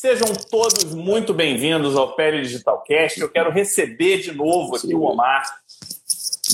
Sejam 0.00 0.28
todos 0.50 0.94
muito 0.94 1.34
bem-vindos 1.34 1.94
ao 1.94 2.16
Pele 2.16 2.40
Digital 2.40 2.82
Cast. 2.84 3.20
Eu 3.20 3.28
quero 3.28 3.50
receber 3.50 4.22
de 4.22 4.32
novo 4.32 4.74
aqui 4.74 4.94
o 4.94 5.02
Omar 5.02 5.44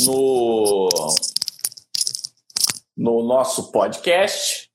no, 0.05 0.89
no 2.97 3.23
nosso 3.25 3.71
podcast. 3.71 4.69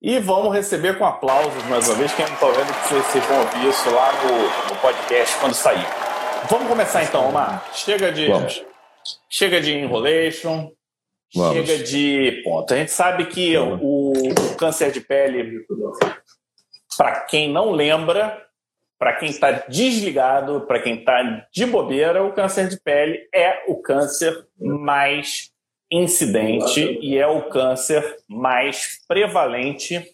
E 0.00 0.20
vamos 0.20 0.54
receber 0.54 0.98
com 0.98 1.04
aplausos 1.04 1.64
mais 1.64 1.88
uma 1.88 1.96
vez. 1.96 2.14
Quem 2.14 2.26
não 2.26 2.34
está 2.34 2.46
vendo, 2.46 2.72
que 2.72 2.94
vocês 2.94 3.24
vão 3.24 3.40
ouvir 3.40 3.68
isso 3.68 3.90
lá 3.90 4.12
no, 4.22 4.74
no 4.74 4.80
podcast 4.80 5.36
quando 5.40 5.54
sair. 5.54 5.86
Vamos 6.48 6.68
começar 6.68 7.02
então, 7.02 7.28
Omar. 7.28 7.68
Chega 7.74 8.12
de, 8.12 8.28
vamos. 8.28 8.64
chega 9.28 9.60
de 9.60 9.72
enrolation, 9.76 10.70
vamos. 11.34 11.66
chega 11.66 11.82
de 11.82 12.40
ponto. 12.44 12.72
A 12.72 12.76
gente 12.76 12.92
sabe 12.92 13.26
que 13.26 13.58
o, 13.58 14.12
o 14.12 14.54
câncer 14.56 14.92
de 14.92 15.00
pele 15.00 15.66
para 16.98 17.20
quem 17.20 17.48
não 17.48 17.70
lembra, 17.70 18.44
para 18.98 19.14
quem 19.14 19.30
está 19.30 19.52
desligado, 19.52 20.62
para 20.62 20.82
quem 20.82 20.98
está 20.98 21.46
de 21.52 21.64
bobeira, 21.64 22.24
o 22.24 22.32
câncer 22.32 22.68
de 22.68 22.76
pele 22.76 23.28
é 23.32 23.64
o 23.68 23.76
câncer 23.76 24.48
mais 24.58 25.52
incidente 25.88 26.98
e 27.00 27.16
é 27.16 27.26
o 27.28 27.48
câncer 27.48 28.16
mais 28.28 28.98
prevalente 29.06 30.12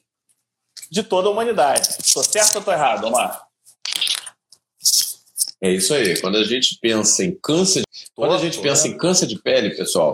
de 0.91 1.03
toda 1.03 1.29
a 1.29 1.31
humanidade. 1.31 1.89
Estou 1.99 2.23
certo 2.23 2.57
ou 2.57 2.59
estou 2.59 2.75
errado, 2.75 3.07
Omar? 3.07 3.44
É 5.65 5.71
isso 5.71 5.95
aí. 5.95 6.21
Quando 6.21 6.37
a 6.37 6.45
gente 6.45 6.79
pensa 6.79 7.25
em 7.25 7.35
câncer, 7.43 7.85
quando 8.15 8.35
a 8.35 8.39
gente 8.39 8.59
pensa 8.59 8.87
em 8.87 8.99
câncer 8.99 9.27
de 9.27 9.41
pele, 9.41 9.75
pessoal, 9.75 10.13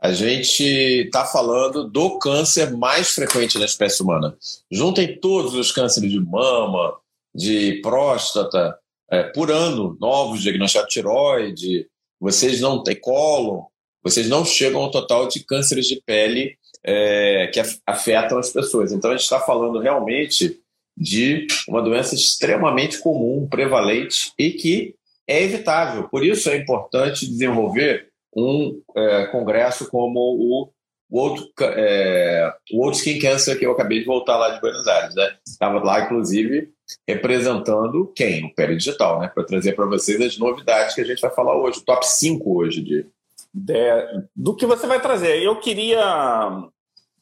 a 0.00 0.10
gente 0.10 0.64
está 0.64 1.26
falando 1.26 1.84
do 1.84 2.18
câncer 2.18 2.74
mais 2.74 3.10
frequente 3.10 3.58
na 3.58 3.66
espécie 3.66 4.02
humana. 4.02 4.34
Juntem 4.70 5.20
todos 5.20 5.52
os 5.52 5.70
cânceres 5.70 6.10
de 6.10 6.18
mama, 6.18 6.96
de 7.34 7.78
próstata, 7.82 8.78
é, 9.10 9.24
por 9.24 9.50
ano, 9.50 9.98
novos 10.00 10.40
diagnósticos 10.40 10.88
de 10.88 10.94
tiroide, 10.94 11.86
vocês 12.18 12.62
não 12.62 12.82
têm 12.82 12.98
colo, 12.98 13.70
vocês 14.02 14.30
não 14.30 14.46
chegam 14.46 14.80
ao 14.80 14.90
total 14.90 15.28
de 15.28 15.44
cânceres 15.44 15.86
de 15.86 16.00
pele 16.06 16.56
é, 16.82 17.48
que 17.48 17.60
afetam 17.86 18.38
as 18.38 18.48
pessoas. 18.48 18.92
Então 18.92 19.10
a 19.10 19.14
gente 19.14 19.24
está 19.24 19.40
falando 19.40 19.78
realmente 19.78 20.58
de 20.96 21.46
uma 21.68 21.82
doença 21.82 22.14
extremamente 22.14 22.98
comum, 23.00 23.46
prevalente 23.48 24.32
e 24.38 24.50
que 24.50 24.94
é 25.26 25.42
evitável. 25.42 26.08
Por 26.08 26.24
isso 26.24 26.48
é 26.48 26.56
importante 26.56 27.26
desenvolver 27.26 28.08
um 28.34 28.80
é, 28.96 29.26
congresso 29.26 29.88
como 29.88 30.20
o 30.20 30.70
World, 31.10 31.52
é, 31.60 32.52
World 32.72 32.96
Skin 32.96 33.18
Cancer, 33.18 33.58
que 33.58 33.64
eu 33.64 33.72
acabei 33.72 34.00
de 34.00 34.04
voltar 34.04 34.36
lá 34.36 34.50
de 34.50 34.60
Buenos 34.60 34.86
Aires. 34.88 35.14
Né? 35.14 35.36
Estava 35.46 35.82
lá, 35.82 36.00
inclusive, 36.00 36.70
representando 37.08 38.12
quem? 38.14 38.44
O 38.44 38.54
Pele 38.54 38.76
Digital, 38.76 39.20
né? 39.20 39.28
para 39.28 39.44
trazer 39.44 39.74
para 39.74 39.86
vocês 39.86 40.20
as 40.20 40.36
novidades 40.36 40.94
que 40.94 41.00
a 41.00 41.04
gente 41.04 41.20
vai 41.20 41.30
falar 41.30 41.56
hoje, 41.56 41.78
o 41.78 41.84
top 41.84 42.06
5 42.06 42.58
hoje 42.58 42.82
de. 42.82 43.06
de 43.54 44.26
do 44.34 44.54
que 44.54 44.66
você 44.66 44.86
vai 44.86 45.00
trazer. 45.00 45.42
Eu 45.42 45.60
queria. 45.60 46.68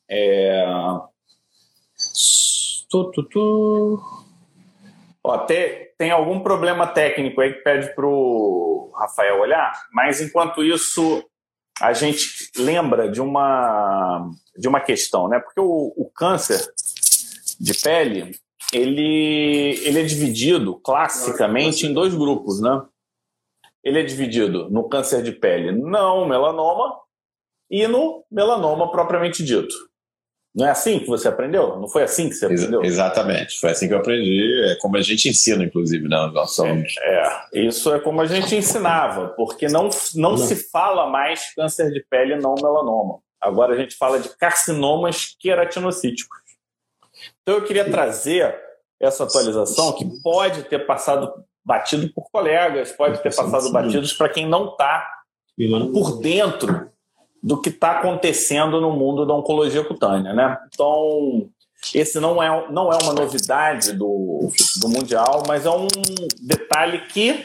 É... 0.08 0.64
Tu, 2.94 3.10
tu, 3.10 3.22
tu. 3.24 4.00
Ó, 5.24 5.38
tem, 5.38 5.88
tem 5.98 6.12
algum 6.12 6.38
problema 6.38 6.86
técnico 6.86 7.40
aí 7.40 7.52
que 7.52 7.62
pede 7.62 7.92
para 7.92 8.06
o 8.06 8.92
Rafael 8.94 9.40
olhar, 9.40 9.72
mas 9.92 10.20
enquanto 10.20 10.62
isso 10.62 11.28
a 11.80 11.92
gente 11.92 12.52
lembra 12.56 13.10
de 13.10 13.20
uma, 13.20 14.30
de 14.56 14.68
uma 14.68 14.78
questão, 14.78 15.26
né? 15.26 15.40
Porque 15.40 15.58
o, 15.58 15.92
o 15.96 16.08
câncer 16.14 16.64
de 17.58 17.74
pele 17.74 18.38
ele, 18.72 19.76
ele 19.82 19.98
é 19.98 20.04
dividido 20.04 20.76
classicamente 20.76 21.88
em 21.88 21.92
dois 21.92 22.14
grupos, 22.14 22.60
né? 22.60 22.80
Ele 23.82 23.98
é 23.98 24.04
dividido 24.04 24.70
no 24.70 24.88
câncer 24.88 25.20
de 25.20 25.32
pele 25.32 25.72
não 25.72 26.28
melanoma 26.28 26.96
e 27.68 27.88
no 27.88 28.24
melanoma 28.30 28.88
propriamente 28.92 29.42
dito. 29.42 29.74
Não 30.54 30.66
é 30.66 30.70
assim 30.70 31.00
que 31.00 31.06
você 31.06 31.26
aprendeu? 31.26 31.80
Não 31.80 31.88
foi 31.88 32.04
assim 32.04 32.28
que 32.28 32.34
você 32.36 32.46
aprendeu? 32.46 32.80
Ex 32.84 32.92
exatamente, 32.92 33.58
foi 33.58 33.70
assim 33.70 33.88
que 33.88 33.94
eu 33.94 33.98
aprendi. 33.98 34.70
É 34.70 34.76
como 34.76 34.96
a 34.96 35.02
gente 35.02 35.28
ensina, 35.28 35.64
inclusive, 35.64 36.08
né? 36.08 36.30
Nós 36.32 36.54
somos... 36.54 36.94
é, 37.00 37.48
é, 37.54 37.60
isso 37.60 37.92
é 37.92 37.98
como 37.98 38.20
a 38.20 38.26
gente 38.26 38.54
ensinava, 38.54 39.28
porque 39.30 39.66
não, 39.66 39.90
não, 40.14 40.30
não 40.30 40.38
se 40.38 40.54
fala 40.70 41.10
mais 41.10 41.52
câncer 41.54 41.90
de 41.90 42.04
pele 42.08 42.36
não 42.36 42.54
melanoma. 42.54 43.18
Agora 43.40 43.74
a 43.74 43.76
gente 43.76 43.96
fala 43.96 44.20
de 44.20 44.28
carcinomas 44.36 45.34
queratinocíticos. 45.40 46.38
Então 47.42 47.56
eu 47.56 47.64
queria 47.64 47.90
trazer 47.90 48.56
essa 49.00 49.24
atualização 49.24 49.92
que 49.92 50.04
pode 50.22 50.62
ter 50.64 50.86
passado 50.86 51.32
batido 51.64 52.12
por 52.12 52.30
colegas, 52.30 52.92
pode 52.92 53.20
ter 53.22 53.34
passado 53.34 53.72
batidos 53.72 54.12
para 54.12 54.28
quem 54.28 54.48
não 54.48 54.70
está 54.70 55.10
por 55.92 56.20
dentro 56.20 56.93
do 57.44 57.60
que 57.60 57.68
está 57.68 57.98
acontecendo 57.98 58.80
no 58.80 58.90
mundo 58.90 59.26
da 59.26 59.34
oncologia 59.34 59.84
cutânea, 59.84 60.32
né? 60.32 60.58
Então, 60.72 61.46
esse 61.94 62.18
não 62.18 62.42
é, 62.42 62.72
não 62.72 62.90
é 62.90 62.96
uma 63.02 63.12
novidade 63.12 63.92
do, 63.92 64.50
do 64.78 64.88
Mundial, 64.88 65.42
mas 65.46 65.66
é 65.66 65.70
um 65.70 65.86
detalhe 66.40 67.06
que 67.08 67.44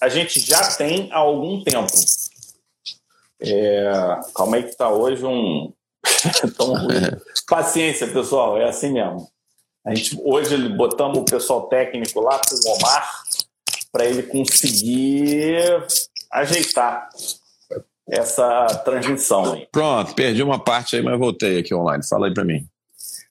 a 0.00 0.08
gente 0.08 0.40
já 0.40 0.74
tem 0.74 1.12
há 1.12 1.18
algum 1.18 1.62
tempo. 1.62 1.92
É, 3.42 3.92
calma 4.34 4.56
aí 4.56 4.62
que 4.62 4.70
está 4.70 4.88
hoje 4.88 5.22
um... 5.22 5.70
Paciência, 7.46 8.06
pessoal, 8.06 8.56
é 8.56 8.70
assim 8.70 8.90
mesmo. 8.90 9.28
A 9.84 9.94
gente, 9.94 10.18
hoje 10.24 10.56
botamos 10.70 11.18
o 11.18 11.24
pessoal 11.26 11.68
técnico 11.68 12.20
lá 12.20 12.40
com 12.40 12.54
o 12.54 12.74
Omar 12.76 13.22
para 13.92 14.06
ele 14.06 14.22
conseguir 14.22 15.58
ajeitar 16.30 17.10
essa 18.12 18.66
transmissão. 18.84 19.54
Aí. 19.54 19.66
Pronto, 19.72 20.14
perdi 20.14 20.42
uma 20.42 20.58
parte 20.58 20.96
aí, 20.96 21.02
mas 21.02 21.18
voltei 21.18 21.58
aqui 21.58 21.74
online. 21.74 22.06
Fala 22.06 22.26
aí 22.26 22.34
para 22.34 22.44
mim. 22.44 22.66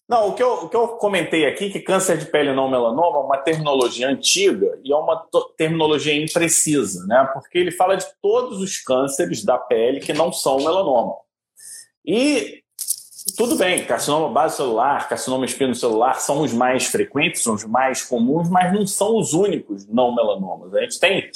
Não, 0.09 0.29
o 0.29 0.33
que, 0.33 0.43
eu, 0.43 0.53
o 0.53 0.69
que 0.69 0.75
eu 0.75 0.87
comentei 0.89 1.45
aqui, 1.45 1.69
que 1.69 1.79
câncer 1.79 2.17
de 2.17 2.25
pele 2.25 2.51
não 2.51 2.69
melanoma 2.69 3.19
é 3.19 3.21
uma 3.21 3.37
terminologia 3.37 4.09
antiga 4.09 4.77
e 4.83 4.91
é 4.91 4.95
uma 4.95 5.25
terminologia 5.55 6.13
imprecisa, 6.13 7.05
né? 7.05 7.29
Porque 7.31 7.57
ele 7.57 7.71
fala 7.71 7.95
de 7.95 8.05
todos 8.21 8.59
os 8.59 8.77
cânceres 8.79 9.45
da 9.45 9.57
pele 9.57 10.01
que 10.01 10.11
não 10.11 10.33
são 10.33 10.57
melanoma. 10.57 11.15
E 12.05 12.61
tudo 13.37 13.55
bem, 13.55 13.85
carcinoma 13.85 14.27
base 14.29 14.57
celular, 14.57 15.07
carcinoma 15.07 15.45
espinocelular 15.45 16.19
são 16.19 16.41
os 16.41 16.51
mais 16.51 16.87
frequentes, 16.87 17.43
são 17.43 17.53
os 17.53 17.63
mais 17.63 18.03
comuns, 18.03 18.49
mas 18.49 18.73
não 18.73 18.85
são 18.85 19.15
os 19.15 19.33
únicos 19.33 19.87
não 19.87 20.13
melanomas. 20.13 20.73
A 20.73 20.81
gente 20.81 20.99
tem 20.99 21.29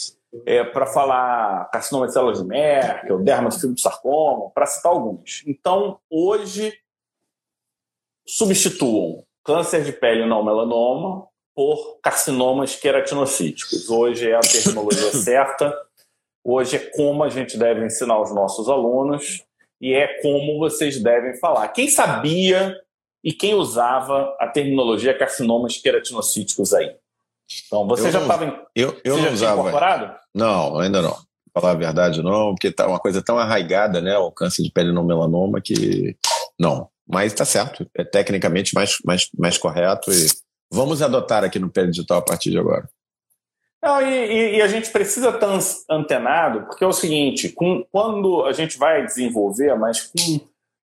é, 0.46 0.64
para 0.64 0.86
falar 0.86 1.70
carcinoma 1.72 2.08
de 2.08 2.14
células 2.14 2.40
de 2.42 2.46
Merkel, 2.46 3.20
dermatofibrosarcoma, 3.20 4.50
para 4.52 4.66
citar 4.66 4.92
alguns. 4.92 5.44
Então, 5.46 6.00
hoje, 6.10 6.74
substituam 8.28 9.24
câncer 9.44 9.84
de 9.84 9.92
pele 9.92 10.26
não 10.26 10.44
melanoma 10.44 11.28
por 11.56 12.00
carcinomas 12.02 12.76
queratinocíticos. 12.76 13.90
Hoje 13.90 14.30
é 14.30 14.36
a 14.36 14.42
terminologia 14.42 15.12
certa, 15.14 15.74
hoje 16.44 16.76
é 16.76 16.80
como 16.80 17.24
a 17.24 17.30
gente 17.30 17.58
deve 17.58 17.86
ensinar 17.86 18.20
os 18.20 18.34
nossos 18.34 18.68
alunos 18.68 19.44
e 19.80 19.94
é 19.94 20.20
como 20.22 20.58
vocês 20.58 21.02
devem 21.02 21.38
falar. 21.40 21.68
Quem 21.70 21.88
sabia 21.90 22.76
e 23.24 23.32
quem 23.32 23.54
usava 23.54 24.36
a 24.40 24.48
terminologia 24.48 25.18
carcinomas 25.18 25.78
queratinocíticos 25.78 26.74
aí? 26.74 26.96
Então, 27.68 27.88
você 27.88 28.08
eu 28.08 28.12
já 28.12 28.22
estava 28.22 28.68
eu, 28.76 29.00
eu 29.04 29.18
não 29.18 29.34
usava. 29.34 29.60
incorporado? 29.60 30.16
Não, 30.34 30.80
ainda 30.80 31.02
não. 31.02 31.16
Pra 31.54 31.62
falar 31.62 31.74
a 31.74 31.78
verdade, 31.78 32.22
não, 32.22 32.54
porque 32.54 32.72
tá 32.72 32.88
uma 32.88 33.00
coisa 33.00 33.22
tão 33.22 33.38
arraigada, 33.38 34.02
né? 34.02 34.18
O 34.18 34.32
câncer 34.32 34.64
de 34.64 34.72
pele 34.72 34.92
não 34.92 35.06
melanoma 35.06 35.62
que. 35.62 36.18
Não. 36.60 36.90
Mas 37.08 37.32
está 37.32 37.46
certo. 37.46 37.88
É 37.96 38.04
tecnicamente 38.04 38.74
mais, 38.74 38.98
mais, 39.06 39.30
mais 39.38 39.58
correto 39.58 40.12
e 40.12 40.28
vamos 40.72 41.02
adotar 41.02 41.44
aqui 41.44 41.60
no 41.60 41.70
Pele 41.70 41.92
Digital 41.92 42.18
a 42.18 42.22
partir 42.22 42.50
de 42.50 42.58
agora. 42.58 42.90
Não, 43.82 44.02
e, 44.02 44.58
e, 44.58 44.62
a 44.64 44.68
gente 44.68 44.90
precisa 44.90 45.30
estar 45.30 45.60
antenado, 45.90 46.62
porque 46.62 46.84
é 46.84 46.88
o 46.88 46.94
seguinte: 46.94 47.50
com, 47.50 47.86
quando 47.92 48.44
a 48.44 48.52
gente 48.52 48.80
vai 48.80 49.06
desenvolver, 49.06 49.76
mas 49.76 50.02
com 50.02 50.40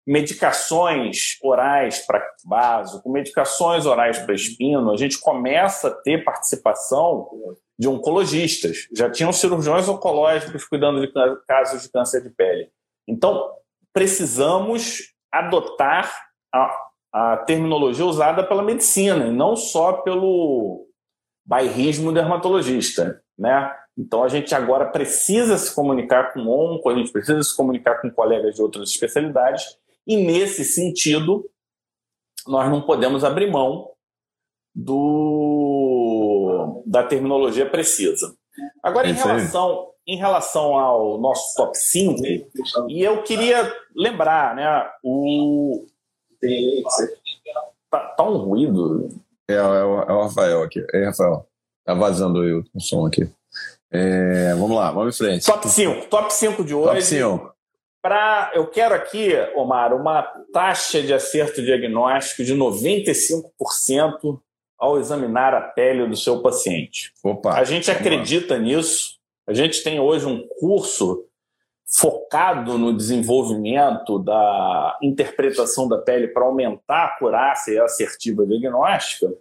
medicações 0.06 1.38
orais 1.42 2.04
para 2.04 2.24
vaso, 2.44 3.02
com 3.02 3.10
medicações 3.10 3.86
orais 3.86 4.18
para 4.18 4.34
espino, 4.34 4.90
a 4.90 4.96
gente 4.96 5.18
começa 5.20 5.88
a 5.88 5.90
ter 5.90 6.24
participação 6.24 7.28
de 7.78 7.88
oncologistas. 7.88 8.88
Já 8.94 9.10
tinham 9.10 9.32
cirurgiões 9.32 9.88
oncológicos 9.88 10.64
cuidando 10.64 11.00
de 11.00 11.12
casos 11.46 11.82
de 11.82 11.90
câncer 11.90 12.22
de 12.22 12.30
pele. 12.30 12.68
Então, 13.06 13.52
precisamos 13.92 15.12
adotar 15.30 16.12
a, 16.52 16.76
a 17.12 17.36
terminologia 17.38 18.04
usada 18.04 18.44
pela 18.44 18.62
medicina, 18.62 19.26
e 19.26 19.32
não 19.32 19.54
só 19.54 19.94
pelo 19.94 20.86
bairrismo 21.44 22.12
dermatologista, 22.12 23.22
né? 23.38 23.74
Então 23.96 24.24
a 24.24 24.28
gente 24.28 24.54
agora 24.54 24.86
precisa 24.86 25.58
se 25.58 25.74
comunicar 25.74 26.32
com 26.32 26.48
onco, 26.48 26.88
a 26.88 26.94
gente 26.94 27.12
precisa 27.12 27.42
se 27.42 27.54
comunicar 27.54 28.00
com 28.00 28.10
colegas 28.10 28.54
de 28.54 28.62
outras 28.62 28.88
especialidades 28.88 29.76
e 30.06 30.16
nesse 30.16 30.64
sentido, 30.64 31.48
nós 32.46 32.70
não 32.70 32.82
podemos 32.82 33.24
abrir 33.24 33.50
mão 33.50 33.90
do, 34.74 35.62
da 36.86 37.02
terminologia 37.02 37.68
precisa. 37.68 38.34
Agora, 38.82 39.08
em 39.08 39.12
relação, 39.12 39.90
em 40.06 40.16
relação 40.16 40.78
ao 40.78 41.18
nosso 41.18 41.54
top 41.56 41.76
5, 41.76 42.22
e 42.88 43.02
eu 43.02 43.22
queria 43.22 43.72
lembrar, 43.94 44.54
né, 44.54 44.90
o... 45.02 45.86
Tá, 47.90 48.00
tá 48.00 48.22
um 48.24 48.38
ruído. 48.38 49.08
É, 49.48 49.54
é, 49.54 49.62
o, 49.62 50.02
é 50.02 50.12
o 50.12 50.22
Rafael 50.22 50.62
aqui. 50.62 50.84
É, 50.92 51.04
Rafael. 51.06 51.46
Tá 51.84 51.94
vazando 51.94 52.40
o, 52.40 52.64
o 52.74 52.80
som 52.80 53.06
aqui. 53.06 53.30
É, 53.90 54.54
vamos 54.54 54.76
lá, 54.76 54.90
vamos 54.90 55.14
em 55.14 55.18
frente. 55.18 55.44
Top 55.44 55.68
5. 55.68 56.06
Top 56.06 56.32
5 56.32 56.64
de 56.64 56.74
hoje. 56.74 56.88
Top 56.88 57.02
5. 57.02 57.51
Pra, 58.02 58.50
eu 58.52 58.66
quero 58.66 58.96
aqui, 58.96 59.30
Omar, 59.54 59.94
uma 59.94 60.22
taxa 60.52 61.00
de 61.00 61.14
acerto 61.14 61.62
diagnóstico 61.62 62.42
de 62.42 62.52
95% 62.52 64.40
ao 64.76 64.98
examinar 64.98 65.54
a 65.54 65.60
pele 65.60 66.08
do 66.08 66.16
seu 66.16 66.42
paciente. 66.42 67.12
Opa, 67.22 67.52
a 67.52 67.62
gente 67.62 67.88
acredita 67.92 68.54
lá. 68.54 68.60
nisso. 68.60 69.20
A 69.46 69.54
gente 69.54 69.84
tem 69.84 70.00
hoje 70.00 70.26
um 70.26 70.44
curso 70.58 71.24
focado 71.86 72.76
no 72.76 72.92
desenvolvimento 72.96 74.18
da 74.18 74.98
interpretação 75.00 75.86
da 75.86 75.98
pele 75.98 76.26
para 76.26 76.44
aumentar 76.44 76.96
a 76.96 77.06
acurácia 77.06 77.72
e 77.72 77.78
a 77.78 77.84
assertiva 77.84 78.44
diagnóstica. 78.44 79.32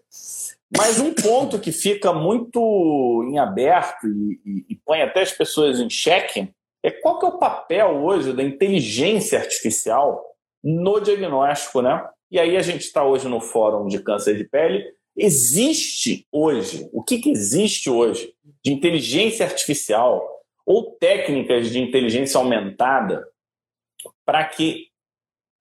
Mas 0.78 1.00
um 1.00 1.14
ponto 1.14 1.58
que 1.58 1.72
fica 1.72 2.14
muito 2.14 3.28
em 3.28 3.40
aberto 3.40 4.08
e, 4.08 4.40
e, 4.46 4.66
e 4.70 4.76
põe 4.86 5.02
até 5.02 5.22
as 5.22 5.32
pessoas 5.32 5.80
em 5.80 5.90
xeque 5.90 6.54
é 6.84 6.90
qual 6.90 7.20
que 7.20 7.26
é 7.26 7.30
o 7.30 7.38
papel 7.38 8.04
hoje 8.04 8.34
da 8.34 8.44
inteligência 8.44 9.40
artificial 9.40 10.24
no 10.64 11.00
diagnóstico, 11.00 11.82
né? 11.82 12.08
E 12.30 12.40
aí 12.40 12.56
a 12.56 12.62
gente 12.62 12.82
está 12.82 13.04
hoje 13.04 13.28
no 13.28 13.42
Fórum 13.42 13.88
de 13.88 14.02
Câncer 14.02 14.38
de 14.38 14.46
Pele. 14.46 14.86
Existe 15.16 16.26
hoje, 16.32 16.90
o 16.94 17.04
que, 17.04 17.20
que 17.20 17.30
existe 17.30 17.90
hoje 17.90 18.34
de 18.64 18.72
inteligência 18.72 19.46
artificial 19.46 20.26
ou 20.66 20.92
técnicas 20.94 21.70
de 21.70 21.80
inteligência 21.80 22.38
aumentada 22.38 23.28
para 24.26 24.46
que 24.46 24.88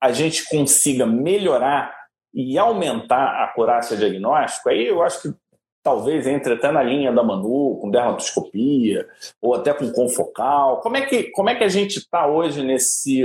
a 0.01 0.13
gente 0.13 0.49
consiga 0.49 1.05
melhorar 1.05 1.95
e 2.33 2.57
aumentar 2.57 3.25
a 3.25 3.45
acurácia 3.45 3.97
diagnóstica? 3.97 4.71
Aí 4.71 4.87
eu 4.87 5.03
acho 5.03 5.23
que 5.23 5.35
talvez 5.83 6.27
entre 6.27 6.55
até 6.55 6.71
na 6.71 6.83
linha 6.83 7.13
da 7.13 7.23
Manu, 7.23 7.79
com 7.81 7.91
dermatoscopia, 7.91 9.09
ou 9.41 9.55
até 9.55 9.73
com 9.73 9.91
confocal. 9.91 10.81
Como 10.81 10.97
é 10.97 11.07
que, 11.07 11.25
como 11.31 11.51
é 11.51 11.55
que 11.55 11.65
a 11.65 11.69
gente 11.69 11.99
está 11.99 12.27
hoje 12.27 12.63
nesse, 12.63 13.23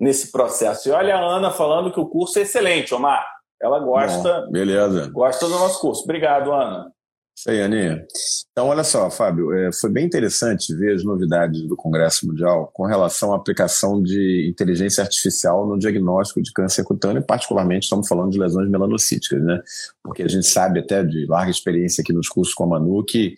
nesse 0.00 0.30
processo? 0.30 0.88
E 0.88 0.92
olha 0.92 1.16
a 1.16 1.20
Ana 1.20 1.50
falando 1.50 1.92
que 1.92 2.00
o 2.00 2.06
curso 2.06 2.38
é 2.38 2.42
excelente, 2.42 2.94
Omar. 2.94 3.26
Ela 3.60 3.78
gosta, 3.78 4.42
Bom, 4.42 4.52
beleza. 4.52 5.10
gosta 5.10 5.46
do 5.46 5.58
nosso 5.58 5.80
curso. 5.80 6.04
Obrigado, 6.04 6.52
Ana. 6.52 6.92
Isso 7.36 7.50
aí, 7.50 7.60
Aninha. 7.60 8.06
Então, 8.52 8.68
olha 8.68 8.84
só, 8.84 9.10
Fábio, 9.10 9.52
é, 9.52 9.72
foi 9.72 9.90
bem 9.90 10.06
interessante 10.06 10.72
ver 10.72 10.94
as 10.94 11.02
novidades 11.02 11.62
do 11.62 11.74
Congresso 11.74 12.26
Mundial 12.28 12.70
com 12.72 12.86
relação 12.86 13.32
à 13.32 13.36
aplicação 13.36 14.00
de 14.00 14.48
inteligência 14.48 15.02
artificial 15.02 15.66
no 15.66 15.76
diagnóstico 15.76 16.40
de 16.40 16.52
câncer 16.52 16.84
cutâneo, 16.84 17.20
e 17.20 17.26
particularmente 17.26 17.84
estamos 17.84 18.06
falando 18.06 18.30
de 18.30 18.38
lesões 18.38 18.70
melanocíticas, 18.70 19.42
né? 19.42 19.60
Porque 20.02 20.22
a 20.22 20.28
gente 20.28 20.46
sabe 20.46 20.78
até 20.78 21.02
de 21.02 21.26
larga 21.26 21.50
experiência 21.50 22.02
aqui 22.02 22.12
nos 22.12 22.28
cursos 22.28 22.54
com 22.54 22.64
a 22.64 22.66
Manu 22.68 23.04
que 23.04 23.34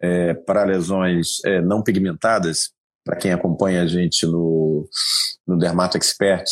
é, 0.00 0.32
para 0.32 0.64
lesões 0.64 1.44
é, 1.44 1.60
não 1.60 1.82
pigmentadas, 1.82 2.70
para 3.04 3.16
quem 3.16 3.32
acompanha 3.32 3.82
a 3.82 3.86
gente 3.86 4.26
no, 4.26 4.88
no 5.46 5.58
Dermato 5.58 5.96
Expert, 5.96 6.44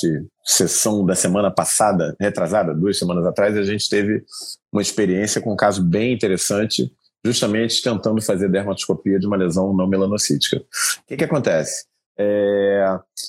sessão 0.45 1.05
da 1.05 1.15
semana 1.15 1.50
passada, 1.50 2.17
retrasada, 2.21 2.75
duas 2.75 2.99
semanas 2.99 3.27
atrás, 3.27 3.56
a 3.56 3.62
gente 3.62 3.89
teve 3.89 4.25
uma 4.73 4.83
experiência 4.83 5.41
com 5.41 5.53
um 5.53 5.56
caso 5.56 5.83
bem 5.83 6.12
interessante, 6.12 6.91
justamente 7.25 7.83
tentando 7.83 8.21
fazer 8.23 8.49
dermatoscopia 8.49 9.19
de 9.19 9.27
uma 9.27 9.37
lesão 9.37 9.75
não 9.75 9.87
melanocítica. 9.87 10.56
O 10.56 11.06
que, 11.06 11.17
que 11.17 11.25
acontece? 11.25 11.87
É, 12.21 12.83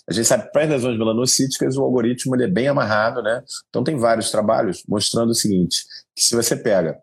a 0.09 0.13
gente 0.13 0.25
sabe 0.25 0.45
que 0.45 0.51
para 0.51 0.63
as 0.63 0.69
lesões 0.69 0.97
melanocíticas 0.97 1.77
o 1.77 1.83
algoritmo 1.83 2.35
ele 2.35 2.45
é 2.45 2.47
bem 2.47 2.67
amarrado, 2.67 3.21
né? 3.21 3.43
Então 3.69 3.83
tem 3.83 3.95
vários 3.95 4.31
trabalhos 4.31 4.83
mostrando 4.87 5.29
o 5.29 5.35
seguinte: 5.35 5.83
que 6.15 6.23
se 6.23 6.35
você 6.35 6.55
pega, 6.55 6.97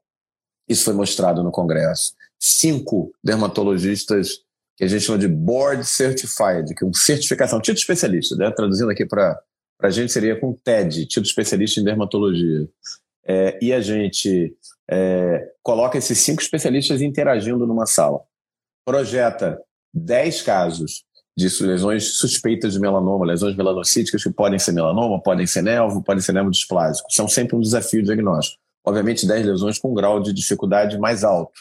isso 0.69 0.85
foi 0.85 0.95
mostrado 0.95 1.45
no 1.45 1.53
Congresso, 1.53 2.13
cinco 2.41 3.13
dermatologistas 3.23 4.41
que 4.77 4.85
a 4.85 4.87
gente 4.87 5.03
chama 5.03 5.19
de 5.19 5.29
Board 5.29 5.85
Certified, 5.85 6.75
que 6.75 6.85
é 6.85 6.87
uma 6.87 6.95
certificação, 6.95 7.61
título 7.61 7.79
especialista, 7.79 8.37
né? 8.37 8.51
traduzindo 8.51 8.91
aqui 8.91 9.07
para 9.07 9.41
a 9.83 9.91
gente 9.91 10.13
seria 10.13 10.39
com 10.39 10.55
TED, 10.55 11.07
título 11.07 11.27
especialista 11.27 11.81
em 11.81 11.85
dermatologia. 11.85 12.69
É, 13.27 13.59
e 13.61 13.73
a 13.73 13.81
gente 13.81 14.55
é, 14.91 15.51
coloca 15.63 15.99
esses 15.99 16.19
cinco 16.19 16.41
especialistas 16.41 17.03
interagindo 17.03 17.67
numa 17.67 17.87
sala. 17.87 18.21
Projeta 18.85 19.61
10 19.93 20.43
casos 20.43 21.05
de 21.37 21.49
lesões 21.63 22.17
suspeitas 22.17 22.75
de 22.75 22.81
melanoma, 22.81 23.27
lesões 23.27 23.57
melanocíticas 23.57 24.23
que 24.23 24.31
podem 24.31 24.59
ser 24.59 24.73
melanoma, 24.73 25.23
podem 25.23 25.47
ser 25.47 25.63
nervo, 25.63 26.03
podem 26.03 26.23
ser 26.23 26.33
nervo 26.33 26.51
displásico. 26.51 27.13
São 27.13 27.29
sempre 27.29 27.57
um 27.57 27.61
desafio 27.61 28.03
diagnóstico 28.03 28.59
obviamente 28.87 29.27
10 29.27 29.47
lesões 29.47 29.79
com 29.81 29.93
grau 29.93 30.21
de 30.23 30.33
dificuldade 30.33 30.97
mais 30.97 31.25
alto. 31.25 31.61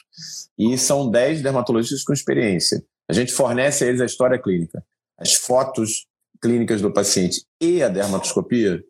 E 0.57 0.77
são 0.77 1.09
10 1.09 1.41
dermatologistas 1.41 2.03
com 2.03 2.13
experiência. 2.13 2.83
A 3.09 3.13
gente 3.13 3.31
fornece 3.31 3.83
a 3.83 3.87
eles 3.87 4.01
a 4.01 4.05
história 4.05 4.39
clínica, 4.39 4.83
as 5.17 5.33
fotos 5.33 6.07
clínicas 6.41 6.81
do 6.81 6.91
paciente 6.91 7.43
e 7.61 7.81
a 7.81 7.89
dermatoscopia. 7.89 8.83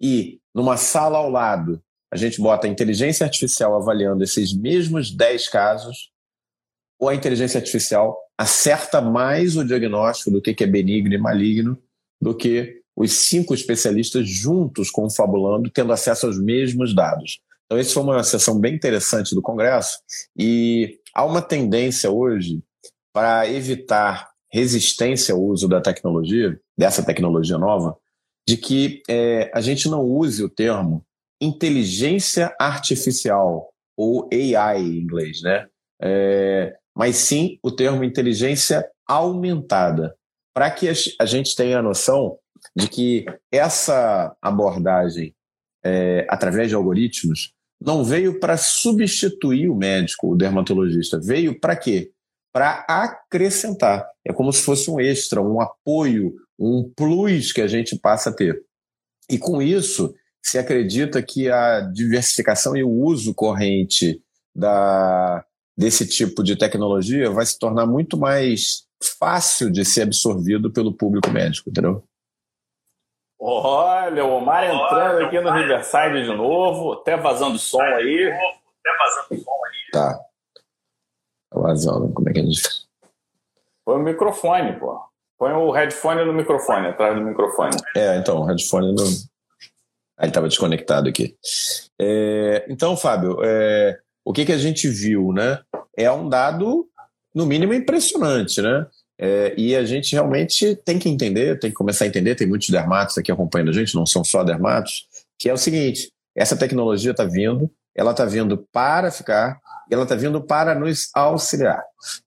E 0.00 0.40
numa 0.54 0.76
sala 0.76 1.18
ao 1.18 1.30
lado, 1.30 1.82
a 2.12 2.16
gente 2.16 2.40
bota 2.40 2.66
a 2.66 2.70
inteligência 2.70 3.24
artificial 3.24 3.74
avaliando 3.74 4.22
esses 4.22 4.56
mesmos 4.56 5.14
10 5.14 5.48
casos, 5.48 6.10
ou 6.98 7.08
a 7.08 7.14
inteligência 7.14 7.58
artificial 7.58 8.16
acerta 8.38 9.00
mais 9.00 9.56
o 9.56 9.64
diagnóstico 9.64 10.30
do 10.30 10.40
que 10.40 10.62
é 10.62 10.66
benigno 10.66 11.14
e 11.14 11.18
maligno 11.18 11.78
do 12.20 12.34
que 12.34 12.80
os 12.96 13.12
cinco 13.12 13.54
especialistas 13.54 14.28
juntos 14.28 14.90
confabulando, 14.90 15.70
tendo 15.70 15.92
acesso 15.92 16.26
aos 16.26 16.40
mesmos 16.40 16.94
dados. 16.94 17.40
Então, 17.66 17.78
essa 17.78 17.92
foi 17.92 18.02
uma 18.02 18.22
sessão 18.22 18.58
bem 18.58 18.74
interessante 18.74 19.34
do 19.34 19.42
Congresso 19.42 19.98
e 20.38 20.98
há 21.12 21.24
uma 21.24 21.42
tendência 21.42 22.10
hoje 22.10 22.62
para 23.16 23.48
evitar 23.50 24.28
resistência 24.52 25.32
ao 25.32 25.42
uso 25.42 25.66
da 25.66 25.80
tecnologia, 25.80 26.60
dessa 26.76 27.02
tecnologia 27.02 27.56
nova, 27.56 27.96
de 28.46 28.58
que 28.58 29.00
é, 29.08 29.50
a 29.54 29.62
gente 29.62 29.88
não 29.88 30.02
use 30.02 30.44
o 30.44 30.50
termo 30.50 31.02
inteligência 31.40 32.54
artificial 32.60 33.72
ou 33.96 34.28
AI 34.30 34.82
em 34.82 34.98
inglês, 34.98 35.40
né? 35.40 35.66
É, 36.02 36.76
mas 36.94 37.16
sim 37.16 37.58
o 37.62 37.72
termo 37.72 38.04
inteligência 38.04 38.86
aumentada, 39.08 40.14
para 40.54 40.70
que 40.70 40.86
a 41.18 41.24
gente 41.24 41.56
tenha 41.56 41.78
a 41.78 41.82
noção 41.82 42.38
de 42.76 42.86
que 42.86 43.24
essa 43.50 44.36
abordagem 44.42 45.34
é, 45.82 46.26
através 46.28 46.68
de 46.68 46.74
algoritmos 46.74 47.54
não 47.80 48.04
veio 48.04 48.38
para 48.38 48.58
substituir 48.58 49.70
o 49.70 49.74
médico, 49.74 50.32
o 50.32 50.36
dermatologista. 50.36 51.18
Veio 51.18 51.58
para 51.58 51.76
quê? 51.76 52.12
Para 52.56 52.86
acrescentar. 52.88 54.08
É 54.24 54.32
como 54.32 54.50
se 54.50 54.62
fosse 54.62 54.90
um 54.90 54.98
extra, 54.98 55.42
um 55.42 55.60
apoio, 55.60 56.32
um 56.58 56.90
plus 56.96 57.52
que 57.52 57.60
a 57.60 57.68
gente 57.68 57.98
passa 57.98 58.30
a 58.30 58.32
ter. 58.32 58.64
E 59.28 59.38
com 59.38 59.60
isso, 59.60 60.14
se 60.42 60.56
acredita 60.56 61.22
que 61.22 61.50
a 61.50 61.82
diversificação 61.82 62.74
e 62.74 62.82
o 62.82 62.88
uso 62.88 63.34
corrente 63.34 64.22
da, 64.54 65.44
desse 65.76 66.08
tipo 66.08 66.42
de 66.42 66.56
tecnologia 66.56 67.30
vai 67.30 67.44
se 67.44 67.58
tornar 67.58 67.84
muito 67.84 68.16
mais 68.16 68.86
fácil 69.18 69.70
de 69.70 69.84
ser 69.84 70.04
absorvido 70.04 70.72
pelo 70.72 70.96
público 70.96 71.28
médico, 71.28 71.68
entendeu? 71.68 72.04
Olha, 73.38 74.24
o 74.24 74.30
Omar 74.30 74.64
entrando 74.64 75.26
aqui 75.26 75.38
no 75.42 75.52
Riverside 75.52 76.22
de 76.22 76.34
novo, 76.34 76.94
até 76.94 77.18
vazando 77.18 77.58
som 77.58 77.82
aí. 77.82 78.32
Até 78.32 78.96
vazando 78.98 79.44
som 79.44 79.60
aí. 79.66 79.90
Tá. 79.92 80.25
Vazando, 81.60 82.12
como 82.12 82.28
é 82.28 82.32
que 82.32 82.40
a 82.40 82.44
gente 82.44 82.60
faz? 82.60 82.86
Põe 83.84 83.96
o 83.96 84.04
microfone, 84.04 84.78
pô. 84.78 85.00
Põe 85.38 85.52
o 85.52 85.70
headphone 85.70 86.24
no 86.24 86.32
microfone, 86.32 86.88
atrás 86.88 87.14
do 87.14 87.22
microfone. 87.22 87.76
É, 87.94 88.16
então, 88.16 88.40
o 88.40 88.44
headphone 88.44 88.94
no. 88.94 89.02
Aí 90.18 90.24
ele 90.24 90.28
estava 90.28 90.48
desconectado 90.48 91.08
aqui. 91.08 91.36
É, 92.00 92.64
então, 92.68 92.96
Fábio, 92.96 93.38
é, 93.42 93.98
o 94.24 94.32
que, 94.32 94.46
que 94.46 94.52
a 94.52 94.58
gente 94.58 94.88
viu, 94.88 95.32
né? 95.32 95.60
É 95.96 96.10
um 96.10 96.28
dado, 96.28 96.88
no 97.34 97.44
mínimo, 97.44 97.74
impressionante, 97.74 98.62
né? 98.62 98.86
É, 99.18 99.54
e 99.56 99.74
a 99.74 99.84
gente 99.84 100.12
realmente 100.12 100.76
tem 100.76 100.98
que 100.98 101.08
entender, 101.08 101.58
tem 101.58 101.70
que 101.70 101.76
começar 101.76 102.04
a 102.04 102.08
entender, 102.08 102.34
tem 102.34 102.46
muitos 102.46 102.68
dermatos 102.68 103.16
aqui 103.16 103.32
acompanhando 103.32 103.70
a 103.70 103.72
gente, 103.72 103.94
não 103.94 104.04
são 104.04 104.22
só 104.22 104.42
dermatos, 104.42 105.06
que 105.38 105.48
é 105.48 105.52
o 105.52 105.58
seguinte: 105.58 106.10
essa 106.34 106.56
tecnologia 106.56 107.12
está 107.12 107.24
vindo, 107.24 107.70
ela 107.94 108.10
está 108.10 108.24
vindo 108.24 108.66
para 108.72 109.10
ficar, 109.10 109.58
e 109.90 109.94
ela 109.94 110.02
está 110.02 110.14
vindo 110.14 110.40
para 110.40 110.74
nos 110.74 111.10
auxiliar. 111.14 111.82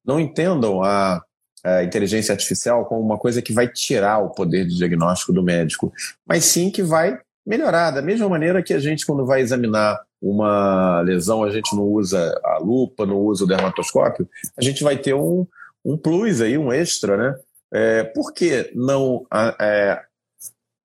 Não 0.06 0.20
entendam 0.20 0.84
a, 0.84 1.22
a, 1.63 1.84
inteligência 1.84 2.32
artificial 2.32 2.86
como 2.86 3.01
uma 3.01 3.18
coisa 3.18 3.42
que 3.42 3.54
vai 3.54 3.68
tirar 3.68 4.20
o 4.20 4.30
poder 4.30 4.66
de 4.66 4.78
diagnóstico 4.78 5.34
do 5.34 5.44
médico, 5.44 5.92
mas 6.25 6.46
sim 6.46 6.70
que 6.70 6.84
vai 6.84 7.20
melhorar. 7.46 7.92
Da 7.92 8.01
mesma 8.01 8.30
maneira 8.30 8.63
que 8.63 8.74
a 8.74 8.80
gente, 8.80 9.06
quando 9.06 9.25
vai 9.25 9.42
examinar 9.42 10.00
uma 10.22 11.01
lesão, 11.01 11.44
a 11.44 11.51
gente 11.51 11.75
não 11.75 11.84
usa 11.84 12.39
a 12.44 12.58
lupa, 12.58 13.06
não 13.06 13.18
usa 13.18 13.44
o 13.44 13.48
dermatoscópio, 13.48 14.28
a 14.58 14.62
gente 14.62 14.84
vai 14.84 14.98
ter 14.98 15.13
um, 15.13 15.48
um 15.84 15.98
plus 15.98 16.42
aí, 16.42 16.58
um 16.58 16.72
extra, 16.72 17.18
né? 17.18 17.39
É, 17.72 18.04
por 18.04 18.34
que 18.34 18.72
não 18.74 19.25
é, 19.62 20.01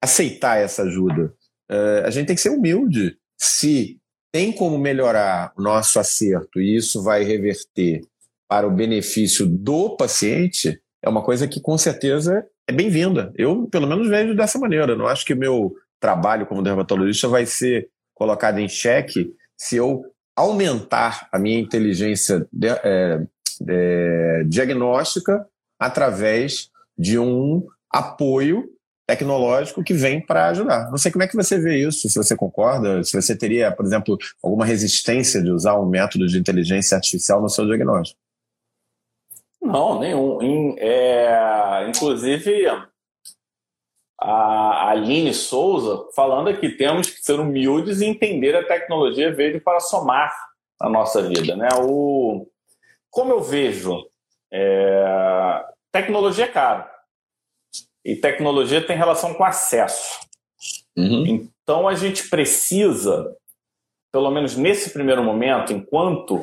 aceitar 0.02 0.58
essa 0.58 0.82
ajuda? 0.82 1.32
É, 1.68 2.02
a 2.04 2.10
gente 2.10 2.26
tem 2.26 2.36
que 2.36 2.42
ser 2.42 2.50
humilde. 2.50 3.16
Se 3.36 3.98
tem 4.34 4.50
como 4.50 4.76
melhorar 4.76 5.52
o 5.56 5.62
nosso 5.62 6.00
acerto 6.00 6.60
e 6.60 6.74
isso 6.74 7.00
vai 7.04 7.22
reverter 7.22 8.02
para 8.48 8.66
o 8.66 8.70
benefício 8.70 9.46
do 9.46 9.96
paciente, 9.96 10.82
é 11.00 11.08
uma 11.08 11.22
coisa 11.22 11.46
que 11.46 11.60
com 11.60 11.78
certeza 11.78 12.44
é 12.66 12.72
bem-vinda. 12.72 13.32
Eu, 13.36 13.68
pelo 13.68 13.86
menos, 13.86 14.08
vejo 14.08 14.34
dessa 14.34 14.58
maneira. 14.58 14.96
Não 14.96 15.06
acho 15.06 15.24
que 15.24 15.34
o 15.34 15.36
meu 15.36 15.76
trabalho 16.00 16.46
como 16.46 16.64
dermatologista 16.64 17.28
vai 17.28 17.46
ser 17.46 17.88
colocado 18.12 18.58
em 18.58 18.68
xeque 18.68 19.32
se 19.56 19.76
eu 19.76 20.04
aumentar 20.34 21.28
a 21.30 21.38
minha 21.38 21.60
inteligência 21.60 22.44
de, 22.52 22.66
é, 22.66 23.24
de, 23.60 24.44
diagnóstica 24.48 25.46
através 25.78 26.70
de 26.98 27.20
um 27.20 27.64
apoio 27.88 28.68
tecnológico 29.06 29.84
que 29.84 29.92
vem 29.92 30.20
para 30.20 30.48
ajudar. 30.48 30.90
Não 30.90 30.98
sei 30.98 31.12
como 31.12 31.22
é 31.22 31.28
que 31.28 31.36
você 31.36 31.58
vê 31.58 31.78
isso, 31.78 32.08
se 32.08 32.16
você 32.16 32.36
concorda, 32.36 33.02
se 33.04 33.20
você 33.20 33.36
teria, 33.36 33.70
por 33.70 33.84
exemplo, 33.84 34.16
alguma 34.42 34.64
resistência 34.64 35.42
de 35.42 35.50
usar 35.50 35.78
um 35.78 35.86
método 35.86 36.26
de 36.26 36.38
inteligência 36.38 36.96
artificial 36.96 37.40
no 37.40 37.48
seu 37.48 37.66
diagnóstico. 37.66 38.18
Não, 39.60 39.98
nenhum. 39.98 40.74
É, 40.78 41.86
inclusive, 41.88 42.66
a 44.20 44.90
Aline 44.90 45.34
Souza 45.34 46.06
falando 46.14 46.54
que 46.58 46.68
temos 46.70 47.10
que 47.10 47.22
ser 47.22 47.40
humildes 47.40 48.00
e 48.00 48.06
entender 48.06 48.54
a 48.56 48.66
tecnologia 48.66 49.34
veio 49.34 49.60
para 49.60 49.80
somar 49.80 50.34
a 50.80 50.88
nossa 50.88 51.22
vida. 51.22 51.56
Né? 51.56 51.68
O, 51.82 52.46
como 53.10 53.32
eu 53.32 53.42
vejo, 53.42 54.06
é, 54.52 55.64
tecnologia 55.92 56.44
é 56.44 56.48
caro. 56.48 56.93
E 58.04 58.16
tecnologia 58.16 58.84
tem 58.84 58.96
relação 58.96 59.34
com 59.34 59.44
acesso. 59.44 60.20
Uhum. 60.96 61.48
Então 61.62 61.88
a 61.88 61.94
gente 61.94 62.28
precisa, 62.28 63.34
pelo 64.12 64.30
menos 64.30 64.56
nesse 64.56 64.90
primeiro 64.90 65.22
momento, 65.24 65.72
enquanto 65.72 66.40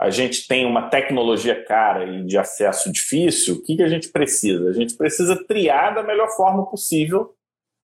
a 0.00 0.10
gente 0.10 0.48
tem 0.48 0.66
uma 0.66 0.88
tecnologia 0.88 1.64
cara 1.64 2.04
e 2.04 2.24
de 2.24 2.36
acesso 2.36 2.90
difícil, 2.90 3.56
o 3.56 3.62
que, 3.62 3.76
que 3.76 3.82
a 3.82 3.88
gente 3.88 4.08
precisa? 4.08 4.68
A 4.68 4.72
gente 4.72 4.94
precisa 4.96 5.44
triar 5.46 5.94
da 5.94 6.02
melhor 6.02 6.28
forma 6.30 6.66
possível 6.66 7.34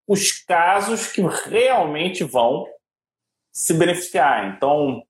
os 0.06 0.32
casos 0.32 1.06
que 1.06 1.20
realmente 1.20 2.24
vão 2.24 2.66
se 3.52 3.74
beneficiar. 3.74 4.56
Então, 4.56 5.02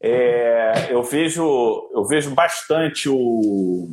é, 0.00 0.88
eu 0.90 1.02
vejo 1.02 1.90
eu 1.94 2.04
vejo 2.04 2.34
bastante 2.34 3.08
o 3.08 3.88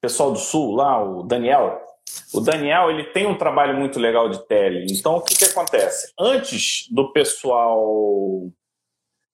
pessoal 0.00 0.32
do 0.32 0.38
Sul 0.38 0.74
lá, 0.74 1.02
o 1.02 1.22
Daniel. 1.22 1.80
O 2.32 2.40
Daniel 2.40 2.90
ele 2.90 3.04
tem 3.04 3.26
um 3.26 3.38
trabalho 3.38 3.76
muito 3.76 3.98
legal 3.98 4.28
de 4.28 4.46
tele. 4.46 4.86
Então, 4.90 5.16
o 5.16 5.22
que, 5.22 5.36
que 5.36 5.44
acontece? 5.44 6.12
Antes 6.18 6.86
do 6.90 7.12
pessoal 7.12 8.50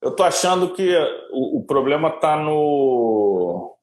eu 0.02 0.16
tô 0.16 0.22
achando 0.22 0.72
que 0.74 0.96
o, 1.30 1.58
o 1.58 1.64
problema 1.64 2.08
está 2.08 2.36
no 2.36 3.76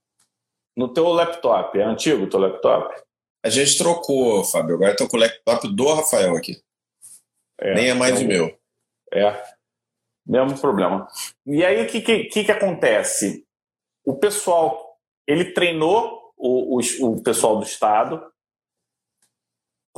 no 0.76 0.88
teu 0.94 1.08
laptop. 1.10 1.78
É 1.80 1.84
antigo 1.84 2.24
o 2.24 2.30
teu 2.30 2.40
laptop? 2.40 2.96
A 3.44 3.50
gente 3.50 3.78
trocou, 3.78 4.44
Fábio. 4.44 4.76
Agora 4.76 4.92
eu 4.92 4.96
tô 4.96 5.08
com 5.08 5.18
o 5.18 5.20
laptop 5.20 5.68
do 5.76 5.94
Rafael 5.94 6.36
aqui. 6.36 6.62
É, 7.60 7.74
Nem 7.74 7.90
é 7.90 7.94
mais 7.94 8.20
é, 8.20 8.24
o 8.24 8.28
meu. 8.28 8.60
É. 9.12 9.44
Mesmo 10.26 10.60
problema. 10.60 11.08
E 11.46 11.64
aí 11.66 11.84
o 11.84 11.88
que, 11.88 12.02
que, 12.02 12.44
que, 12.44 12.52
acontece? 12.52 13.46
O 14.06 14.16
pessoal, 14.16 14.98
ele 15.26 15.54
treinou 15.54 16.34
o, 16.36 16.78
o, 16.78 17.12
o 17.14 17.24
pessoal 17.24 17.58
do 17.58 17.64
Estado. 17.64 18.22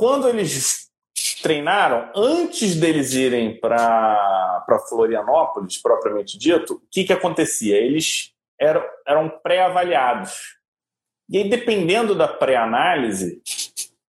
Quando 0.00 0.26
eles 0.30 0.90
treinaram, 1.42 2.10
antes 2.16 2.74
deles 2.74 3.12
irem 3.12 3.60
para 3.60 4.66
Florianópolis, 4.88 5.76
propriamente 5.76 6.38
dito, 6.38 6.76
o 6.76 6.82
que, 6.90 7.04
que 7.04 7.12
acontecia? 7.12 7.76
Eles 7.76 8.32
eram, 8.58 8.82
eram 9.06 9.28
pré-avaliados. 9.28 10.56
E 11.28 11.36
aí, 11.36 11.50
dependendo 11.50 12.14
da 12.14 12.26
pré-análise, 12.26 13.42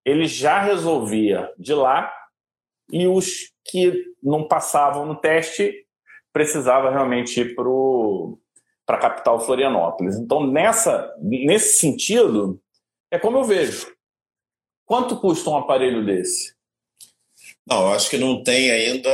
ele 0.04 0.26
já 0.26 0.60
resolvia 0.60 1.52
de 1.58 1.74
lá 1.74 2.14
e 2.92 3.08
os 3.08 3.52
que 3.64 4.14
não 4.22 4.46
passavam 4.46 5.04
no 5.04 5.16
teste 5.16 5.74
precisava 6.32 6.88
realmente 6.90 7.40
ir 7.40 7.56
para 7.56 8.96
a 8.96 9.00
capital 9.00 9.40
Florianópolis. 9.40 10.14
Então, 10.14 10.46
nessa, 10.46 11.12
nesse 11.18 11.80
sentido, 11.80 12.62
é 13.10 13.18
como 13.18 13.38
eu 13.38 13.42
vejo. 13.42 13.92
Quanto 14.90 15.18
custa 15.18 15.48
um 15.48 15.56
aparelho 15.56 16.04
desse? 16.04 16.52
Não, 17.64 17.82
eu 17.82 17.92
acho 17.92 18.10
que 18.10 18.18
não 18.18 18.42
tem 18.42 18.72
ainda 18.72 19.08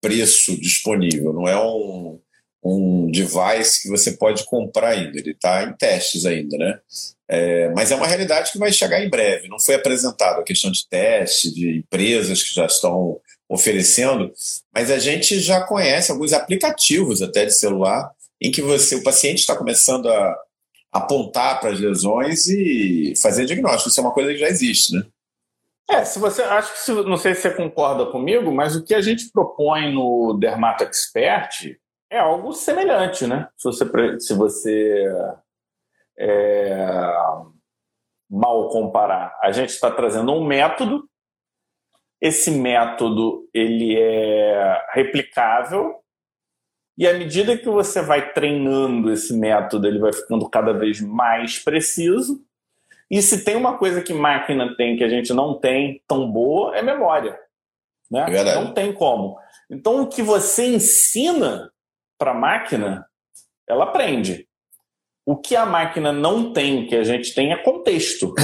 preço 0.00 0.60
disponível, 0.60 1.32
não 1.32 1.46
é 1.46 1.56
um, 1.56 2.18
um 2.60 3.08
device 3.12 3.80
que 3.80 3.88
você 3.88 4.16
pode 4.16 4.44
comprar 4.44 4.88
ainda, 4.88 5.16
ele 5.16 5.30
está 5.30 5.62
em 5.62 5.72
testes 5.76 6.26
ainda, 6.26 6.58
né? 6.58 6.80
É, 7.28 7.68
mas 7.76 7.92
é 7.92 7.94
uma 7.94 8.08
realidade 8.08 8.50
que 8.50 8.58
vai 8.58 8.72
chegar 8.72 9.04
em 9.04 9.08
breve. 9.08 9.46
Não 9.46 9.60
foi 9.60 9.76
apresentado 9.76 10.40
a 10.40 10.44
questão 10.44 10.72
de 10.72 10.84
teste, 10.88 11.54
de 11.54 11.78
empresas 11.78 12.42
que 12.42 12.52
já 12.52 12.66
estão 12.66 13.20
oferecendo, 13.48 14.32
mas 14.74 14.90
a 14.90 14.98
gente 14.98 15.38
já 15.38 15.60
conhece 15.60 16.10
alguns 16.10 16.32
aplicativos 16.32 17.22
até 17.22 17.46
de 17.46 17.54
celular 17.54 18.10
em 18.42 18.50
que 18.50 18.60
você, 18.60 18.96
o 18.96 19.04
paciente 19.04 19.38
está 19.38 19.54
começando 19.54 20.08
a 20.08 20.36
apontar 20.94 21.58
para 21.58 21.70
as 21.70 21.80
lesões 21.80 22.46
e 22.46 23.12
fazer 23.20 23.44
diagnóstico. 23.46 23.88
Isso 23.88 23.98
é 23.98 24.02
uma 24.04 24.14
coisa 24.14 24.32
que 24.32 24.38
já 24.38 24.46
existe, 24.46 24.94
né? 24.94 25.04
É, 25.90 26.04
se 26.04 26.18
você 26.18 26.42
acho 26.42 26.72
que 26.72 26.78
se, 26.78 26.92
não 26.92 27.16
sei 27.16 27.34
se 27.34 27.42
você 27.42 27.50
concorda 27.50 28.06
comigo, 28.06 28.50
mas 28.52 28.76
o 28.76 28.84
que 28.84 28.94
a 28.94 29.02
gente 29.02 29.30
propõe 29.30 29.92
no 29.92 30.34
Dermato 30.34 30.84
Expert 30.84 31.76
é 32.08 32.18
algo 32.18 32.52
semelhante, 32.52 33.26
né? 33.26 33.48
Se 33.56 33.64
você, 33.64 34.20
se 34.20 34.34
você 34.34 35.04
é, 36.16 36.86
mal 38.30 38.68
comparar, 38.68 39.36
a 39.42 39.50
gente 39.50 39.70
está 39.70 39.90
trazendo 39.90 40.32
um 40.32 40.46
método. 40.46 41.06
Esse 42.20 42.52
método 42.52 43.46
ele 43.52 43.98
é 44.00 44.86
replicável 44.94 46.03
e 46.96 47.06
à 47.06 47.14
medida 47.14 47.56
que 47.56 47.68
você 47.68 48.02
vai 48.02 48.32
treinando 48.32 49.12
esse 49.12 49.32
método, 49.36 49.86
ele 49.86 49.98
vai 49.98 50.12
ficando 50.12 50.48
cada 50.48 50.72
vez 50.72 51.00
mais 51.00 51.58
preciso 51.58 52.40
e 53.10 53.20
se 53.20 53.44
tem 53.44 53.56
uma 53.56 53.76
coisa 53.76 54.02
que 54.02 54.12
máquina 54.12 54.74
tem 54.76 54.96
que 54.96 55.04
a 55.04 55.08
gente 55.08 55.32
não 55.32 55.58
tem 55.58 56.02
tão 56.06 56.30
boa, 56.30 56.76
é 56.76 56.82
memória. 56.82 57.38
Né? 58.10 58.24
É 58.28 58.54
não 58.54 58.72
tem 58.72 58.92
como. 58.92 59.38
Então, 59.70 60.02
o 60.02 60.06
que 60.08 60.22
você 60.22 60.66
ensina 60.66 61.70
para 62.18 62.32
a 62.32 62.34
máquina, 62.34 63.06
ela 63.68 63.84
aprende. 63.84 64.48
O 65.26 65.36
que 65.36 65.56
a 65.56 65.64
máquina 65.64 66.12
não 66.12 66.52
tem, 66.52 66.86
que 66.86 66.94
a 66.94 67.04
gente 67.04 67.34
tem, 67.34 67.52
é 67.52 67.56
contexto. 67.56 68.34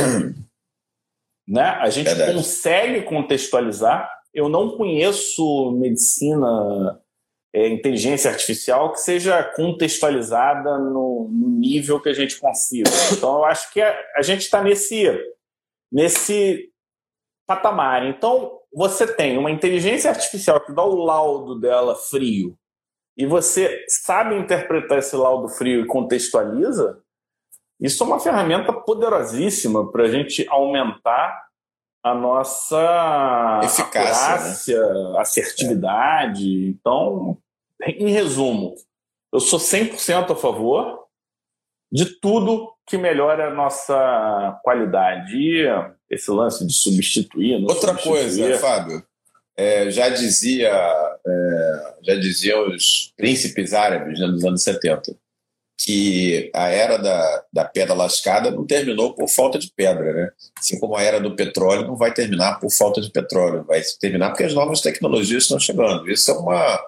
né? 1.47 1.63
A 1.63 1.91
gente 1.91 2.07
Verdade. 2.07 2.35
consegue 2.35 3.03
contextualizar. 3.03 4.11
Eu 4.33 4.49
não 4.49 4.77
conheço 4.77 5.73
medicina 5.73 7.01
é, 7.53 7.69
inteligência 7.69 8.31
artificial 8.31 8.93
que 8.93 9.01
seja 9.01 9.43
contextualizada 9.43 10.79
no, 10.79 11.29
no, 11.31 11.49
nível 11.49 12.01
que 12.01 12.09
a 12.09 12.15
gente 12.15 12.39
consiga. 12.39 12.91
Então, 13.13 13.39
eu 13.39 13.45
acho 13.45 13.73
que 13.73 13.81
a, 13.81 13.95
a 14.17 14.23
gente 14.23 14.43
está 14.43 14.63
nesse, 14.63 15.07
nesse 15.91 16.71
patamar. 17.47 18.07
Então, 18.07 18.59
você 18.73 19.07
tem 19.07 19.37
uma 19.37 19.51
inteligência 19.51 20.11
artificial 20.11 20.61
que 20.65 20.73
dá 20.73 20.85
o 20.85 21.05
laudo 21.05 21.59
dela 21.59 21.97
frio 21.97 22.57
e 23.17 23.27
você 23.27 23.85
sabe 23.87 24.35
interpretar 24.37 24.99
esse 24.99 25.15
laudo 25.15 25.49
frio 25.49 25.83
e 25.83 25.87
contextualiza, 25.87 27.03
isso 27.79 28.03
é 28.03 28.07
uma 28.07 28.21
ferramenta 28.21 28.73
poderosíssima 28.73 29.91
para 29.91 30.05
a 30.05 30.09
gente 30.09 30.47
aumentar 30.49 31.50
a 32.03 32.15
nossa 32.15 33.61
eficácia, 33.63 34.81
né? 34.81 35.19
assertividade. 35.19 36.67
É. 36.67 36.69
Então, 36.69 37.37
em 37.83 38.11
resumo, 38.11 38.75
eu 39.33 39.41
sou 39.41 39.59
100% 39.59 40.31
a 40.33 40.37
favor 40.37 41.07
de 41.93 42.07
tudo 42.21 42.73
que 42.87 42.97
melhora 42.97 43.49
a 43.49 43.55
nossa 43.55 44.59
qualidade. 44.63 45.37
E 45.37 45.67
esse 46.09 46.31
lance 46.31 46.67
de 46.67 46.73
substituir. 46.73 47.63
Outra 47.63 47.93
substituir... 47.93 48.13
coisa, 48.13 48.59
Fábio, 48.59 49.05
é, 49.57 49.91
já 49.91 50.09
dizia 50.09 50.71
é, 50.71 51.95
já 52.03 52.15
diziam 52.15 52.69
os 52.69 53.13
príncipes 53.17 53.75
árabes 53.75 54.19
né, 54.19 54.27
nos 54.27 54.45
anos 54.45 54.63
70. 54.63 55.15
Que 55.83 56.51
a 56.55 56.69
era 56.69 56.99
da, 56.99 57.45
da 57.51 57.65
pedra 57.65 57.95
lascada 57.95 58.51
não 58.51 58.67
terminou 58.67 59.15
por 59.15 59.29
falta 59.29 59.59
de 59.59 59.73
pedra, 59.75 60.13
né? 60.13 60.31
Assim 60.59 60.79
como 60.79 60.95
a 60.95 61.03
era 61.03 61.19
do 61.19 61.35
petróleo 61.35 61.87
não 61.87 61.97
vai 61.97 62.13
terminar 62.13 62.61
por 62.61 62.71
falta 62.71 63.01
de 63.01 63.11
petróleo, 63.11 63.65
vai 63.65 63.81
terminar 63.99 64.29
porque 64.29 64.45
as 64.45 64.53
novas 64.53 64.83
tecnologias 64.83 65.45
estão 65.45 65.59
chegando. 65.59 66.11
Isso 66.11 66.31
é 66.31 66.35
uma, 66.35 66.81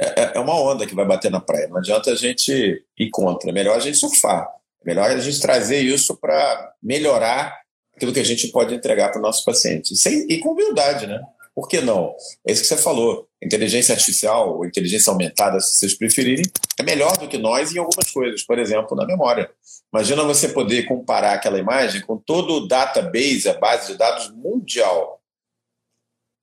é, 0.00 0.22
é, 0.22 0.32
é 0.36 0.40
uma 0.40 0.58
onda 0.58 0.86
que 0.86 0.94
vai 0.94 1.04
bater 1.04 1.30
na 1.30 1.40
praia. 1.40 1.68
Não 1.68 1.76
adianta 1.76 2.10
a 2.10 2.14
gente 2.14 2.82
ir 2.98 3.10
contra. 3.10 3.50
É 3.50 3.52
melhor 3.52 3.76
a 3.76 3.80
gente 3.80 3.98
surfar. 3.98 4.48
É 4.82 4.86
melhor 4.86 5.10
a 5.10 5.18
gente 5.18 5.38
trazer 5.38 5.80
isso 5.80 6.16
para 6.16 6.72
melhorar 6.82 7.54
aquilo 7.94 8.14
que 8.14 8.20
a 8.20 8.24
gente 8.24 8.48
pode 8.48 8.74
entregar 8.74 9.10
para 9.10 9.18
o 9.18 9.22
nosso 9.22 9.44
paciente. 9.44 9.94
Sem, 9.94 10.26
e 10.30 10.38
com 10.38 10.52
humildade, 10.52 11.06
né? 11.06 11.20
Por 11.56 11.68
que 11.68 11.80
não? 11.80 12.14
É 12.46 12.52
isso 12.52 12.60
que 12.60 12.68
você 12.68 12.76
falou. 12.76 13.26
Inteligência 13.42 13.94
artificial 13.94 14.58
ou 14.58 14.66
inteligência 14.66 15.10
aumentada, 15.10 15.58
se 15.58 15.76
vocês 15.76 15.94
preferirem, 15.94 16.44
é 16.78 16.82
melhor 16.82 17.16
do 17.16 17.26
que 17.26 17.38
nós 17.38 17.74
em 17.74 17.78
algumas 17.78 18.10
coisas, 18.10 18.42
por 18.42 18.58
exemplo, 18.58 18.94
na 18.94 19.06
memória. 19.06 19.50
Imagina 19.90 20.22
você 20.22 20.50
poder 20.50 20.86
comparar 20.86 21.32
aquela 21.32 21.58
imagem 21.58 22.02
com 22.02 22.18
todo 22.18 22.52
o 22.52 22.68
database, 22.68 23.48
a 23.48 23.54
base 23.54 23.92
de 23.92 23.98
dados 23.98 24.30
mundial. 24.32 25.18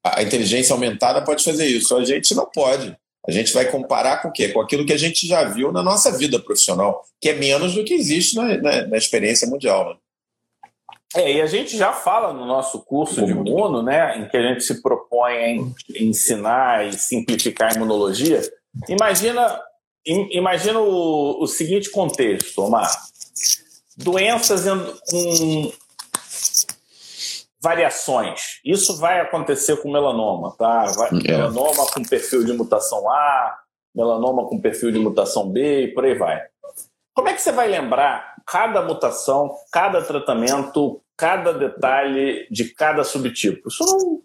A 0.04 0.24
inteligência 0.24 0.74
aumentada 0.74 1.24
pode 1.24 1.44
fazer 1.44 1.68
isso, 1.68 1.96
a 1.96 2.04
gente 2.04 2.34
não 2.34 2.50
pode. 2.50 2.98
A 3.28 3.32
gente 3.32 3.54
vai 3.54 3.70
comparar 3.70 4.20
com 4.22 4.30
o 4.30 4.32
quê? 4.32 4.50
Com 4.50 4.62
aquilo 4.62 4.86
que 4.86 4.94
a 4.94 4.98
gente 4.98 5.28
já 5.28 5.44
viu 5.44 5.72
na 5.72 5.84
nossa 5.84 6.12
vida 6.18 6.40
profissional, 6.40 7.06
que 7.22 7.30
é 7.30 7.34
menos 7.36 7.76
do 7.76 7.86
que 7.86 7.94
existe 7.94 8.36
na, 8.36 8.58
na, 8.58 8.88
na 8.88 8.98
experiência 8.98 9.48
mundial. 9.48 9.92
Né? 9.92 9.96
É, 11.16 11.32
e 11.32 11.42
a 11.42 11.46
gente 11.46 11.78
já 11.78 11.94
fala 11.94 12.34
no 12.34 12.46
nosso 12.46 12.80
curso 12.84 13.24
de 13.24 13.32
imuno, 13.32 13.84
né, 13.84 14.18
em 14.18 14.28
que 14.28 14.36
a 14.36 14.42
gente 14.42 14.64
se 14.64 14.82
propõe 14.82 15.34
a 15.34 16.02
ensinar 16.02 16.88
e 16.88 16.94
simplificar 16.94 17.72
a 17.72 17.76
imunologia. 17.76 18.42
Imagina, 18.90 19.62
imagina 20.06 20.80
o, 20.80 21.44
o 21.44 21.48
seguinte 21.48 21.92
contexto, 21.92 22.64
Omar. 22.64 22.92
Doenças 23.96 24.66
com 25.08 25.72
variações. 27.62 28.60
Isso 28.66 28.98
vai 28.98 29.22
acontecer 29.22 29.78
com 29.78 29.92
melanoma, 29.92 30.54
tá? 30.58 30.92
Vai, 30.98 31.10
é. 31.26 31.32
Melanoma 31.32 31.86
com 31.94 32.04
perfil 32.04 32.44
de 32.44 32.54
mutação 32.54 33.10
A, 33.10 33.60
melanoma 33.96 34.46
com 34.48 34.60
perfil 34.60 34.92
de 34.92 35.00
mutação 35.00 35.50
B 35.50 35.84
e 35.84 35.88
por 35.94 36.04
aí 36.04 36.16
vai. 36.16 36.42
Como 37.14 37.30
é 37.30 37.34
que 37.34 37.42
você 37.42 37.52
vai 37.52 37.68
lembrar 37.68 38.34
cada 38.46 38.82
mutação, 38.82 39.56
cada 39.72 40.02
tratamento, 40.02 41.02
cada 41.18 41.54
detalhe 41.54 42.48
de 42.50 42.74
cada 42.74 43.04
subtipo. 43.04 43.70
Isso 43.70 43.86
não, 43.86 44.22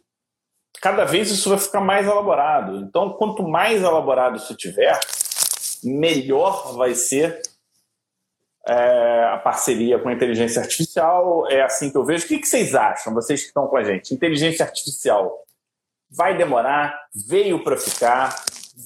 cada 0.80 1.04
vez 1.04 1.30
isso 1.30 1.49
vai 1.49 1.59
ficar 1.59 1.80
mais 1.80 2.07
elaborado. 2.07 2.76
Então, 2.76 3.12
quanto 3.12 3.42
mais 3.42 3.83
elaborado 3.83 4.37
isso 4.37 4.54
tiver, 4.54 4.99
melhor 5.83 6.75
vai 6.75 6.95
ser 6.95 7.40
é, 8.66 9.25
a 9.33 9.38
parceria 9.38 9.99
com 9.99 10.09
a 10.09 10.12
inteligência 10.12 10.61
artificial. 10.61 11.50
É 11.50 11.62
assim 11.62 11.90
que 11.90 11.97
eu 11.97 12.04
vejo. 12.04 12.25
O 12.25 12.28
que, 12.28 12.38
que 12.38 12.49
vocês 12.49 12.75
acham, 12.75 13.14
vocês 13.14 13.40
que 13.40 13.49
estão 13.49 13.66
com 13.66 13.76
a 13.76 13.85
gente? 13.85 14.14
Inteligência 14.14 14.64
artificial 14.64 15.45
vai 16.11 16.37
demorar, 16.37 16.99
veio 17.14 17.62
para 17.62 17.76
ficar, 17.76 18.35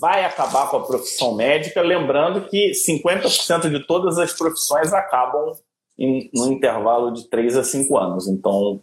vai 0.01 0.25
acabar 0.25 0.69
com 0.69 0.79
a 0.79 0.87
profissão 0.87 1.35
médica. 1.35 1.81
Lembrando 1.81 2.49
que 2.49 2.73
50% 2.73 3.71
de 3.71 3.87
todas 3.87 4.19
as 4.19 4.33
profissões 4.33 4.93
acabam 4.93 5.53
em, 5.99 6.31
no 6.35 6.53
intervalo 6.53 7.13
de 7.13 7.29
3 7.29 7.57
a 7.57 7.65
5 7.65 7.97
anos. 7.97 8.29
Então, 8.29 8.83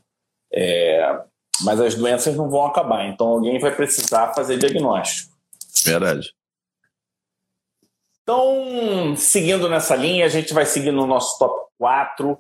é, 0.53 1.21
mas 1.61 1.79
as 1.79 1.95
doenças 1.95 2.35
não 2.35 2.49
vão 2.49 2.65
acabar, 2.65 3.07
então 3.07 3.27
alguém 3.27 3.59
vai 3.59 3.75
precisar 3.75 4.33
fazer 4.33 4.57
diagnóstico. 4.57 5.35
Verdade. 5.83 6.33
Então, 8.23 9.15
seguindo 9.15 9.67
nessa 9.67 9.95
linha, 9.95 10.25
a 10.25 10.29
gente 10.29 10.53
vai 10.53 10.65
seguir 10.65 10.91
no 10.91 11.07
nosso 11.07 11.37
top 11.39 11.71
4. 11.79 12.37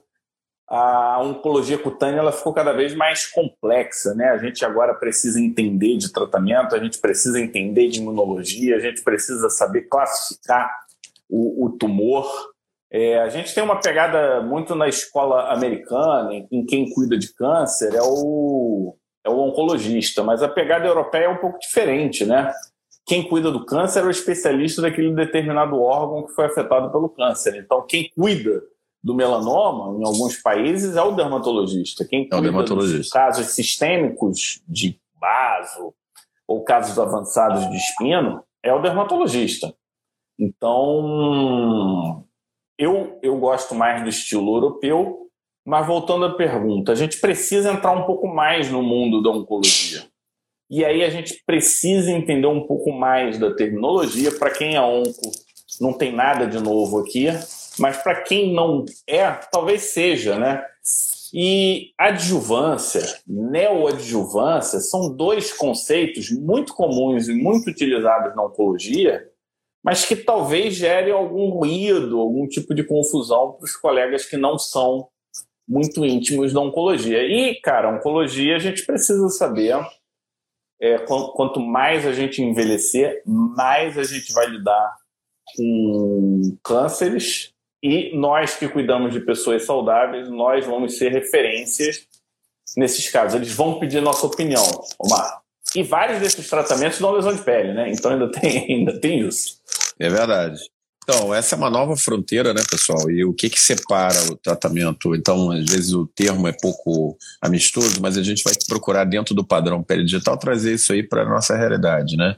A 0.67 1.19
oncologia 1.19 1.79
cutânea 1.79 2.19
ela 2.19 2.31
ficou 2.31 2.53
cada 2.53 2.71
vez 2.73 2.93
mais 2.93 3.25
complexa, 3.25 4.13
né? 4.13 4.29
A 4.29 4.37
gente 4.37 4.63
agora 4.63 4.93
precisa 4.93 5.41
entender 5.41 5.97
de 5.97 6.13
tratamento, 6.13 6.75
a 6.75 6.79
gente 6.79 6.99
precisa 6.99 7.39
entender 7.41 7.87
de 7.87 7.99
imunologia, 7.99 8.75
a 8.75 8.79
gente 8.79 9.01
precisa 9.01 9.49
saber 9.49 9.87
classificar 9.89 10.69
o, 11.27 11.65
o 11.65 11.71
tumor. 11.71 12.27
É, 12.91 13.19
a 13.19 13.29
gente 13.29 13.53
tem 13.53 13.63
uma 13.63 13.79
pegada 13.79 14.41
muito 14.41 14.73
na 14.73 14.87
escola 14.87 15.51
americana, 15.53 16.33
em, 16.33 16.47
em 16.51 16.65
quem 16.65 16.89
cuida 16.91 17.17
de 17.17 17.33
câncer 17.33 17.93
é 17.93 18.01
o, 18.01 18.95
é 19.23 19.29
o 19.29 19.39
oncologista, 19.39 20.23
mas 20.23 20.41
a 20.41 20.49
pegada 20.49 20.87
europeia 20.87 21.25
é 21.25 21.29
um 21.29 21.37
pouco 21.37 21.59
diferente, 21.59 22.25
né? 22.25 22.51
Quem 23.05 23.27
cuida 23.27 23.51
do 23.51 23.65
câncer 23.65 24.01
é 24.01 24.05
o 24.05 24.09
especialista 24.09 24.81
daquele 24.81 25.13
determinado 25.13 25.79
órgão 25.79 26.25
que 26.25 26.33
foi 26.33 26.45
afetado 26.45 26.91
pelo 26.91 27.09
câncer. 27.09 27.55
Então, 27.55 27.85
quem 27.87 28.09
cuida 28.09 28.61
do 29.03 29.15
melanoma, 29.15 29.97
em 29.99 30.05
alguns 30.05 30.37
países, 30.41 30.95
é 30.95 31.01
o 31.01 31.15
dermatologista. 31.15 32.05
Quem 32.05 32.23
cuida 32.23 32.37
é 32.37 32.41
dermatologista. 32.41 32.97
dos 32.97 33.09
casos 33.09 33.47
sistêmicos 33.47 34.61
de 34.67 34.99
vaso 35.19 35.93
ou 36.47 36.63
casos 36.63 36.97
avançados 36.99 37.67
de 37.69 37.77
espino 37.77 38.43
é 38.63 38.73
o 38.73 38.81
dermatologista. 38.81 39.73
Então, 40.37 42.25
eu, 42.79 43.19
eu 43.21 43.37
gosto 43.37 43.75
mais 43.75 44.01
do 44.01 44.09
estilo 44.09 44.55
europeu, 44.55 45.27
mas 45.65 45.85
voltando 45.85 46.23
à 46.25 46.33
pergunta, 46.35 46.93
a 46.93 46.95
gente 46.95 47.19
precisa 47.19 47.73
entrar 47.73 47.91
um 47.91 48.05
pouco 48.05 48.25
mais 48.25 48.71
no 48.71 48.81
mundo 48.81 49.21
da 49.21 49.29
oncologia. 49.29 50.03
E 50.69 50.85
aí 50.85 51.03
a 51.03 51.09
gente 51.09 51.43
precisa 51.45 52.09
entender 52.09 52.47
um 52.47 52.65
pouco 52.65 52.91
mais 52.91 53.37
da 53.37 53.53
terminologia. 53.53 54.31
Para 54.31 54.51
quem 54.51 54.75
é 54.75 54.81
onco, 54.81 55.31
não 55.81 55.91
tem 55.91 56.13
nada 56.13 56.47
de 56.47 56.59
novo 56.59 56.99
aqui, 56.99 57.27
mas 57.77 57.97
para 57.97 58.21
quem 58.21 58.53
não 58.53 58.85
é, 59.05 59.29
talvez 59.51 59.81
seja, 59.83 60.37
né? 60.39 60.63
E 61.33 61.91
adjuvância, 61.97 63.03
neoadjuvância, 63.27 64.79
são 64.79 65.13
dois 65.13 65.51
conceitos 65.53 66.31
muito 66.31 66.73
comuns 66.73 67.27
e 67.27 67.33
muito 67.33 67.69
utilizados 67.69 68.35
na 68.35 68.45
oncologia, 68.45 69.28
mas 69.83 70.05
que 70.05 70.15
talvez 70.15 70.75
gere 70.75 71.11
algum 71.11 71.49
ruído, 71.49 72.19
algum 72.19 72.47
tipo 72.47 72.73
de 72.73 72.83
confusão 72.83 73.53
para 73.53 73.65
os 73.65 73.75
colegas 73.75 74.25
que 74.25 74.37
não 74.37 74.57
são 74.57 75.07
muito 75.67 76.05
íntimos 76.05 76.51
da 76.51 76.59
oncologia. 76.59 77.23
E, 77.23 77.55
cara, 77.61 77.95
oncologia 77.95 78.55
a 78.55 78.59
gente 78.59 78.85
precisa 78.85 79.29
saber. 79.29 79.75
É, 80.81 80.97
quanto 80.97 81.59
mais 81.59 82.07
a 82.07 82.13
gente 82.13 82.41
envelhecer, 82.41 83.21
mais 83.25 83.97
a 83.97 84.03
gente 84.03 84.31
vai 84.31 84.47
lidar 84.47 84.97
com 85.55 86.57
cânceres 86.63 87.53
e 87.81 88.15
nós 88.17 88.55
que 88.55 88.67
cuidamos 88.67 89.13
de 89.13 89.21
pessoas 89.21 89.65
saudáveis, 89.65 90.29
nós 90.29 90.65
vamos 90.65 90.97
ser 90.97 91.11
referências 91.11 92.07
nesses 92.75 93.09
casos. 93.09 93.35
Eles 93.35 93.53
vão 93.53 93.79
pedir 93.79 94.01
nossa 94.01 94.25
opinião, 94.25 94.63
Omar. 94.97 95.41
E 95.75 95.83
vários 95.83 96.19
desses 96.19 96.49
tratamentos 96.49 96.99
dão 96.99 97.11
lesão 97.11 97.33
de 97.33 97.41
pele, 97.41 97.73
né? 97.73 97.91
Então 97.91 98.11
ainda 98.11 98.29
tem, 98.31 98.65
ainda 98.77 98.99
tem 98.99 99.19
isso. 99.19 99.58
É 99.99 100.09
verdade. 100.09 100.59
Então, 101.03 101.33
essa 101.33 101.55
é 101.55 101.57
uma 101.57 101.71
nova 101.71 101.97
fronteira, 101.97 102.53
né, 102.53 102.61
pessoal? 102.69 103.09
E 103.09 103.25
o 103.25 103.33
que 103.33 103.49
que 103.49 103.59
separa 103.59 104.31
o 104.31 104.37
tratamento? 104.37 105.15
Então, 105.15 105.49
às 105.51 105.65
vezes 105.65 105.91
o 105.91 106.05
termo 106.05 106.47
é 106.47 106.51
pouco 106.51 107.17
amistoso, 107.41 107.99
mas 107.99 108.15
a 108.15 108.21
gente 108.21 108.43
vai 108.43 108.53
procurar 108.67 109.05
dentro 109.05 109.33
do 109.33 109.43
padrão 109.43 109.83
pele 109.83 110.05
digital 110.05 110.37
trazer 110.37 110.75
isso 110.75 110.93
aí 110.93 111.01
para 111.01 111.23
a 111.23 111.29
nossa 111.29 111.57
realidade, 111.57 112.15
né? 112.15 112.37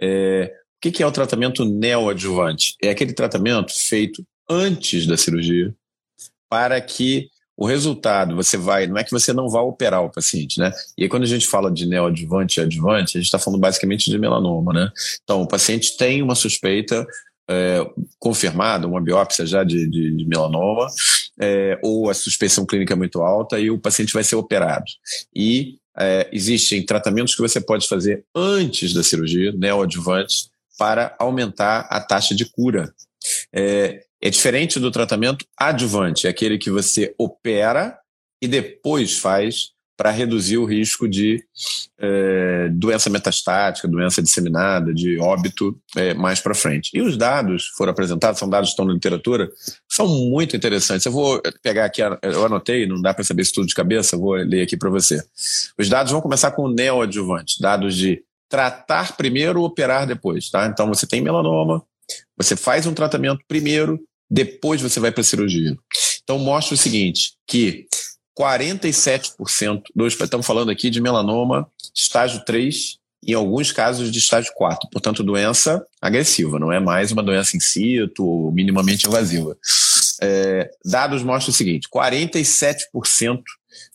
É, 0.00 0.52
o 0.76 0.80
que, 0.82 0.92
que 0.92 1.02
é 1.02 1.06
o 1.06 1.12
tratamento 1.12 1.64
neoadjuvante? 1.64 2.76
É 2.82 2.90
aquele 2.90 3.14
tratamento 3.14 3.72
feito 3.74 4.22
antes 4.50 5.06
da 5.06 5.16
cirurgia 5.16 5.74
para 6.50 6.78
que 6.82 7.30
o 7.56 7.66
resultado, 7.66 8.34
você 8.34 8.56
vai, 8.56 8.86
não 8.86 8.98
é 8.98 9.04
que 9.04 9.10
você 9.10 9.32
não 9.32 9.48
vá 9.48 9.60
operar 9.60 10.02
o 10.02 10.10
paciente, 10.10 10.58
né? 10.58 10.72
E 10.98 11.04
aí, 11.04 11.08
quando 11.08 11.22
a 11.22 11.26
gente 11.26 11.46
fala 11.46 11.70
de 11.70 11.86
neoadjuvante 11.86 12.58
e 12.58 12.62
adjuvante, 12.62 13.16
a 13.16 13.20
gente 13.20 13.26
está 13.26 13.38
falando 13.38 13.60
basicamente 13.60 14.10
de 14.10 14.18
melanoma, 14.18 14.72
né? 14.72 14.90
Então, 15.22 15.42
o 15.42 15.46
paciente 15.46 15.96
tem 15.96 16.20
uma 16.20 16.34
suspeita 16.34 17.06
é, 17.48 17.78
confirmada, 18.18 18.86
uma 18.86 19.00
biópsia 19.00 19.46
já 19.46 19.62
de, 19.62 19.88
de, 19.88 20.16
de 20.16 20.24
melanoma, 20.26 20.86
é, 21.38 21.78
ou 21.82 22.10
a 22.10 22.14
suspeição 22.14 22.66
clínica 22.66 22.94
é 22.94 22.96
muito 22.96 23.20
alta 23.22 23.58
e 23.58 23.70
o 23.70 23.78
paciente 23.78 24.12
vai 24.12 24.24
ser 24.24 24.36
operado. 24.36 24.84
E 25.34 25.76
é, 25.96 26.28
existem 26.32 26.84
tratamentos 26.84 27.34
que 27.34 27.42
você 27.42 27.60
pode 27.60 27.86
fazer 27.86 28.24
antes 28.34 28.92
da 28.92 29.02
cirurgia, 29.02 29.52
neoadjuvantes, 29.52 30.50
para 30.76 31.14
aumentar 31.20 31.86
a 31.88 32.00
taxa 32.00 32.34
de 32.34 32.44
cura. 32.44 32.92
É, 33.52 34.04
é 34.24 34.30
diferente 34.30 34.80
do 34.80 34.90
tratamento 34.90 35.44
adjuvante, 35.54 36.26
é 36.26 36.30
aquele 36.30 36.56
que 36.56 36.70
você 36.70 37.14
opera 37.18 37.98
e 38.40 38.48
depois 38.48 39.18
faz 39.18 39.74
para 39.98 40.10
reduzir 40.10 40.56
o 40.56 40.64
risco 40.64 41.06
de 41.06 41.44
é, 41.98 42.70
doença 42.70 43.10
metastática, 43.10 43.86
doença 43.86 44.22
disseminada, 44.22 44.94
de 44.94 45.20
óbito 45.20 45.78
é, 45.94 46.14
mais 46.14 46.40
para 46.40 46.54
frente. 46.54 46.90
E 46.94 47.02
os 47.02 47.18
dados 47.18 47.68
foram 47.76 47.92
apresentados, 47.92 48.40
são 48.40 48.48
dados 48.48 48.70
que 48.70 48.72
estão 48.72 48.86
na 48.86 48.94
literatura, 48.94 49.50
são 49.86 50.08
muito 50.08 50.56
interessantes. 50.56 51.04
Eu 51.04 51.12
vou 51.12 51.40
pegar 51.62 51.84
aqui, 51.84 52.00
eu 52.00 52.46
anotei, 52.46 52.86
não 52.86 53.00
dá 53.02 53.12
para 53.12 53.22
saber 53.22 53.42
isso 53.42 53.52
tudo 53.52 53.68
de 53.68 53.74
cabeça, 53.74 54.16
vou 54.16 54.32
ler 54.32 54.62
aqui 54.62 54.76
para 54.76 54.88
você. 54.90 55.22
Os 55.78 55.88
dados 55.90 56.10
vão 56.10 56.22
começar 56.22 56.50
com 56.52 56.62
o 56.62 56.72
neoadjuvante, 56.72 57.60
dados 57.60 57.94
de 57.94 58.24
tratar 58.48 59.18
primeiro, 59.18 59.62
operar 59.62 60.06
depois. 60.06 60.48
Tá? 60.48 60.66
Então 60.66 60.88
você 60.88 61.06
tem 61.06 61.20
melanoma, 61.20 61.84
você 62.36 62.56
faz 62.56 62.86
um 62.86 62.94
tratamento 62.94 63.44
primeiro, 63.46 64.00
depois 64.30 64.80
você 64.80 64.98
vai 65.00 65.12
para 65.12 65.20
a 65.20 65.24
cirurgia. 65.24 65.76
Então 66.22 66.38
mostra 66.38 66.74
o 66.74 66.78
seguinte, 66.78 67.34
que 67.46 67.86
47% 68.38 69.82
dos, 69.94 70.18
estamos 70.20 70.46
falando 70.46 70.70
aqui 70.70 70.90
de 70.90 71.00
melanoma 71.00 71.68
estágio 71.94 72.44
3, 72.44 72.98
em 73.26 73.32
alguns 73.32 73.72
casos 73.72 74.10
de 74.10 74.18
estágio 74.18 74.52
4, 74.54 74.88
portanto 74.90 75.22
doença 75.22 75.84
agressiva, 76.00 76.58
não 76.58 76.72
é 76.72 76.80
mais 76.80 77.12
uma 77.12 77.22
doença 77.22 77.56
in 77.56 77.60
situ, 77.60 78.50
minimamente 78.52 79.06
invasiva. 79.06 79.56
É, 80.20 80.70
dados 80.84 81.22
mostram 81.22 81.52
o 81.52 81.56
seguinte, 81.56 81.88
47% 81.88 83.42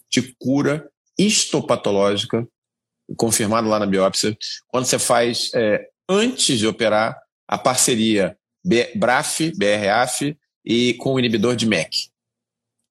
de 0.10 0.36
cura 0.40 0.90
histopatológica, 1.18 2.48
confirmado 3.18 3.68
lá 3.68 3.80
na 3.80 3.86
biópsia, 3.86 4.38
quando 4.68 4.86
você 4.86 4.98
faz 4.98 5.52
é, 5.54 5.88
antes 6.08 6.58
de 6.58 6.66
operar 6.66 7.18
a 7.48 7.58
parceria 7.58 8.38
BRAF, 8.64 9.52
BRAF 9.56 10.38
e 10.66 10.94
com 10.96 11.14
o 11.14 11.20
inibidor 11.20 11.56
de 11.56 11.66
MEC. 11.66 12.10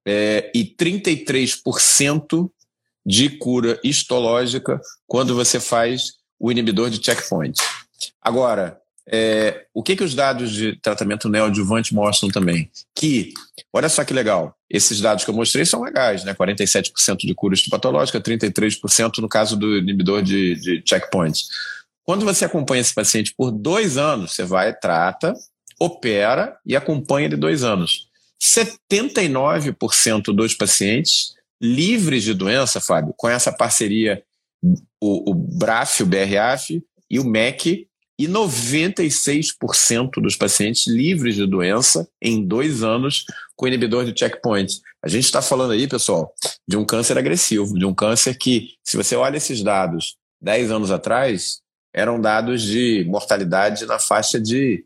É, 0.07 0.51
e 0.55 0.65
33% 0.65 2.49
de 3.05 3.29
cura 3.29 3.79
histológica 3.83 4.79
quando 5.07 5.35
você 5.35 5.59
faz 5.59 6.13
o 6.39 6.51
inibidor 6.51 6.89
de 6.89 7.03
checkpoint. 7.03 7.59
Agora, 8.21 8.79
é, 9.11 9.65
o 9.73 9.81
que, 9.81 9.95
que 9.95 10.03
os 10.03 10.13
dados 10.13 10.51
de 10.51 10.75
tratamento 10.79 11.27
neoadjuvante 11.27 11.95
mostram 11.95 12.29
também? 12.29 12.69
Que, 12.95 13.33
olha 13.73 13.89
só 13.89 14.03
que 14.05 14.13
legal, 14.13 14.55
esses 14.69 15.01
dados 15.01 15.23
que 15.23 15.31
eu 15.31 15.35
mostrei 15.35 15.65
são 15.65 15.81
legais, 15.81 16.23
né? 16.23 16.33
47% 16.35 17.17
de 17.17 17.33
cura 17.33 17.55
histopatológica, 17.55 18.21
33% 18.21 19.17
no 19.17 19.27
caso 19.27 19.57
do 19.57 19.77
inibidor 19.79 20.21
de, 20.21 20.55
de 20.55 20.83
checkpoint. 20.87 21.43
Quando 22.03 22.23
você 22.23 22.45
acompanha 22.45 22.81
esse 22.81 22.93
paciente 22.93 23.33
por 23.35 23.51
dois 23.51 23.97
anos, 23.97 24.33
você 24.33 24.43
vai, 24.43 24.73
trata, 24.75 25.33
opera 25.79 26.57
e 26.65 26.75
acompanha 26.75 27.27
ele 27.27 27.37
dois 27.37 27.63
anos. 27.63 28.07
79% 28.41 30.33
dos 30.33 30.53
pacientes 30.53 31.33
livres 31.61 32.23
de 32.23 32.33
doença, 32.33 32.79
Fábio, 32.79 33.13
com 33.17 33.27
essa 33.27 33.51
parceria, 33.51 34.23
o, 35.01 35.31
o 35.31 35.33
BRAF, 35.33 36.03
o 36.03 36.05
BRAF 36.05 36.81
e 37.09 37.19
o 37.19 37.25
MEC, 37.25 37.87
e 38.17 38.27
96% 38.27 40.21
dos 40.21 40.35
pacientes 40.35 40.87
livres 40.87 41.35
de 41.35 41.47
doença 41.47 42.05
em 42.21 42.45
dois 42.45 42.83
anos 42.83 43.23
com 43.55 43.65
inibidor 43.65 44.03
de 44.03 44.17
checkpoint. 44.17 44.81
A 45.01 45.07
gente 45.07 45.23
está 45.23 45.41
falando 45.41 45.71
aí, 45.71 45.87
pessoal, 45.87 46.33
de 46.67 46.75
um 46.75 46.85
câncer 46.85 47.17
agressivo, 47.17 47.79
de 47.79 47.85
um 47.85 47.93
câncer 47.93 48.37
que, 48.37 48.71
se 48.83 48.97
você 48.97 49.15
olha 49.15 49.37
esses 49.37 49.63
dados 49.63 50.17
10 50.41 50.71
anos 50.71 50.91
atrás, 50.91 51.61
eram 51.93 52.19
dados 52.19 52.61
de 52.61 53.05
mortalidade 53.07 53.85
na 53.85 53.99
faixa 53.99 54.39
de 54.39 54.83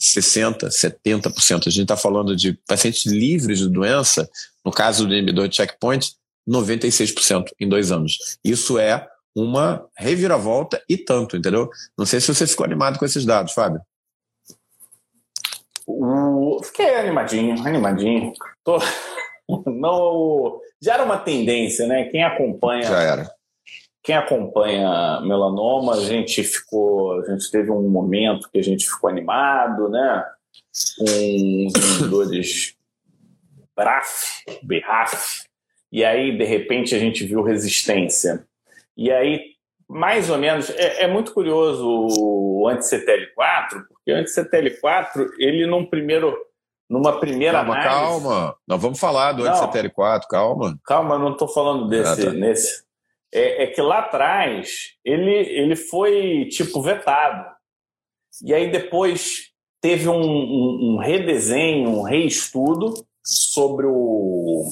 60%, 0.00 0.68
70%. 0.68 1.66
A 1.66 1.70
gente 1.70 1.82
está 1.82 1.96
falando 1.96 2.36
de 2.36 2.54
pacientes 2.66 3.06
livres 3.06 3.58
de 3.58 3.68
doença, 3.68 4.28
no 4.64 4.72
caso 4.72 5.06
do 5.06 5.14
inibidor 5.14 5.48
de 5.48 5.56
checkpoint, 5.56 6.14
96% 6.48 7.50
em 7.60 7.68
dois 7.68 7.92
anos. 7.92 8.18
Isso 8.44 8.78
é 8.78 9.06
uma 9.34 9.86
reviravolta 9.96 10.82
e 10.88 10.96
tanto, 10.96 11.36
entendeu? 11.36 11.70
Não 11.96 12.04
sei 12.04 12.20
se 12.20 12.32
você 12.32 12.46
ficou 12.46 12.66
animado 12.66 12.98
com 12.98 13.04
esses 13.04 13.24
dados, 13.24 13.52
Fábio. 13.52 13.80
Uh, 15.86 16.62
fiquei 16.64 16.94
animadinho, 16.94 17.66
animadinho. 17.66 18.32
Tô... 18.64 18.78
Não, 19.66 20.60
já 20.80 20.94
era 20.94 21.04
uma 21.04 21.18
tendência, 21.18 21.86
né? 21.86 22.04
Quem 22.04 22.24
acompanha. 22.24 22.84
Já 22.84 23.00
era. 23.00 23.34
Quem 24.02 24.16
acompanha 24.16 25.20
melanoma, 25.20 25.94
a 25.94 26.00
gente 26.00 26.42
ficou. 26.42 27.20
A 27.20 27.30
gente 27.30 27.50
teve 27.50 27.70
um 27.70 27.88
momento 27.88 28.50
que 28.50 28.58
a 28.58 28.62
gente 28.62 28.88
ficou 28.88 29.08
animado, 29.08 29.88
né? 29.88 30.24
Com 30.98 31.04
os 31.04 31.72
inibidores 31.74 32.76
BRAF, 33.76 34.44
BRAF, 34.62 35.44
e 35.90 36.04
aí, 36.04 36.36
de 36.36 36.44
repente, 36.44 36.94
a 36.94 36.98
gente 36.98 37.24
viu 37.24 37.42
resistência 37.42 38.46
e 38.96 39.10
aí, 39.10 39.52
mais 39.88 40.28
ou 40.30 40.38
menos, 40.38 40.70
é, 40.70 41.04
é 41.04 41.08
muito 41.08 41.32
curioso 41.32 41.86
o 41.86 42.68
anti-CTL4, 42.68 43.84
porque 43.88 44.12
o 44.12 44.16
anti-CTL4, 44.16 45.30
ele 45.38 45.66
num 45.66 45.86
primeiro, 45.86 46.36
numa 46.88 47.18
primeira 47.18 47.58
calma, 47.58 47.74
análise... 47.74 47.98
Calma, 47.98 48.56
nós 48.66 48.82
vamos 48.82 49.00
falar 49.00 49.32
do 49.32 49.44
anti-CTL4, 49.44 50.22
calma. 50.28 50.78
Calma, 50.84 51.18
não 51.18 51.32
estou 51.32 51.48
falando 51.48 51.88
desse, 51.88 52.22
ah, 52.22 52.26
tá. 52.26 52.32
nesse. 52.32 52.84
É, 53.34 53.64
é, 53.64 53.66
que 53.68 53.80
lá 53.80 54.00
atrás, 54.00 54.90
ele, 55.04 55.32
ele 55.32 55.74
foi, 55.74 56.46
tipo, 56.50 56.82
vetado. 56.82 57.46
E 58.44 58.52
aí 58.52 58.70
depois 58.70 59.52
teve 59.80 60.08
um, 60.08 60.20
um, 60.20 60.94
um 60.94 60.98
redesenho, 60.98 61.88
um 61.88 62.02
reestudo 62.02 62.92
sobre 63.24 63.86
o 63.86 64.64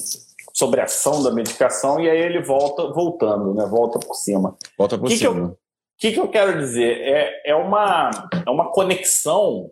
sobre 0.52 0.80
a 0.80 0.84
ação 0.84 1.22
da 1.22 1.30
medicação 1.30 1.98
e 2.00 2.10
aí 2.10 2.18
ele 2.18 2.42
volta 2.42 2.92
voltando, 2.92 3.54
né? 3.54 3.64
Volta 3.66 3.98
por 3.98 4.14
cima. 4.14 4.56
Volta 4.76 4.98
por 4.98 5.08
que 5.08 5.16
cima. 5.16 5.46
O 5.46 5.56
que, 5.98 6.12
que 6.12 6.20
eu 6.20 6.28
quero 6.28 6.58
dizer? 6.58 7.00
É, 7.00 7.50
é, 7.50 7.54
uma, 7.54 8.10
é 8.46 8.50
uma 8.50 8.70
conexão 8.70 9.70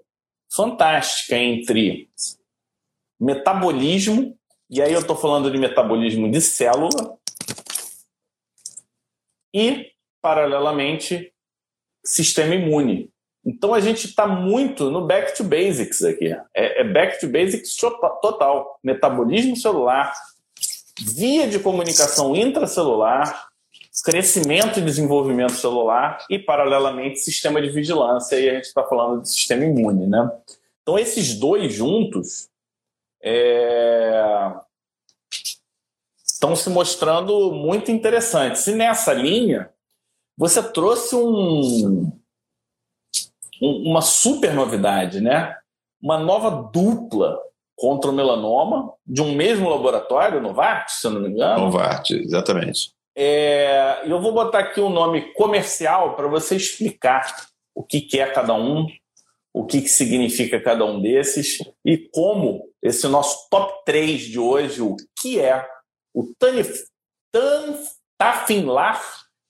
fantástica 0.55 1.37
entre 1.37 2.09
metabolismo, 3.21 4.35
e 4.71 4.81
aí 4.81 4.93
eu 4.93 5.01
estou 5.01 5.17
falando 5.17 5.51
de 5.51 5.59
metabolismo 5.59 6.31
de 6.31 6.41
célula, 6.41 7.18
e, 9.55 9.87
paralelamente, 10.21 11.33
sistema 12.05 12.55
imune. 12.55 13.11
Então 13.45 13.73
a 13.73 13.81
gente 13.81 14.07
está 14.07 14.27
muito 14.27 14.91
no 14.91 15.07
back 15.07 15.37
to 15.37 15.45
basics 15.45 16.03
aqui. 16.03 16.27
É, 16.55 16.81
é 16.81 16.85
back 16.85 17.19
to 17.21 17.29
basics 17.29 17.77
total. 17.77 18.79
Metabolismo 18.83 19.57
celular, 19.57 20.13
via 21.15 21.49
de 21.49 21.59
comunicação 21.59 22.37
intracelular, 22.37 23.49
crescimento 24.05 24.79
e 24.79 24.83
desenvolvimento 24.83 25.53
celular 25.53 26.25
e, 26.29 26.39
paralelamente, 26.39 27.21
sistema 27.21 27.61
de 27.61 27.71
vigilância, 27.71 28.37
e 28.37 28.49
a 28.49 28.55
gente 28.55 28.65
está 28.65 28.85
falando 28.85 29.23
de 29.23 29.31
sistema 29.31 29.65
imune. 29.65 30.07
Né? 30.07 30.31
Então, 30.83 30.99
esses 30.99 31.35
dois 31.39 31.73
juntos 31.73 32.49
é... 33.23 34.53
estão 36.39 36.55
se 36.55 36.71
mostrando 36.71 37.51
muito 37.51 37.91
interessantes. 37.91 38.65
E 38.69 38.75
nessa 38.75 39.13
linha, 39.13 39.71
você 40.37 40.63
trouxe 40.63 41.17
um... 41.17 42.13
um 42.13 42.19
uma 43.61 44.01
super 44.01 44.55
novidade, 44.55 45.21
né? 45.21 45.57
uma 46.01 46.17
nova 46.17 46.49
dupla 46.73 47.41
contra 47.77 48.09
o 48.09 48.15
melanoma 48.15 48.93
de 49.05 49.21
um 49.21 49.35
mesmo 49.35 49.69
laboratório, 49.69 50.41
Novartis, 50.41 51.01
se 51.01 51.07
eu 51.09 51.11
não 51.11 51.21
me 51.21 51.29
engano. 51.29 51.65
Novartis, 51.65 52.25
exatamente. 52.25 52.93
É, 53.17 54.01
eu 54.05 54.21
vou 54.21 54.33
botar 54.33 54.61
aqui 54.61 54.81
o 54.81 54.87
um 54.87 54.91
nome 54.91 55.33
comercial 55.33 56.15
para 56.15 56.29
você 56.29 56.55
explicar 56.55 57.35
o 57.75 57.83
que, 57.83 58.01
que 58.01 58.21
é 58.21 58.31
cada 58.31 58.55
um, 58.55 58.87
o 59.53 59.67
que, 59.67 59.83
que 59.83 59.89
significa 59.89 60.61
cada 60.61 60.85
um 60.85 61.01
desses 61.01 61.59
e 61.85 61.99
como 61.99 62.65
esse 62.81 63.09
nosso 63.09 63.49
top 63.51 63.73
3 63.85 64.21
de 64.23 64.39
hoje, 64.39 64.81
o 64.81 64.95
que 65.21 65.41
é 65.41 65.67
o 66.19 66.35
Tanif, 66.37 66.85
Tafinlar 68.19 69.01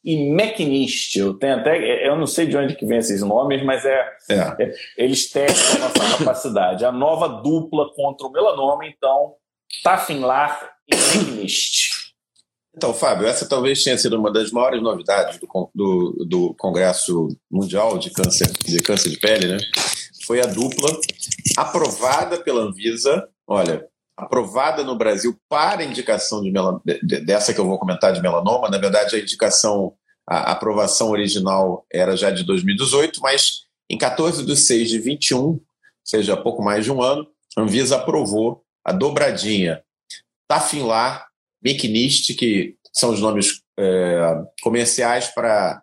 e 0.05 0.31
Mechnist. 0.31 1.17
Eu 1.19 1.35
tenho 1.35 1.57
até, 1.57 2.07
eu 2.07 2.17
não 2.17 2.27
sei 2.27 2.47
de 2.47 2.57
onde 2.57 2.77
que 2.77 2.85
vem 2.85 2.99
esses 2.99 3.23
nomes, 3.23 3.65
mas 3.65 3.85
é, 3.87 4.09
é. 4.31 4.35
é 4.63 4.75
eles 4.99 5.31
testam 5.31 5.87
a 5.87 5.89
nossa 5.89 6.19
capacidade. 6.19 6.85
A 6.85 6.93
nova 6.93 7.29
dupla 7.43 7.91
contra 7.95 8.27
o 8.27 8.31
melanoma, 8.31 8.87
então, 8.87 9.35
Tafinlar 9.83 10.73
e 10.87 10.95
Mechnist. 10.95 11.97
Então, 12.77 12.93
Fábio, 12.95 13.27
essa 13.27 13.49
talvez 13.49 13.83
tenha 13.83 13.99
sido 13.99 14.17
uma 14.17 14.31
das 14.31 14.53
maiores 14.53 14.81
novidades 14.81 15.39
do, 15.39 15.71
do, 15.75 16.27
do 16.29 16.55
Congresso 16.55 17.29
Mundial 17.51 17.99
de 17.99 18.11
Câncer 18.11 18.47
de, 18.53 18.81
câncer 18.81 19.11
de 19.11 19.19
Pele, 19.19 19.49
né? 19.49 19.59
Foi 20.25 20.41
a 20.41 20.47
dupla 20.47 20.91
aprovada 21.57 22.39
pela 22.39 22.63
Anvisa. 22.63 23.27
Olha, 23.49 23.85
aprovada 24.19 24.83
no 24.83 24.97
Brasil 24.97 25.39
para 25.49 25.85
indicação 25.85 26.43
de 26.43 26.51
melanoma, 26.51 26.83
dessa 27.25 27.55
que 27.55 27.61
eu 27.61 27.67
vou 27.67 27.79
comentar 27.79 28.13
de 28.13 28.21
melanoma. 28.21 28.69
Na 28.69 28.79
verdade, 28.79 29.15
a 29.15 29.19
indicação, 29.21 29.95
a 30.29 30.51
aprovação 30.51 31.11
original 31.11 31.87
era 31.93 32.17
já 32.17 32.31
de 32.31 32.43
2018, 32.43 33.21
mas 33.21 33.61
em 33.89 33.97
14 33.97 34.45
de 34.45 34.57
6 34.57 34.91
de 34.91 34.99
21, 34.99 35.41
ou 35.41 35.63
seja, 36.05 36.37
pouco 36.37 36.63
mais 36.63 36.85
de 36.85 36.91
um 36.91 37.01
ano, 37.01 37.27
a 37.57 37.63
Anvisa 37.63 37.97
aprovou 37.97 38.65
a 38.85 38.93
dobradinha 38.93 39.83
Tafinlar, 40.49 41.29
Micnist, 41.63 42.35
que 42.35 42.75
são 42.93 43.11
os 43.11 43.21
nomes 43.21 43.63
é, 43.79 44.43
comerciais 44.63 45.29
para 45.29 45.81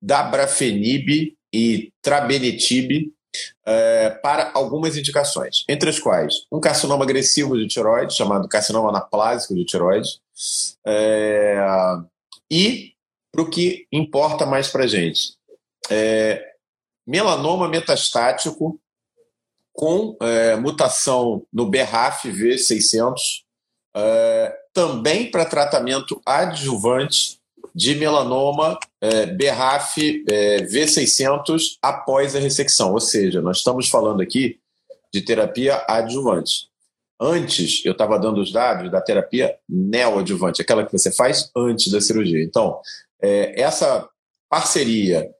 Dabrafenib 0.00 1.36
e 1.52 1.92
Trabenetib, 2.00 3.12
é, 3.64 4.10
para 4.10 4.50
algumas 4.54 4.96
indicações, 4.96 5.64
entre 5.68 5.88
as 5.90 5.98
quais 5.98 6.46
um 6.50 6.60
carcinoma 6.60 7.04
agressivo 7.04 7.56
de 7.56 7.66
tiroide, 7.66 8.14
chamado 8.14 8.48
carcinoma 8.48 8.90
anaplásico 8.90 9.54
de 9.54 9.64
tiroide, 9.64 10.08
é, 10.86 11.56
e 12.50 12.92
para 13.30 13.42
o 13.42 13.48
que 13.48 13.86
importa 13.90 14.44
mais 14.44 14.68
para 14.68 14.84
a 14.84 14.86
gente, 14.86 15.34
é, 15.90 16.52
melanoma 17.06 17.68
metastático 17.68 18.78
com 19.72 20.16
mutação 20.60 21.46
no 21.50 21.66
BRAF 21.70 22.30
V600, 22.30 23.14
é, 23.94 24.58
também 24.72 25.30
para 25.30 25.44
tratamento 25.44 26.20
adjuvante 26.24 27.41
de 27.74 27.94
melanoma 27.94 28.78
é, 29.00 29.26
BRAF 29.26 30.24
é, 30.28 30.62
V600 30.64 31.76
após 31.80 32.36
a 32.36 32.38
ressecção. 32.38 32.92
Ou 32.92 33.00
seja, 33.00 33.40
nós 33.40 33.58
estamos 33.58 33.88
falando 33.88 34.20
aqui 34.20 34.58
de 35.12 35.20
terapia 35.20 35.84
adjuvante. 35.88 36.68
Antes, 37.20 37.84
eu 37.84 37.92
estava 37.92 38.18
dando 38.18 38.40
os 38.40 38.52
dados 38.52 38.90
da 38.90 39.00
terapia 39.00 39.56
neoadjuvante, 39.68 40.60
aquela 40.60 40.84
que 40.84 40.92
você 40.92 41.12
faz 41.12 41.50
antes 41.56 41.90
da 41.92 42.00
cirurgia. 42.00 42.42
Então, 42.42 42.80
é, 43.22 43.60
essa 43.60 44.08
parceria 44.50 45.30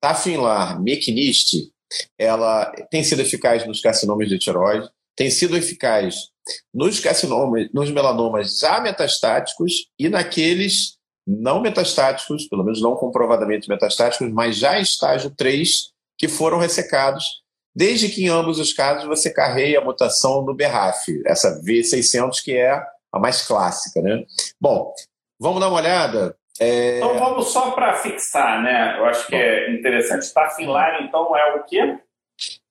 Tafinlar-Mekinist, 0.00 1.70
ela 2.18 2.70
tem 2.90 3.02
sido 3.02 3.22
eficaz 3.22 3.66
nos 3.66 3.80
carcinomas 3.80 4.28
de 4.28 4.38
tiroide, 4.38 4.88
tem 5.16 5.30
sido 5.30 5.56
eficaz 5.56 6.30
nos 6.72 6.98
carcinomas, 7.00 7.68
nos 7.72 7.90
melanomas 7.90 8.58
já 8.58 8.80
metastáticos 8.80 9.88
e 9.98 10.08
naqueles 10.08 10.96
não 11.26 11.60
metastáticos, 11.60 12.46
pelo 12.46 12.64
menos 12.64 12.80
não 12.80 12.96
comprovadamente 12.96 13.68
metastáticos, 13.68 14.30
mas 14.32 14.56
já 14.56 14.78
estágio 14.78 15.30
3, 15.30 15.92
que 16.18 16.28
foram 16.28 16.58
ressecados, 16.58 17.42
desde 17.74 18.08
que 18.08 18.24
em 18.24 18.28
ambos 18.28 18.58
os 18.58 18.72
casos 18.72 19.06
você 19.06 19.32
carreia 19.32 19.78
a 19.78 19.84
mutação 19.84 20.44
do 20.44 20.54
BRAF, 20.54 21.22
essa 21.26 21.60
V600 21.62 22.42
que 22.42 22.56
é 22.56 22.82
a 23.12 23.18
mais 23.18 23.46
clássica. 23.46 24.00
Né? 24.00 24.24
Bom, 24.60 24.92
vamos 25.38 25.60
dar 25.60 25.68
uma 25.68 25.78
olhada? 25.78 26.36
É... 26.60 26.98
Então 26.98 27.18
vamos 27.18 27.48
só 27.48 27.70
para 27.72 27.94
fixar, 27.94 28.62
né? 28.62 28.98
Eu 28.98 29.06
acho 29.06 29.26
que 29.26 29.34
é 29.34 29.72
interessante. 29.72 30.32
Tafilar, 30.32 31.02
então, 31.02 31.36
é 31.36 31.54
o 31.56 31.64
quê? 31.64 31.98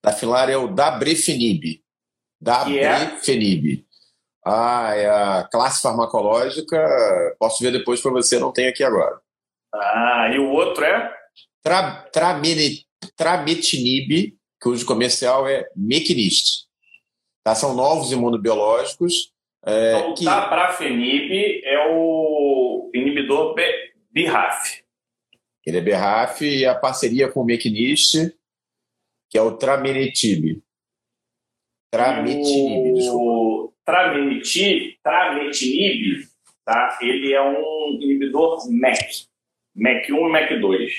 Tafilar 0.00 0.48
é 0.48 0.56
o 0.56 0.68
Dabrefenib. 0.68 1.82
Dabrefenib. 2.40 3.84
Ah, 4.44 4.92
é 4.94 5.08
a 5.08 5.48
classe 5.50 5.80
farmacológica. 5.80 6.78
Posso 7.38 7.62
ver 7.62 7.70
depois 7.72 8.00
para 8.00 8.10
você, 8.10 8.38
não 8.38 8.52
tem 8.52 8.66
aqui 8.68 8.82
agora. 8.82 9.20
Ah, 9.72 10.30
e 10.32 10.38
o 10.38 10.50
outro 10.50 10.84
é? 10.84 11.14
Tra, 11.62 12.04
trametinib, 13.16 14.36
cujo 14.60 14.84
comercial 14.84 15.48
é 15.48 15.68
Mequinist. 15.76 16.66
Tá? 17.44 17.54
São 17.54 17.74
novos 17.74 18.10
imunobiológicos. 18.10 19.32
É, 19.64 19.98
então, 19.98 20.14
que... 20.14 20.24
Dabrafenib 20.24 21.62
é 21.64 21.88
o 21.88 22.90
inibidor 22.92 23.54
BRAF. 24.10 24.82
Ele 25.64 25.78
é 25.78 25.80
BRAF 25.80 26.44
e 26.44 26.66
a 26.66 26.74
parceria 26.74 27.30
com 27.30 27.42
o 27.42 27.44
Mequinist, 27.44 28.34
que 29.30 29.38
é 29.38 29.42
o 29.42 29.56
Trametinib. 29.56 30.60
Trametinib, 31.92 32.94
desculpa 32.94 33.31
Trametinib, 33.84 34.94
tá? 36.64 36.98
ele 37.00 37.32
é 37.32 37.42
um 37.42 37.98
inibidor 38.00 38.70
MEC, 38.70 39.26
MEC1 39.76 40.10
e 40.10 40.12
MEC2. 40.12 40.90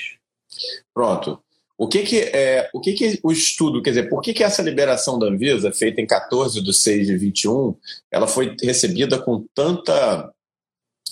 Pronto. 0.92 1.42
O 1.76 1.88
que 1.88 2.04
que, 2.04 2.20
é, 2.20 2.70
o 2.72 2.80
que 2.80 2.92
que 2.92 3.18
o 3.22 3.32
estudo, 3.32 3.82
quer 3.82 3.90
dizer, 3.90 4.08
por 4.08 4.22
que 4.22 4.32
que 4.32 4.44
essa 4.44 4.62
liberação 4.62 5.18
da 5.18 5.26
Anvisa, 5.26 5.72
feita 5.72 6.00
em 6.00 6.06
14 6.06 6.62
de 6.62 6.72
6 6.72 7.08
de 7.08 7.16
21, 7.16 7.76
ela 8.12 8.28
foi 8.28 8.54
recebida 8.62 9.18
com 9.18 9.44
tanta 9.52 10.32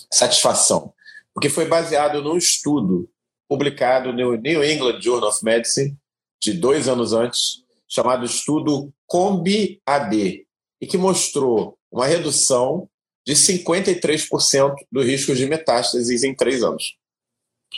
satisfação? 0.09 0.93
Porque 1.33 1.49
foi 1.49 1.65
baseado 1.65 2.21
num 2.21 2.37
estudo 2.37 3.09
publicado 3.49 4.13
no 4.13 4.35
New 4.37 4.63
England 4.63 5.01
Journal 5.01 5.29
of 5.29 5.43
Medicine, 5.43 5.97
de 6.41 6.53
dois 6.53 6.87
anos 6.87 7.11
antes, 7.11 7.63
chamado 7.87 8.25
Estudo 8.25 8.91
COMBI-AD, 9.05 10.45
e 10.83 10.85
que 10.85 10.97
mostrou 10.97 11.77
uma 11.89 12.05
redução 12.05 12.89
de 13.25 13.35
53% 13.35 14.75
do 14.91 15.01
risco 15.01 15.33
de 15.33 15.45
metástases 15.45 16.25
em 16.25 16.35
três 16.35 16.61
anos. 16.61 16.97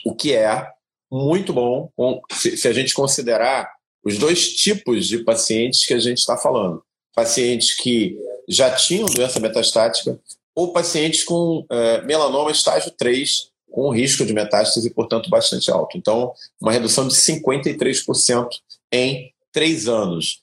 O 0.04 0.16
que 0.16 0.34
é 0.34 0.68
muito 1.12 1.54
bom 1.54 1.92
se 2.32 2.68
a 2.68 2.74
gente 2.74 2.96
considerar 2.96 3.72
os 4.04 4.18
dois 4.18 4.56
tipos 4.56 5.08
de 5.08 5.20
pacientes 5.20 5.86
que 5.86 5.94
a 5.94 6.00
gente 6.00 6.18
está 6.18 6.36
falando. 6.36 6.84
Pacientes 7.14 7.76
que 7.76 8.18
já 8.50 8.76
tinham 8.76 9.06
doença 9.06 9.40
metastática 9.40 10.20
ou 10.56 10.74
pacientes 10.74 11.24
com 11.24 11.64
é, 11.70 12.02
melanoma 12.02 12.50
estágio 12.50 12.90
3, 12.90 13.52
com 13.70 13.94
risco 13.94 14.26
de 14.26 14.34
metástase, 14.34 14.90
portanto, 14.90 15.30
bastante 15.30 15.70
alto. 15.70 15.96
Então, 15.96 16.34
uma 16.60 16.72
redução 16.72 17.08
de 17.08 17.14
53% 17.14 18.50
em 18.92 19.32
três 19.52 19.88
anos. 19.88 20.42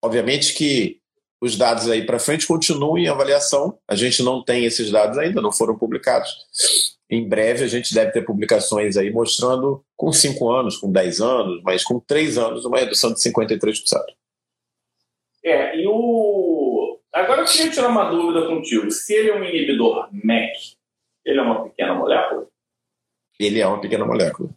Obviamente 0.00 0.54
que 0.54 0.97
os 1.40 1.56
dados 1.56 1.88
aí 1.88 2.04
para 2.04 2.18
frente 2.18 2.46
continuam 2.46 2.98
em 2.98 3.08
avaliação. 3.08 3.78
A 3.86 3.94
gente 3.94 4.22
não 4.22 4.42
tem 4.42 4.64
esses 4.64 4.90
dados 4.90 5.18
ainda, 5.18 5.40
não 5.40 5.52
foram 5.52 5.76
publicados. 5.76 6.30
Em 7.10 7.26
breve 7.26 7.64
a 7.64 7.68
gente 7.68 7.94
deve 7.94 8.12
ter 8.12 8.24
publicações 8.24 8.96
aí 8.96 9.10
mostrando 9.10 9.82
com 9.96 10.12
5 10.12 10.50
anos, 10.50 10.76
com 10.76 10.92
10 10.92 11.20
anos, 11.20 11.62
mas 11.62 11.82
com 11.82 11.98
3 12.00 12.36
anos 12.36 12.64
uma 12.64 12.78
redução 12.78 13.12
de 13.12 13.20
53%. 13.20 13.80
É, 15.44 15.80
e 15.80 15.86
o. 15.86 16.98
Agora 17.12 17.42
eu 17.42 17.46
queria 17.46 17.70
tirar 17.70 17.88
uma 17.88 18.10
dúvida 18.10 18.46
contigo. 18.46 18.90
Se 18.90 19.14
ele 19.14 19.30
é 19.30 19.34
um 19.34 19.44
inibidor 19.44 20.08
MEC, 20.12 20.76
ele 21.24 21.38
é 21.38 21.42
uma 21.42 21.64
pequena 21.64 21.94
molécula? 21.94 22.46
Ele 23.40 23.60
é 23.60 23.66
uma 23.66 23.80
pequena 23.80 24.04
molécula. 24.04 24.50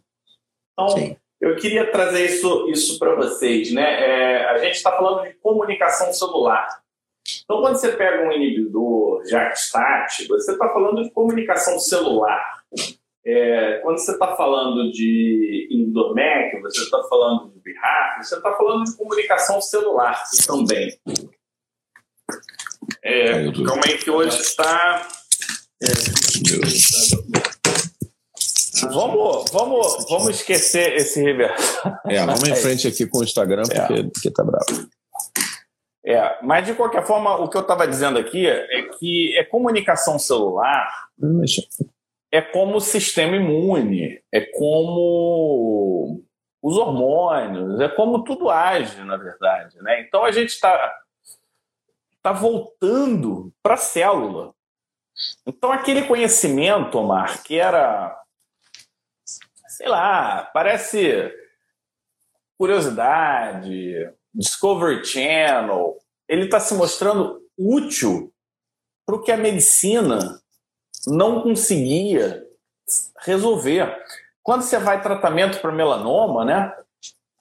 Então, 0.72 0.88
Sim. 0.88 1.16
Eu 1.42 1.56
queria 1.56 1.90
trazer 1.90 2.26
isso, 2.26 2.70
isso 2.70 2.98
para 3.00 3.16
vocês. 3.16 3.72
Né? 3.72 3.82
É, 3.82 4.44
a 4.50 4.58
gente 4.58 4.76
está 4.76 4.92
falando 4.92 5.26
de 5.26 5.34
comunicação 5.34 6.12
celular. 6.12 6.68
Então, 7.42 7.60
quando 7.60 7.74
você 7.74 7.90
pega 7.90 8.24
um 8.24 8.32
inibidor 8.32 9.26
JAK-STAT, 9.26 10.28
você 10.28 10.52
está 10.52 10.68
falando 10.68 11.02
de 11.02 11.10
comunicação 11.10 11.80
celular. 11.80 12.40
É, 13.26 13.80
quando 13.82 13.98
você 13.98 14.12
está 14.12 14.36
falando 14.36 14.92
de 14.92 15.66
inibidor 15.68 16.14
MEC, 16.14 16.60
você 16.60 16.82
está 16.82 17.02
falando 17.08 17.50
de 17.50 17.60
BRAF, 17.60 18.24
você 18.24 18.36
está 18.36 18.52
falando 18.52 18.84
de 18.84 18.96
comunicação 18.96 19.60
celular 19.60 20.22
também. 20.46 20.96
É, 23.02 23.50
calma 23.66 23.82
aí 23.84 23.98
que 23.98 24.10
hoje 24.10 24.40
está... 24.40 25.08
É, 25.82 25.86
Vamos, 28.90 29.50
vamos, 29.50 30.06
vamos 30.08 30.28
esquecer 30.30 30.94
esse 30.94 31.22
reverso. 31.22 31.80
É, 32.06 32.18
vamos 32.24 32.48
em 32.48 32.56
frente 32.56 32.88
aqui 32.88 33.06
com 33.06 33.18
o 33.18 33.24
Instagram, 33.24 33.62
porque, 33.62 33.92
é. 33.92 34.02
porque 34.02 34.30
tá 34.30 34.42
bravo. 34.42 34.88
É, 36.04 36.38
mas 36.42 36.66
de 36.66 36.74
qualquer 36.74 37.06
forma, 37.06 37.36
o 37.36 37.48
que 37.48 37.56
eu 37.56 37.60
estava 37.60 37.86
dizendo 37.86 38.18
aqui 38.18 38.46
é 38.46 38.82
que 38.98 39.36
é 39.36 39.44
comunicação 39.44 40.18
celular 40.18 40.90
é 42.32 42.40
como 42.40 42.76
o 42.76 42.80
sistema 42.80 43.36
imune, 43.36 44.20
é 44.32 44.40
como 44.40 46.24
os 46.62 46.76
hormônios, 46.76 47.78
é 47.80 47.88
como 47.88 48.24
tudo 48.24 48.48
age, 48.48 49.04
na 49.04 49.16
verdade. 49.16 49.76
Né? 49.82 50.00
Então 50.00 50.24
a 50.24 50.32
gente 50.32 50.48
está 50.48 50.92
tá 52.22 52.32
voltando 52.32 53.52
para 53.62 53.74
a 53.74 53.78
célula. 53.78 54.54
Então 55.46 55.70
aquele 55.70 56.02
conhecimento, 56.02 56.98
Omar, 56.98 57.42
que 57.42 57.58
era 57.58 58.18
sei 59.82 59.88
lá, 59.88 60.48
parece 60.54 61.34
curiosidade, 62.56 64.08
Discovery 64.32 65.04
Channel. 65.04 65.98
Ele 66.28 66.44
está 66.44 66.60
se 66.60 66.72
mostrando 66.74 67.42
útil 67.58 68.32
para 69.04 69.16
o 69.16 69.22
que 69.22 69.32
a 69.32 69.36
medicina 69.36 70.40
não 71.08 71.42
conseguia 71.42 72.46
resolver. 73.18 73.92
Quando 74.40 74.62
você 74.62 74.78
vai 74.78 75.02
tratamento 75.02 75.60
para 75.60 75.72
melanoma, 75.72 76.44
né? 76.44 76.68
O 76.68 76.82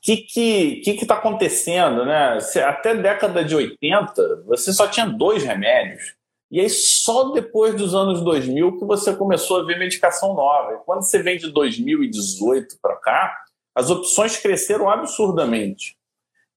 que 0.02 0.18
que 0.18 0.82
que 0.82 1.04
está 1.04 1.14
acontecendo, 1.14 2.04
né? 2.04 2.40
Até 2.66 2.96
década 2.96 3.46
de 3.46 3.56
80, 3.56 4.46
você 4.48 4.74
só 4.74 4.88
tinha 4.88 5.06
dois 5.06 5.44
remédios. 5.44 6.16
E 6.52 6.60
aí, 6.60 6.70
só 6.70 7.32
depois 7.32 7.76
dos 7.76 7.96
anos 7.96 8.22
2000 8.22 8.78
que 8.78 8.84
você 8.84 9.16
começou 9.16 9.62
a 9.62 9.64
ver 9.64 9.80
medicação 9.80 10.34
nova. 10.34 10.74
E 10.74 10.86
quando 10.86 11.04
você 11.04 11.24
vem 11.24 11.38
de 11.38 11.50
2018 11.50 12.78
para 12.82 12.98
cá, 12.98 13.38
as 13.74 13.90
opções 13.90 14.36
cresceram 14.36 14.90
absurdamente. 14.90 15.98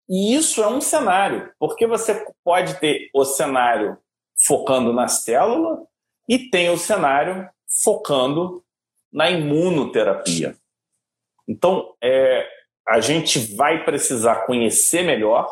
E 0.09 0.35
isso 0.35 0.61
é 0.63 0.67
um 0.67 0.81
cenário, 0.81 1.53
porque 1.61 1.87
você 1.87 2.27
pode 2.43 2.75
ter 2.81 3.09
o 3.15 3.25
cenário 3.25 3.97
focando 4.37 4.93
na 4.93 5.07
célula 5.07 5.87
e 6.29 6.51
tem 6.51 6.71
o 6.71 6.77
cenário 6.77 7.49
focando 7.83 8.65
na 9.13 9.31
imunoterapia. 9.31 10.57
Então, 11.47 11.95
é, 12.03 12.47
a 12.87 13.01
gente 13.01 13.39
vai 13.55 13.85
precisar 13.85 14.45
conhecer 14.47 15.05
melhor. 15.05 15.49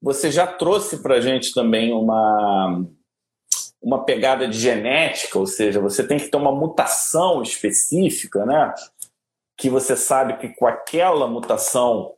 Você 0.00 0.30
já 0.30 0.46
trouxe 0.46 1.02
para 1.02 1.14
a 1.14 1.20
gente 1.20 1.54
também 1.54 1.90
uma 1.92 2.84
uma 3.82 4.04
pegada 4.04 4.46
de 4.46 4.58
genética, 4.58 5.38
ou 5.38 5.46
seja, 5.46 5.80
você 5.80 6.06
tem 6.06 6.18
que 6.18 6.28
ter 6.28 6.36
uma 6.36 6.52
mutação 6.52 7.42
específica, 7.42 8.46
né? 8.46 8.72
Que 9.56 9.68
você 9.68 9.96
sabe 9.96 10.36
que 10.38 10.48
com 10.50 10.66
aquela 10.66 11.26
mutação 11.26 12.14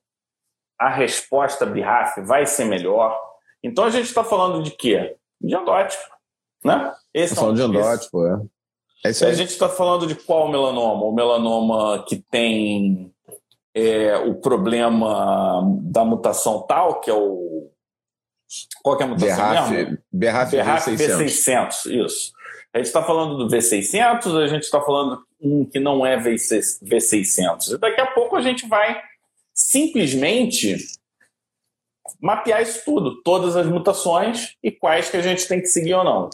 a 0.79 0.90
resposta 0.90 1.64
BRAF 1.64 2.20
vai 2.20 2.46
ser 2.46 2.64
melhor. 2.64 3.18
Então 3.62 3.85
a 3.85 3.90
gente 3.90 4.07
está 4.07 4.22
falando 4.22 4.62
de 4.62 4.70
quê? 4.72 5.16
De 5.40 5.55
endótipo, 5.55 6.05
né? 6.64 6.94
Esse 7.12 7.35
tá 7.35 7.40
falando 7.40 7.61
é 7.61 7.64
um, 7.64 7.70
de 7.70 7.79
endótipo, 7.79 8.27
é. 8.27 8.40
é 9.07 9.11
isso 9.11 9.24
aí. 9.24 9.31
A 9.31 9.35
gente 9.35 9.50
está 9.50 9.68
falando 9.68 10.07
de 10.07 10.14
qual 10.14 10.50
melanoma? 10.50 11.05
O 11.05 11.12
melanoma 11.12 12.05
que 12.07 12.16
tem 12.31 13.14
é, 13.74 14.16
o 14.16 14.35
problema 14.37 15.62
da 15.83 16.05
mutação 16.05 16.62
tal, 16.62 17.00
que 17.00 17.11
é 17.11 17.14
o. 17.14 17.70
Qual 18.82 18.96
que 18.96 19.02
é 19.02 19.06
a 19.06 19.08
mutação 19.08 19.36
BRAF, 19.36 19.70
mesmo? 19.70 19.98
BRAF, 20.12 20.56
BRAF 20.56 20.90
V600. 20.90 21.18
V600, 21.18 22.06
isso. 22.06 22.32
A 22.72 22.78
gente 22.78 22.86
está 22.86 23.02
falando 23.04 23.36
do 23.36 23.48
V600, 23.48 24.42
a 24.42 24.46
gente 24.46 24.64
está 24.64 24.80
falando 24.80 25.24
um 25.40 25.64
que 25.64 25.78
não 25.78 26.04
é 26.04 26.16
V600. 26.16 27.74
E 27.74 27.78
daqui 27.78 28.00
a 28.00 28.06
pouco 28.06 28.36
a 28.36 28.40
gente 28.40 28.66
vai 28.66 29.00
simplesmente 29.54 30.76
mapear 32.20 32.62
isso 32.62 32.82
tudo, 32.84 33.22
todas 33.22 33.56
as 33.56 33.66
mutações 33.66 34.56
e 34.62 34.72
quais 34.72 35.08
que 35.08 35.16
a 35.16 35.22
gente 35.22 35.46
tem 35.46 35.60
que 35.60 35.66
seguir 35.66 35.94
ou 35.94 36.04
não. 36.04 36.30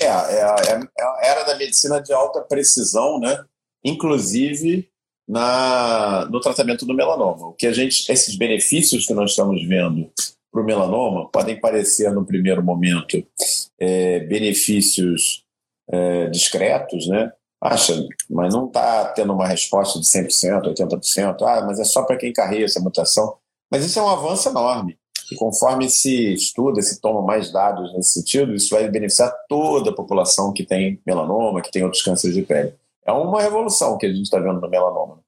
É, 0.00 0.06
é, 0.06 0.08
é, 0.08 0.80
é 0.98 1.04
a 1.04 1.18
era 1.22 1.44
da 1.44 1.56
medicina 1.56 2.00
de 2.00 2.12
alta 2.12 2.42
precisão, 2.42 3.18
né? 3.18 3.44
Inclusive 3.82 4.90
na, 5.28 6.26
no 6.30 6.40
tratamento 6.40 6.86
do 6.86 6.94
melanoma. 6.94 7.48
O 7.48 7.52
que 7.52 7.66
a 7.66 7.72
gente, 7.72 8.10
esses 8.10 8.36
benefícios 8.36 9.06
que 9.06 9.12
nós 9.12 9.30
estamos 9.30 9.62
vendo 9.66 10.10
para 10.50 10.62
o 10.62 10.64
melanoma 10.64 11.28
podem 11.28 11.60
parecer 11.60 12.10
no 12.12 12.24
primeiro 12.24 12.62
momento 12.64 13.22
é, 13.78 14.20
benefícios 14.20 15.44
é, 15.90 16.26
discretos, 16.28 17.06
né? 17.06 17.30
Acha, 17.60 18.06
mas 18.30 18.54
não 18.54 18.66
está 18.66 19.06
tendo 19.06 19.32
uma 19.32 19.46
resposta 19.46 19.98
de 19.98 20.06
100%, 20.06 20.74
80%. 20.74 21.42
Ah, 21.42 21.64
mas 21.66 21.80
é 21.80 21.84
só 21.84 22.04
para 22.04 22.16
quem 22.16 22.32
carrega 22.32 22.64
essa 22.64 22.80
mutação. 22.80 23.36
Mas 23.70 23.84
isso 23.84 23.98
é 23.98 24.02
um 24.02 24.08
avanço 24.08 24.48
enorme. 24.48 24.96
E 25.30 25.34
conforme 25.34 25.90
se 25.90 26.32
estuda, 26.32 26.80
se 26.80 27.00
toma 27.00 27.20
mais 27.20 27.52
dados 27.52 27.92
nesse 27.94 28.12
sentido, 28.12 28.54
isso 28.54 28.70
vai 28.70 28.88
beneficiar 28.88 29.34
toda 29.48 29.90
a 29.90 29.94
população 29.94 30.52
que 30.52 30.64
tem 30.64 31.00
melanoma, 31.04 31.60
que 31.60 31.70
tem 31.70 31.82
outros 31.82 32.02
cânceres 32.02 32.34
de 32.34 32.42
pele. 32.42 32.72
É 33.08 33.12
uma 33.12 33.40
revolução 33.40 33.96
que 33.96 34.04
a 34.04 34.10
gente 34.10 34.24
está 34.24 34.38
vendo 34.38 34.60
no 34.60 34.68
melanoma. 34.68 35.20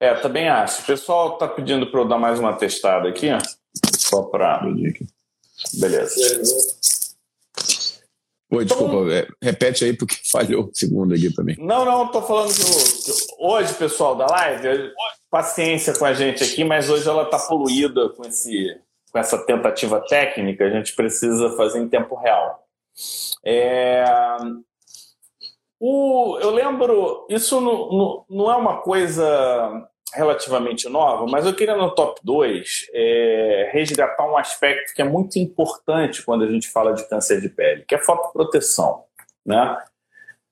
É, 0.00 0.14
também 0.14 0.48
acho. 0.48 0.82
O 0.82 0.84
pessoal 0.84 1.34
está 1.34 1.46
pedindo 1.46 1.88
para 1.88 2.00
eu 2.00 2.08
dar 2.08 2.18
mais 2.18 2.40
uma 2.40 2.52
testada 2.54 3.08
aqui, 3.08 3.28
só 3.96 4.24
para. 4.24 4.62
Beleza. 5.74 6.14
Oi, 8.50 8.64
então, 8.64 8.78
desculpa, 8.78 9.12
é, 9.12 9.28
repete 9.40 9.84
aí 9.84 9.96
porque 9.96 10.16
falhou 10.28 10.64
o 10.64 10.70
segundo 10.74 11.14
aqui 11.14 11.32
também. 11.32 11.56
Não, 11.56 11.84
não, 11.84 12.06
estou 12.06 12.22
falando 12.22 12.52
que, 12.52 12.64
que, 12.64 13.12
hoje, 13.38 13.72
pessoal 13.74 14.16
da 14.16 14.26
live, 14.26 14.92
paciência 15.30 15.96
com 15.96 16.04
a 16.04 16.12
gente 16.12 16.42
aqui, 16.42 16.64
mas 16.64 16.90
hoje 16.90 17.08
ela 17.08 17.22
está 17.22 17.38
poluída 17.38 18.08
com, 18.10 18.26
esse, 18.26 18.76
com 19.12 19.18
essa 19.20 19.38
tentativa 19.46 20.00
técnica, 20.00 20.64
a 20.64 20.70
gente 20.70 20.96
precisa 20.96 21.56
fazer 21.56 21.78
em 21.78 21.88
tempo 21.88 22.16
real. 22.16 22.66
É, 23.44 24.04
o, 25.78 26.38
eu 26.40 26.50
lembro, 26.50 27.26
isso 27.28 27.60
não, 27.60 27.88
não, 27.90 28.24
não 28.28 28.50
é 28.50 28.56
uma 28.56 28.80
coisa 28.80 29.88
relativamente 30.14 30.88
nova, 30.88 31.26
mas 31.26 31.44
eu 31.44 31.54
queria 31.54 31.76
no 31.76 31.94
top 31.94 32.20
2 32.24 32.88
é, 32.94 33.70
resgatar 33.72 34.26
um 34.26 34.36
aspecto 34.36 34.94
que 34.94 35.02
é 35.02 35.04
muito 35.04 35.38
importante 35.38 36.22
quando 36.22 36.44
a 36.44 36.50
gente 36.50 36.68
fala 36.68 36.94
de 36.94 37.06
câncer 37.08 37.40
de 37.40 37.48
pele, 37.48 37.84
que 37.86 37.94
é 37.94 37.98
fotoproteção. 37.98 39.04
Né? 39.44 39.76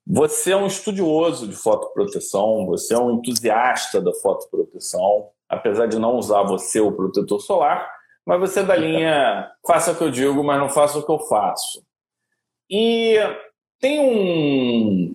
Você 0.07 0.53
é 0.53 0.57
um 0.57 0.67
estudioso 0.67 1.49
de 1.49 1.57
fotoproteção, 1.57 2.67
você 2.67 2.95
é 2.95 2.99
um 2.99 3.13
entusiasta 3.13 4.03
da 4.03 4.13
fotoproteção, 4.13 5.31
apesar 5.49 5.87
de 5.87 5.99
não 5.99 6.17
usar 6.17 6.43
você 6.43 6.81
o 6.81 6.93
protetor 6.93 7.41
solar, 7.41 7.91
mas 8.27 8.41
você 8.41 8.61
é 8.61 8.65
da 8.65 8.77
linha 8.77 9.51
faça 9.67 9.93
o 9.93 9.97
que 9.97 10.05
eu 10.05 10.11
digo, 10.11 10.45
mas 10.45 10.59
não 10.59 10.69
faça 10.69 10.99
o 10.99 11.03
que 11.05 11.11
eu 11.11 11.21
faço. 11.21 11.83
E 12.69 13.19
tem 13.85 14.01
um, 14.01 15.14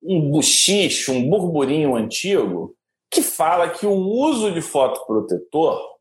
um 0.00 0.30
buchicho, 0.30 1.10
um 1.10 1.28
burburinho 1.28 1.96
antigo 1.96 2.76
que 3.10 3.20
fala 3.20 3.68
que 3.68 3.84
o 3.84 3.96
uso 3.96 4.52
de 4.52 4.62
fotoprotetor 4.62 5.98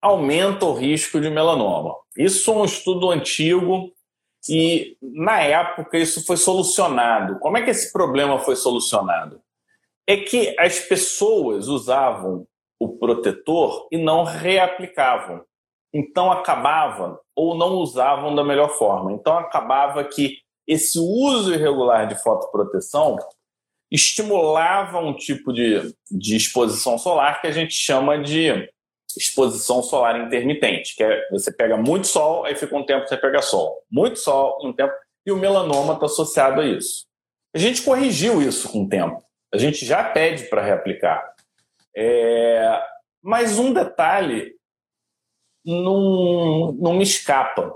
aumenta 0.00 0.64
o 0.64 0.72
risco 0.72 1.20
de 1.20 1.28
melanoma. 1.28 1.94
Isso 2.16 2.50
é 2.50 2.54
um 2.54 2.64
estudo 2.64 3.10
antigo 3.10 3.92
e, 4.48 4.96
na 5.02 5.42
época, 5.42 5.98
isso 5.98 6.24
foi 6.24 6.38
solucionado. 6.38 7.38
Como 7.40 7.58
é 7.58 7.62
que 7.62 7.70
esse 7.70 7.92
problema 7.92 8.38
foi 8.38 8.56
solucionado? 8.56 9.42
É 10.06 10.16
que 10.16 10.58
as 10.58 10.80
pessoas 10.80 11.68
usavam 11.68 12.48
o 12.80 12.96
protetor 12.96 13.88
e 13.92 13.98
não 13.98 14.24
reaplicavam. 14.24 15.44
Então 15.92 16.32
acabava, 16.32 17.20
ou 17.36 17.54
não 17.54 17.74
usavam 17.74 18.34
da 18.34 18.42
melhor 18.42 18.70
forma. 18.70 19.12
Então 19.12 19.36
acabava 19.38 20.02
que 20.02 20.38
esse 20.66 20.98
uso 20.98 21.54
irregular 21.54 22.08
de 22.08 22.20
fotoproteção 22.20 23.16
estimulava 23.90 24.98
um 24.98 25.14
tipo 25.14 25.52
de, 25.52 25.94
de 26.10 26.34
exposição 26.34 26.98
solar 26.98 27.40
que 27.40 27.46
a 27.46 27.52
gente 27.52 27.74
chama 27.74 28.18
de 28.18 28.68
exposição 29.16 29.82
solar 29.82 30.20
intermitente, 30.20 30.96
que 30.96 31.02
é 31.02 31.28
você 31.30 31.52
pega 31.52 31.76
muito 31.76 32.06
sol, 32.06 32.44
aí 32.44 32.54
fica 32.54 32.76
um 32.76 32.84
tempo 32.84 33.06
você 33.06 33.16
pega 33.16 33.40
sol, 33.40 33.82
muito 33.90 34.18
sol, 34.18 34.58
um 34.62 34.72
tempo, 34.72 34.92
e 35.24 35.32
o 35.32 35.36
melanoma 35.36 35.94
está 35.94 36.06
associado 36.06 36.60
a 36.60 36.66
isso. 36.66 37.06
A 37.54 37.58
gente 37.58 37.82
corrigiu 37.82 38.42
isso 38.42 38.68
com 38.68 38.82
o 38.82 38.88
tempo, 38.88 39.22
a 39.54 39.56
gente 39.56 39.86
já 39.86 40.04
pede 40.04 40.44
para 40.44 40.62
reaplicar. 40.62 41.34
É... 41.96 42.82
Mas 43.22 43.58
um 43.58 43.72
detalhe 43.72 44.55
não, 45.66 46.72
não 46.72 46.94
me 46.94 47.02
escapa. 47.02 47.74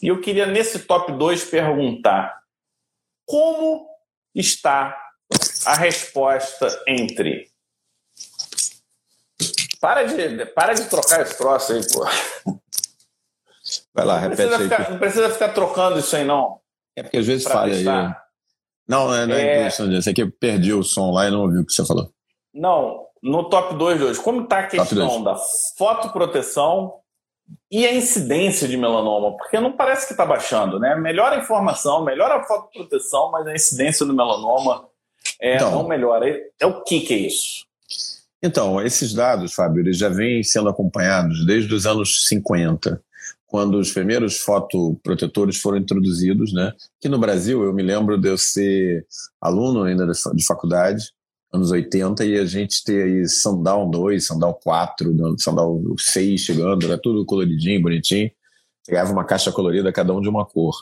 E 0.00 0.08
eu 0.08 0.20
queria, 0.20 0.46
nesse 0.46 0.80
top 0.80 1.12
2, 1.12 1.44
perguntar 1.44 2.40
como 3.26 3.86
está 4.34 4.96
a 5.66 5.74
resposta 5.74 6.68
entre. 6.86 7.50
Para 9.80 10.04
de, 10.04 10.46
para 10.46 10.74
de 10.74 10.88
trocar 10.88 11.22
esse 11.22 11.36
troço 11.36 11.72
aí, 11.72 11.80
pô. 11.92 12.06
Vai 13.92 14.04
lá, 14.04 14.18
repete 14.18 14.44
não 14.44 14.58
aí. 14.58 14.64
Ficar, 14.64 14.90
não 14.90 14.98
precisa 14.98 15.30
ficar 15.30 15.48
trocando 15.50 15.98
isso 15.98 16.14
aí, 16.14 16.24
não. 16.24 16.60
É 16.94 17.02
porque 17.02 17.18
às 17.18 17.26
vezes 17.26 17.44
falha 17.44 17.74
aí. 17.74 17.84
Não, 18.88 19.06
não 19.08 19.14
é, 19.14 19.26
não 19.26 19.34
é, 19.34 19.60
é... 19.60 19.64
questão 19.64 19.88
disso. 19.88 20.08
É 20.08 20.12
que 20.12 20.22
eu 20.22 20.30
perdi 20.30 20.72
o 20.72 20.82
som 20.82 21.12
lá 21.12 21.26
e 21.26 21.30
não 21.30 21.42
ouvi 21.42 21.58
o 21.58 21.66
que 21.66 21.72
você 21.72 21.84
falou. 21.84 22.12
Não, 22.52 23.06
no 23.22 23.48
top 23.48 23.74
2 23.74 23.98
de 23.98 24.04
hoje, 24.04 24.20
como 24.20 24.42
está 24.42 24.60
a 24.60 24.66
questão 24.66 25.22
da 25.22 25.36
fotoproteção 25.76 27.02
e 27.70 27.86
a 27.86 27.94
incidência 27.94 28.68
de 28.68 28.76
melanoma? 28.76 29.36
Porque 29.36 29.58
não 29.58 29.72
parece 29.72 30.06
que 30.06 30.12
está 30.12 30.26
baixando, 30.26 30.78
né? 30.78 30.94
Melhora 30.96 31.36
a 31.36 31.38
informação, 31.38 32.04
melhora 32.04 32.36
a 32.36 32.44
fotoproteção, 32.44 33.30
mas 33.30 33.46
a 33.46 33.54
incidência 33.54 34.04
do 34.04 34.14
melanoma 34.14 34.86
é, 35.40 35.56
então, 35.56 35.70
não 35.70 35.88
melhora. 35.88 36.28
É 36.60 36.66
o 36.66 36.82
que, 36.82 37.00
que 37.00 37.14
é 37.14 37.18
isso? 37.18 37.66
Então, 38.42 38.80
esses 38.80 39.14
dados, 39.14 39.54
Fábio, 39.54 39.82
eles 39.82 39.96
já 39.96 40.08
vêm 40.08 40.42
sendo 40.42 40.68
acompanhados 40.68 41.46
desde 41.46 41.72
os 41.72 41.86
anos 41.86 42.26
50, 42.26 43.00
quando 43.46 43.78
os 43.78 43.92
primeiros 43.92 44.38
fotoprotetores 44.38 45.58
foram 45.58 45.78
introduzidos, 45.78 46.52
né? 46.52 46.72
Que 47.00 47.08
no 47.08 47.18
Brasil, 47.18 47.62
eu 47.62 47.72
me 47.72 47.82
lembro 47.82 48.18
de 48.18 48.28
eu 48.28 48.36
ser 48.36 49.06
aluno 49.40 49.84
ainda 49.84 50.06
de 50.06 50.44
faculdade, 50.44 51.12
anos 51.52 51.70
80, 51.70 52.24
e 52.24 52.38
a 52.38 52.44
gente 52.46 52.82
ter 52.82 53.04
aí 53.04 53.28
Sandal 53.28 53.88
2, 53.90 54.26
Sandal 54.26 54.54
4, 54.54 55.36
Sandal 55.38 55.82
6 55.98 56.40
chegando, 56.40 56.86
era 56.86 56.96
tudo 56.96 57.26
coloridinho, 57.26 57.82
bonitinho. 57.82 58.30
Pegava 58.86 59.12
uma 59.12 59.24
caixa 59.24 59.52
colorida, 59.52 59.92
cada 59.92 60.14
um 60.14 60.20
de 60.20 60.28
uma 60.28 60.46
cor. 60.46 60.74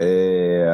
É... 0.00 0.66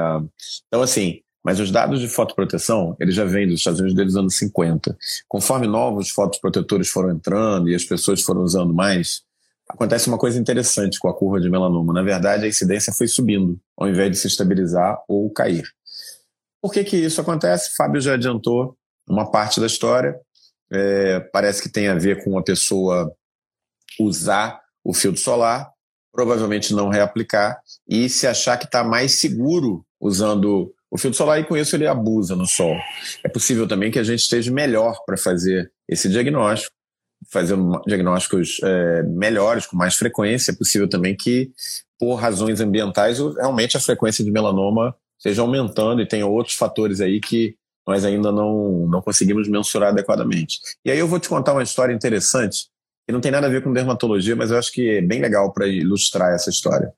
Então, 0.68 0.80
assim, 0.80 1.20
mas 1.44 1.58
os 1.58 1.70
dados 1.70 2.00
de 2.00 2.08
fotoproteção, 2.08 2.96
eles 3.00 3.14
já 3.14 3.24
vêm 3.24 3.46
dos 3.46 3.58
Estados 3.58 3.80
Unidos 3.80 3.96
desde 3.96 4.12
os 4.12 4.16
anos 4.16 4.36
50. 4.36 4.96
Conforme 5.26 5.66
novos 5.66 6.10
fotoprotetores 6.10 6.88
foram 6.88 7.10
entrando 7.10 7.68
e 7.68 7.74
as 7.74 7.84
pessoas 7.84 8.22
foram 8.22 8.42
usando 8.42 8.72
mais, 8.72 9.22
acontece 9.68 10.08
uma 10.08 10.18
coisa 10.18 10.38
interessante 10.38 10.98
com 10.98 11.08
a 11.08 11.14
curva 11.14 11.40
de 11.40 11.50
melanoma. 11.50 11.92
Na 11.92 12.02
verdade, 12.02 12.44
a 12.44 12.48
incidência 12.48 12.92
foi 12.92 13.08
subindo, 13.08 13.58
ao 13.76 13.88
invés 13.88 14.10
de 14.10 14.16
se 14.16 14.26
estabilizar 14.26 15.02
ou 15.08 15.30
cair. 15.30 15.64
Por 16.62 16.72
que, 16.72 16.84
que 16.84 16.96
isso 16.96 17.20
acontece? 17.20 17.74
Fábio 17.74 18.01
já 18.01 18.14
adiantou 18.14 18.76
uma 19.11 19.30
parte 19.30 19.61
da 19.61 19.66
história. 19.66 20.18
É, 20.72 21.20
parece 21.32 21.61
que 21.61 21.68
tem 21.68 21.88
a 21.88 21.94
ver 21.94 22.22
com 22.22 22.38
a 22.38 22.42
pessoa 22.42 23.12
usar 23.98 24.61
o 24.84 24.94
filtro 24.94 25.20
solar, 25.20 25.68
provavelmente 26.12 26.72
não 26.72 26.88
reaplicar, 26.88 27.61
e 27.88 28.08
se 28.08 28.26
achar 28.26 28.56
que 28.56 28.64
está 28.64 28.84
mais 28.84 29.20
seguro 29.20 29.84
usando 30.00 30.72
o 30.90 30.98
filtro 30.98 31.18
solar, 31.18 31.40
e 31.40 31.44
com 31.44 31.56
isso 31.56 31.76
ele 31.76 31.86
abusa 31.86 32.34
no 32.34 32.46
sol. 32.46 32.76
É 33.24 33.28
possível 33.28 33.66
também 33.66 33.90
que 33.90 33.98
a 33.98 34.04
gente 34.04 34.20
esteja 34.20 34.50
melhor 34.50 35.02
para 35.04 35.16
fazer 35.16 35.70
esse 35.88 36.08
diagnóstico, 36.08 36.74
fazer 37.30 37.56
diagnósticos 37.86 38.61
é, 38.62 39.02
melhores, 39.02 39.66
com 39.66 39.76
mais 39.76 39.94
frequência. 39.94 40.52
É 40.52 40.54
possível 40.54 40.88
também 40.88 41.16
que, 41.16 41.52
por 41.98 42.14
razões 42.14 42.61
ambientais, 42.61 43.18
realmente 43.18 43.76
a 43.76 43.80
frequência 43.80 44.24
de 44.24 44.30
melanoma 44.30 44.96
esteja 45.18 45.42
aumentando 45.42 46.00
e 46.00 46.08
tenha 46.08 46.26
outros 46.26 46.56
fatores 46.56 47.00
aí 47.00 47.20
que 47.20 47.56
nós 47.91 48.05
ainda 48.05 48.30
não, 48.30 48.86
não 48.86 49.03
conseguimos 49.03 49.49
mensurar 49.49 49.91
adequadamente. 49.91 50.61
E 50.84 50.93
aí 50.93 50.99
eu 50.99 51.09
vou 51.09 51.18
te 51.18 51.28
contar 51.28 51.53
uma 51.53 51.62
história 51.62 51.93
interessante, 51.93 52.68
que 53.05 53.12
não 53.12 53.20
tem 53.20 53.32
nada 53.32 53.49
a 53.49 53.51
ver 53.51 53.64
com 53.64 53.72
dermatologia, 53.72 54.36
mas 54.36 54.53
eu 54.53 54.59
acho 54.59 54.70
que 54.70 54.99
é 54.99 55.03
bem 55.03 55.20
legal 55.20 55.53
para 55.53 55.66
ilustrar 55.66 56.32
essa 56.32 56.51
história. 56.51 56.93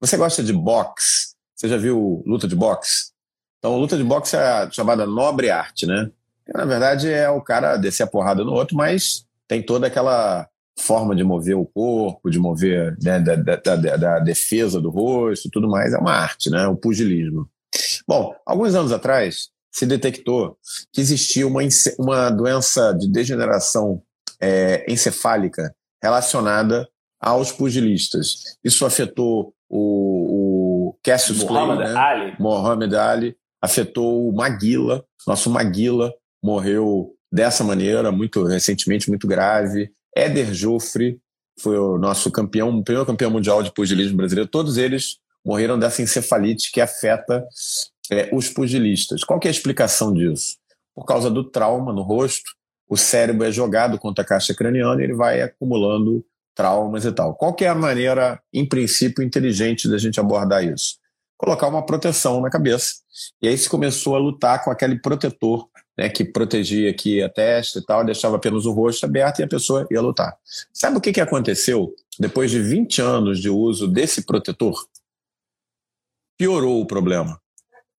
Você 0.00 0.16
gosta 0.16 0.44
de 0.44 0.52
boxe? 0.52 1.34
Você 1.54 1.68
já 1.68 1.76
viu 1.76 2.22
luta 2.24 2.46
de 2.46 2.54
boxe? 2.54 3.10
Então, 3.58 3.76
luta 3.76 3.96
de 3.96 4.04
boxe 4.04 4.36
é 4.36 4.40
a 4.40 4.70
chamada 4.70 5.04
nobre 5.04 5.50
arte, 5.50 5.84
né? 5.84 6.10
Na 6.54 6.64
verdade, 6.64 7.10
é 7.10 7.28
o 7.28 7.40
cara 7.40 7.76
descer 7.76 8.04
a 8.04 8.06
porrada 8.06 8.44
no 8.44 8.52
outro, 8.52 8.76
mas 8.76 9.26
tem 9.48 9.60
toda 9.60 9.88
aquela 9.88 10.48
forma 10.78 11.16
de 11.16 11.24
mover 11.24 11.56
o 11.56 11.66
corpo, 11.66 12.30
de 12.30 12.38
mover 12.38 12.96
né, 13.02 13.18
da, 13.18 13.34
da, 13.34 13.56
da, 13.56 13.96
da, 13.96 14.18
defesa 14.20 14.80
do 14.80 14.90
rosto, 14.90 15.50
tudo 15.50 15.68
mais, 15.68 15.92
é 15.92 15.98
uma 15.98 16.12
arte, 16.12 16.50
né? 16.50 16.68
O 16.68 16.76
pugilismo. 16.76 17.48
Bom, 18.06 18.32
alguns 18.46 18.76
anos 18.76 18.92
atrás 18.92 19.50
se 19.72 19.86
detectou 19.86 20.56
que 20.92 21.00
existia 21.00 21.46
uma, 21.46 21.60
uma 21.98 22.30
doença 22.30 22.92
de 22.92 23.10
degeneração 23.10 24.02
é, 24.40 24.90
encefálica 24.90 25.74
relacionada 26.02 26.88
aos 27.20 27.52
pugilistas. 27.52 28.56
Isso 28.64 28.84
afetou 28.86 29.54
o, 29.68 30.90
o 30.90 30.98
Cassius 31.02 31.42
Clay, 31.42 31.78
né? 31.78 31.94
Ali. 31.96 32.36
Mohamed 32.38 32.96
Ali, 32.96 33.36
afetou 33.60 34.28
o 34.28 34.34
Maguila, 34.34 35.04
nosso 35.26 35.50
Maguila 35.50 36.12
morreu 36.42 37.12
dessa 37.32 37.64
maneira, 37.64 38.12
muito 38.12 38.44
recentemente, 38.44 39.08
muito 39.08 39.26
grave. 39.26 39.90
Éder 40.14 40.54
Joffre 40.54 41.18
foi 41.60 41.76
o 41.78 41.98
nosso 41.98 42.30
campeão, 42.30 42.70
o 42.70 42.84
primeiro 42.84 43.06
campeão 43.06 43.30
mundial 43.30 43.62
de 43.62 43.72
pugilismo 43.72 44.16
brasileiro. 44.16 44.48
Todos 44.48 44.76
eles 44.76 45.18
morreram 45.44 45.78
dessa 45.78 46.02
encefalite 46.02 46.70
que 46.70 46.80
afeta 46.80 47.44
é, 48.10 48.30
os 48.32 48.48
pugilistas. 48.48 49.24
Qual 49.24 49.40
é 49.42 49.48
a 49.48 49.50
explicação 49.50 50.12
disso? 50.12 50.56
Por 50.94 51.04
causa 51.04 51.30
do 51.30 51.44
trauma 51.44 51.92
no 51.92 52.02
rosto, 52.02 52.50
o 52.88 52.96
cérebro 52.96 53.46
é 53.46 53.52
jogado 53.52 53.98
contra 53.98 54.22
a 54.22 54.26
caixa 54.26 54.54
craniana 54.54 55.00
e 55.00 55.04
ele 55.04 55.14
vai 55.14 55.42
acumulando 55.42 56.24
traumas 56.54 57.04
e 57.04 57.12
tal. 57.12 57.34
Qual 57.34 57.54
é 57.60 57.66
a 57.66 57.74
maneira, 57.74 58.40
em 58.52 58.66
princípio, 58.66 59.22
inteligente 59.22 59.88
da 59.88 59.98
gente 59.98 60.18
abordar 60.18 60.64
isso? 60.64 60.96
Colocar 61.36 61.68
uma 61.68 61.84
proteção 61.84 62.40
na 62.40 62.48
cabeça. 62.48 62.94
E 63.42 63.48
aí 63.48 63.58
se 63.58 63.68
começou 63.68 64.16
a 64.16 64.18
lutar 64.18 64.64
com 64.64 64.70
aquele 64.70 64.98
protetor 64.98 65.68
né, 65.96 66.08
que 66.08 66.24
protegia 66.24 66.90
aqui 66.90 67.22
a 67.22 67.28
testa 67.28 67.78
e 67.78 67.84
tal, 67.84 68.04
deixava 68.04 68.36
apenas 68.36 68.64
o 68.66 68.72
rosto 68.72 69.04
aberto 69.04 69.40
e 69.40 69.44
a 69.44 69.48
pessoa 69.48 69.86
ia 69.90 70.00
lutar. 70.00 70.36
Sabe 70.72 70.96
o 70.96 71.00
que, 71.00 71.12
que 71.12 71.20
aconteceu 71.20 71.94
depois 72.18 72.50
de 72.50 72.60
20 72.60 73.02
anos 73.02 73.40
de 73.40 73.50
uso 73.50 73.88
desse 73.88 74.24
protetor? 74.24 74.86
Piorou 76.38 76.80
o 76.80 76.86
problema. 76.86 77.40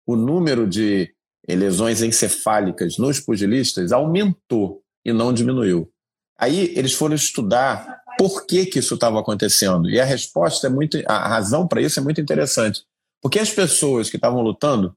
O 0.07 0.15
número 0.15 0.65
de 0.67 1.13
lesões 1.47 2.01
encefálicas 2.01 2.97
nos 2.97 3.19
pugilistas 3.19 3.91
aumentou 3.91 4.81
e 5.05 5.13
não 5.13 5.31
diminuiu. 5.31 5.91
Aí 6.39 6.73
eles 6.75 6.93
foram 6.93 7.15
estudar 7.15 8.01
por 8.17 8.45
que, 8.45 8.65
que 8.65 8.79
isso 8.79 8.95
estava 8.95 9.19
acontecendo. 9.19 9.89
E 9.89 9.99
a 9.99 10.05
resposta 10.05 10.67
é 10.67 10.69
muito. 10.69 10.97
A 11.07 11.27
razão 11.27 11.67
para 11.67 11.81
isso 11.81 11.99
é 11.99 12.03
muito 12.03 12.19
interessante. 12.19 12.83
Porque 13.21 13.39
as 13.39 13.51
pessoas 13.51 14.09
que 14.09 14.17
estavam 14.17 14.41
lutando, 14.41 14.95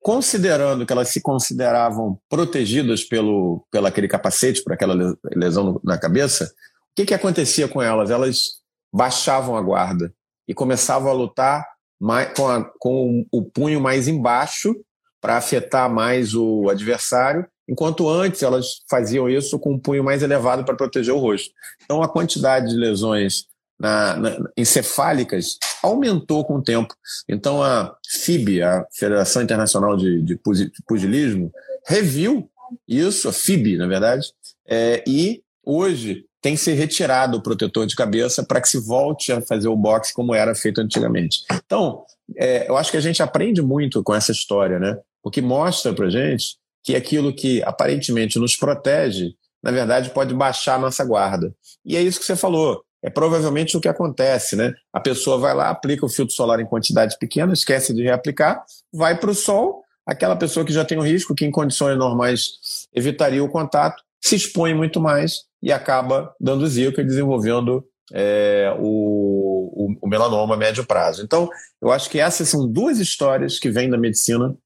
considerando 0.00 0.86
que 0.86 0.92
elas 0.92 1.08
se 1.08 1.20
consideravam 1.20 2.18
protegidas 2.28 3.04
pelo, 3.04 3.66
pelo 3.70 3.86
aquele 3.86 4.08
capacete, 4.08 4.62
por 4.62 4.72
aquela 4.72 5.16
lesão 5.34 5.80
na 5.84 5.98
cabeça, 5.98 6.44
o 6.44 6.48
que, 6.96 7.06
que 7.06 7.14
acontecia 7.14 7.68
com 7.68 7.80
elas? 7.82 8.10
Elas 8.10 8.58
baixavam 8.92 9.56
a 9.56 9.62
guarda 9.62 10.12
e 10.46 10.54
começavam 10.54 11.10
a 11.10 11.14
lutar 11.14 11.66
mais, 12.00 12.32
com, 12.36 12.48
a, 12.48 12.64
com 12.78 13.26
o 13.30 13.42
punho 13.42 13.80
mais 13.80 14.08
embaixo 14.08 14.74
para 15.20 15.36
afetar 15.36 15.92
mais 15.92 16.34
o 16.34 16.68
adversário, 16.68 17.46
enquanto 17.68 18.08
antes 18.08 18.42
elas 18.42 18.82
faziam 18.88 19.28
isso 19.28 19.58
com 19.58 19.74
um 19.74 19.78
punho 19.78 20.04
mais 20.04 20.22
elevado 20.22 20.64
para 20.64 20.76
proteger 20.76 21.12
o 21.12 21.18
rosto. 21.18 21.50
Então 21.84 22.02
a 22.02 22.08
quantidade 22.08 22.68
de 22.68 22.76
lesões 22.76 23.46
na, 23.78 24.16
na, 24.16 24.38
encefálicas 24.56 25.58
aumentou 25.82 26.44
com 26.44 26.56
o 26.56 26.62
tempo. 26.62 26.94
Então 27.28 27.62
a 27.62 27.96
FIB, 28.08 28.62
a 28.62 28.86
Federação 28.92 29.42
Internacional 29.42 29.96
de, 29.96 30.22
de 30.22 30.38
Pugilismo, 30.86 31.52
reviu 31.86 32.50
isso, 32.86 33.28
a 33.28 33.32
FIB, 33.32 33.76
na 33.76 33.86
verdade, 33.86 34.26
é, 34.66 35.02
e 35.06 35.42
hoje 35.64 36.27
tem 36.40 36.54
que 36.54 36.60
ser 36.60 36.74
retirado 36.74 37.36
o 37.36 37.42
protetor 37.42 37.86
de 37.86 37.96
cabeça 37.96 38.44
para 38.44 38.60
que 38.60 38.68
se 38.68 38.78
volte 38.78 39.32
a 39.32 39.40
fazer 39.40 39.68
o 39.68 39.76
boxe 39.76 40.14
como 40.14 40.34
era 40.34 40.54
feito 40.54 40.80
antigamente. 40.80 41.44
Então, 41.64 42.04
é, 42.36 42.68
eu 42.68 42.76
acho 42.76 42.90
que 42.90 42.96
a 42.96 43.00
gente 43.00 43.22
aprende 43.22 43.60
muito 43.60 44.02
com 44.02 44.14
essa 44.14 44.32
história, 44.32 44.78
né? 44.78 44.96
Porque 45.22 45.42
mostra 45.42 45.92
para 45.92 46.08
gente 46.08 46.56
que 46.84 46.94
aquilo 46.94 47.34
que 47.34 47.62
aparentemente 47.64 48.38
nos 48.38 48.56
protege, 48.56 49.34
na 49.62 49.70
verdade, 49.70 50.10
pode 50.10 50.32
baixar 50.32 50.76
a 50.76 50.78
nossa 50.78 51.04
guarda. 51.04 51.52
E 51.84 51.96
é 51.96 52.02
isso 52.02 52.20
que 52.20 52.26
você 52.26 52.36
falou. 52.36 52.82
É 53.02 53.10
provavelmente 53.10 53.76
o 53.76 53.80
que 53.80 53.88
acontece, 53.88 54.56
né? 54.56 54.72
A 54.92 55.00
pessoa 55.00 55.38
vai 55.38 55.54
lá, 55.54 55.70
aplica 55.70 56.06
o 56.06 56.08
filtro 56.08 56.34
solar 56.34 56.60
em 56.60 56.66
quantidade 56.66 57.16
pequena, 57.18 57.52
esquece 57.52 57.94
de 57.94 58.02
reaplicar, 58.02 58.64
vai 58.92 59.18
para 59.18 59.30
o 59.30 59.34
sol, 59.34 59.82
aquela 60.06 60.34
pessoa 60.34 60.64
que 60.64 60.72
já 60.72 60.84
tem 60.84 60.98
o 60.98 61.02
risco, 61.02 61.34
que 61.34 61.44
em 61.44 61.50
condições 61.50 61.96
normais 61.96 62.86
evitaria 62.94 63.42
o 63.42 63.48
contato, 63.48 64.02
se 64.20 64.34
expõe 64.34 64.74
muito 64.74 65.00
mais 65.00 65.47
e 65.62 65.72
acaba 65.72 66.34
dando 66.40 66.66
zika 66.66 67.00
e 67.00 67.04
desenvolvendo 67.04 67.84
é, 68.12 68.74
o, 68.78 69.86
o, 69.86 69.96
o, 70.02 70.08
melanoma 70.08 70.54
a 70.54 70.58
médio 70.58 70.84
prazo. 70.84 71.22
Então, 71.22 71.48
eu 71.80 71.90
acho 71.90 72.08
que 72.08 72.18
essas 72.18 72.48
são 72.48 72.66
duas 72.66 72.98
histórias 72.98 73.58
que 73.58 73.70
vêm 73.70 73.90
da 73.90 73.98
medicina 73.98 74.56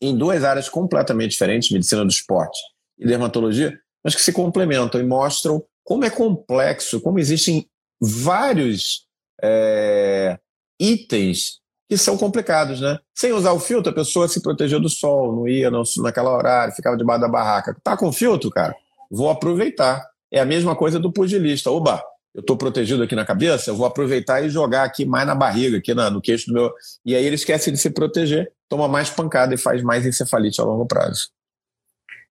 em 0.00 0.16
duas 0.16 0.44
áreas 0.44 0.68
completamente 0.68 1.30
diferentes, 1.30 1.70
medicina 1.70 2.04
do 2.04 2.10
esporte 2.10 2.58
e 2.98 3.06
dermatologia, 3.06 3.78
mas 4.04 4.14
que 4.14 4.20
se 4.20 4.32
complementam 4.32 5.00
e 5.00 5.04
mostram 5.04 5.64
como 5.82 6.04
é 6.04 6.10
complexo, 6.10 7.00
como 7.00 7.18
existem 7.18 7.66
vários 8.00 9.06
é, 9.42 10.38
itens 10.80 11.60
que 11.88 11.96
são 11.96 12.18
complicados, 12.18 12.80
né? 12.80 12.98
Sem 13.14 13.32
usar 13.32 13.52
o 13.52 13.60
filtro, 13.60 13.92
a 13.92 13.94
pessoa 13.94 14.26
se 14.26 14.42
protegeu 14.42 14.80
do 14.80 14.88
sol, 14.88 15.34
não 15.34 15.48
ia 15.48 15.70
não, 15.70 15.84
naquela 15.98 16.36
horário, 16.36 16.74
ficava 16.74 16.96
debaixo 16.96 17.20
da 17.20 17.28
barraca. 17.28 17.76
Tá 17.82 17.96
com 17.96 18.12
filtro, 18.12 18.50
cara? 18.50 18.74
Vou 19.10 19.30
aproveitar. 19.30 20.04
É 20.32 20.40
a 20.40 20.44
mesma 20.44 20.74
coisa 20.74 20.98
do 20.98 21.12
pugilista. 21.12 21.70
Oba, 21.70 22.02
eu 22.34 22.40
estou 22.40 22.56
protegido 22.56 23.02
aqui 23.02 23.14
na 23.14 23.24
cabeça, 23.24 23.70
eu 23.70 23.76
vou 23.76 23.86
aproveitar 23.86 24.42
e 24.42 24.50
jogar 24.50 24.84
aqui 24.84 25.06
mais 25.06 25.26
na 25.26 25.34
barriga, 25.34 25.78
aqui 25.78 25.94
na, 25.94 26.10
no 26.10 26.20
queixo 26.20 26.48
do 26.48 26.52
meu. 26.52 26.72
E 27.04 27.16
aí 27.16 27.24
ele 27.24 27.34
esquece 27.34 27.72
de 27.72 27.78
se 27.78 27.88
proteger, 27.88 28.52
toma 28.68 28.86
mais 28.86 29.08
pancada 29.08 29.54
e 29.54 29.58
faz 29.58 29.82
mais 29.82 30.04
encefalite 30.04 30.60
a 30.60 30.64
longo 30.64 30.86
prazo. 30.86 31.30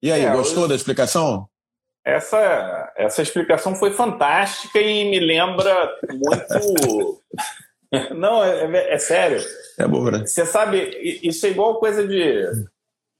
E 0.02 0.12
aí, 0.12 0.24
é, 0.24 0.32
gostou 0.32 0.64
eu... 0.64 0.70
da 0.70 0.76
explicação? 0.76 1.50
Essa, 2.06 2.94
essa 2.96 3.22
explicação 3.22 3.76
foi 3.76 3.92
fantástica 3.92 4.80
e 4.80 5.10
me 5.10 5.20
lembra 5.20 5.94
muito. 6.10 7.22
Não, 8.16 8.44
é, 8.44 8.66
é, 8.66 8.94
é, 8.94 8.98
sério. 8.98 9.44
É 9.78 9.88
boa, 9.88 10.12
né? 10.12 10.26
Você 10.26 10.46
sabe, 10.46 10.98
isso 11.24 11.46
é 11.46 11.50
igual 11.50 11.80
coisa 11.80 12.08
de, 12.08 12.46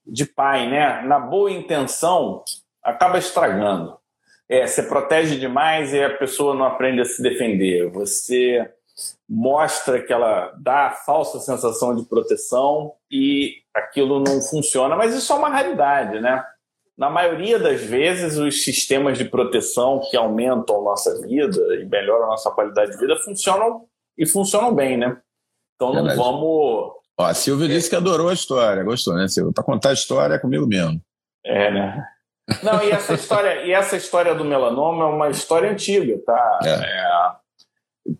de 0.06 0.26
pai, 0.26 0.70
né? 0.70 1.02
Na 1.02 1.20
boa 1.20 1.52
intenção, 1.52 2.44
acaba 2.82 3.18
estragando. 3.18 3.98
É, 4.50 4.66
você 4.66 4.82
protege 4.82 5.38
demais 5.38 5.94
e 5.94 6.04
a 6.04 6.18
pessoa 6.18 6.56
não 6.56 6.66
aprende 6.66 7.02
a 7.02 7.06
se 7.06 7.22
defender. 7.22 7.90
Você 7.92 8.68
mostra 9.30 10.02
que 10.02 10.12
ela 10.12 10.52
dá 10.60 10.88
a 10.88 10.92
falsa 10.92 11.40
sensação 11.40 11.96
de 11.96 12.04
proteção 12.06 12.94
e 13.12 13.58
aquilo 13.74 14.20
não 14.20 14.42
funciona. 14.42 14.96
Mas 14.96 15.14
isso 15.14 15.32
é 15.32 15.36
uma 15.36 15.50
raridade, 15.50 16.20
né? 16.20 16.44
Na 16.98 17.10
maioria 17.10 17.58
das 17.58 17.82
vezes, 17.82 18.38
os 18.38 18.64
sistemas 18.64 19.18
de 19.18 19.24
proteção 19.24 20.02
que 20.10 20.18
aumentam 20.18 20.82
a 20.82 20.84
nossa 20.84 21.22
vida 21.22 21.62
e 21.76 21.86
melhoram 21.86 22.26
a 22.26 22.30
nossa 22.30 22.52
qualidade 22.52 22.92
de 22.92 22.98
vida 22.98 23.16
funcionam 23.24 23.86
e 24.18 24.26
funcionam 24.26 24.74
bem, 24.74 24.98
né? 24.98 25.18
Então 25.76 25.94
não 25.94 26.04
Verdade. 26.04 26.18
vamos. 26.18 26.92
Ó, 27.18 27.24
a 27.24 27.34
Silvia 27.34 27.68
é... 27.68 27.70
disse 27.70 27.90
que 27.90 27.96
adorou 27.96 28.28
a 28.30 28.34
história, 28.34 28.84
gostou, 28.84 29.14
né, 29.14 29.30
Silvia? 29.30 29.54
Para 29.54 29.64
contar 29.64 29.92
a 29.92 29.94
história 29.94 30.34
é 30.34 30.40
comigo 30.40 30.68
mesmo. 30.68 31.00
É, 31.46 31.72
né? 31.72 32.06
Não, 32.64 32.84
e 32.84 32.92
essa 32.92 33.14
história, 33.14 33.66
e 33.66 33.72
essa 33.72 33.96
história 33.96 34.34
do 34.34 34.46
melanoma 34.46 35.04
é 35.04 35.08
uma 35.08 35.30
história 35.30 35.72
antiga, 35.72 36.18
tá? 36.26 36.60
É. 36.64 36.70
É... 36.70 38.12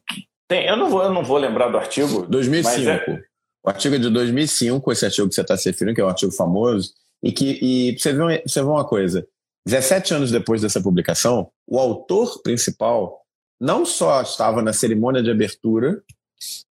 Tem, 0.48 0.68
eu, 0.68 0.78
não 0.78 0.90
vou, 0.90 1.04
eu 1.04 1.14
não 1.14 1.24
vou 1.24 1.38
lembrar 1.38 1.70
do 1.70 1.78
artigo. 1.78 2.26
2005. 2.28 2.90
É... 2.90 3.24
O 3.64 3.70
artigo 3.70 3.96
é 3.96 4.00
de 4.00 4.10
2005, 4.10 4.92
esse 4.92 5.06
artigo 5.06 5.28
que 5.28 5.36
você 5.36 5.42
está 5.42 5.58
se 5.58 5.70
referindo, 5.70 5.96
que 5.96 6.02
é 6.02 6.06
um 6.06 6.10
artigo 6.10 6.32
famoso, 6.32 6.92
e 7.22 7.32
que 7.32 7.60
e 7.62 7.98
você, 7.98 8.14
vê, 8.14 8.44
você 8.46 8.62
vê 8.62 8.68
uma 8.68 8.86
coisa: 8.86 9.28
17 9.66 10.14
anos 10.14 10.32
depois 10.32 10.62
dessa 10.62 10.82
publicação, 10.82 11.52
o 11.68 11.78
autor 11.78 12.42
principal 12.42 13.22
não 13.60 13.86
só 13.86 14.22
estava 14.22 14.62
na 14.62 14.72
cerimônia 14.72 15.22
de 15.22 15.30
abertura, 15.30 16.02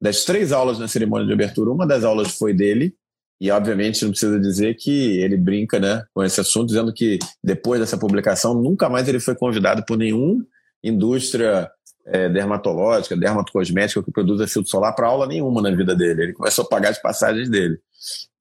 das 0.01 0.25
três 0.25 0.53
aulas 0.53 0.79
na 0.79 0.89
cerimônia 0.89 1.27
de 1.27 1.33
abertura, 1.33 1.71
uma 1.71 1.87
das 1.87 2.03
aulas 2.03 2.39
foi 2.39 2.55
dele, 2.55 2.95
e 3.41 3.51
obviamente 3.51 4.03
não 4.03 4.11
precisa 4.11 4.39
dizer 4.41 4.75
que 4.75 5.21
ele 5.21 5.37
brinca 5.37 5.79
né, 5.79 6.05
com 6.13 6.25
esse 6.25 6.41
assunto, 6.41 6.69
dizendo 6.69 6.93
que 6.93 7.19
depois 7.43 7.81
dessa 7.81 7.97
publicação 7.97 8.55
nunca 8.55 8.89
mais 8.89 9.07
ele 9.09 9.21
foi 9.21 9.35
convidado 9.35 9.85
por 9.87 9.97
nenhuma 9.97 10.45
indústria 10.83 11.71
é, 12.07 12.29
dermatológica, 12.29 13.17
dermatocosmética 13.17 14.03
que 14.03 14.11
produza 14.11 14.49
filtro 14.49 14.71
solar 14.71 14.95
para 14.95 15.07
aula 15.07 15.27
nenhuma 15.27 15.63
na 15.63 15.71
vida 15.71 15.95
dele. 15.95 16.23
Ele 16.23 16.33
começou 16.33 16.65
a 16.65 16.69
pagar 16.69 16.91
as 16.91 17.01
passagens 17.01 17.49
dele. 17.49 17.79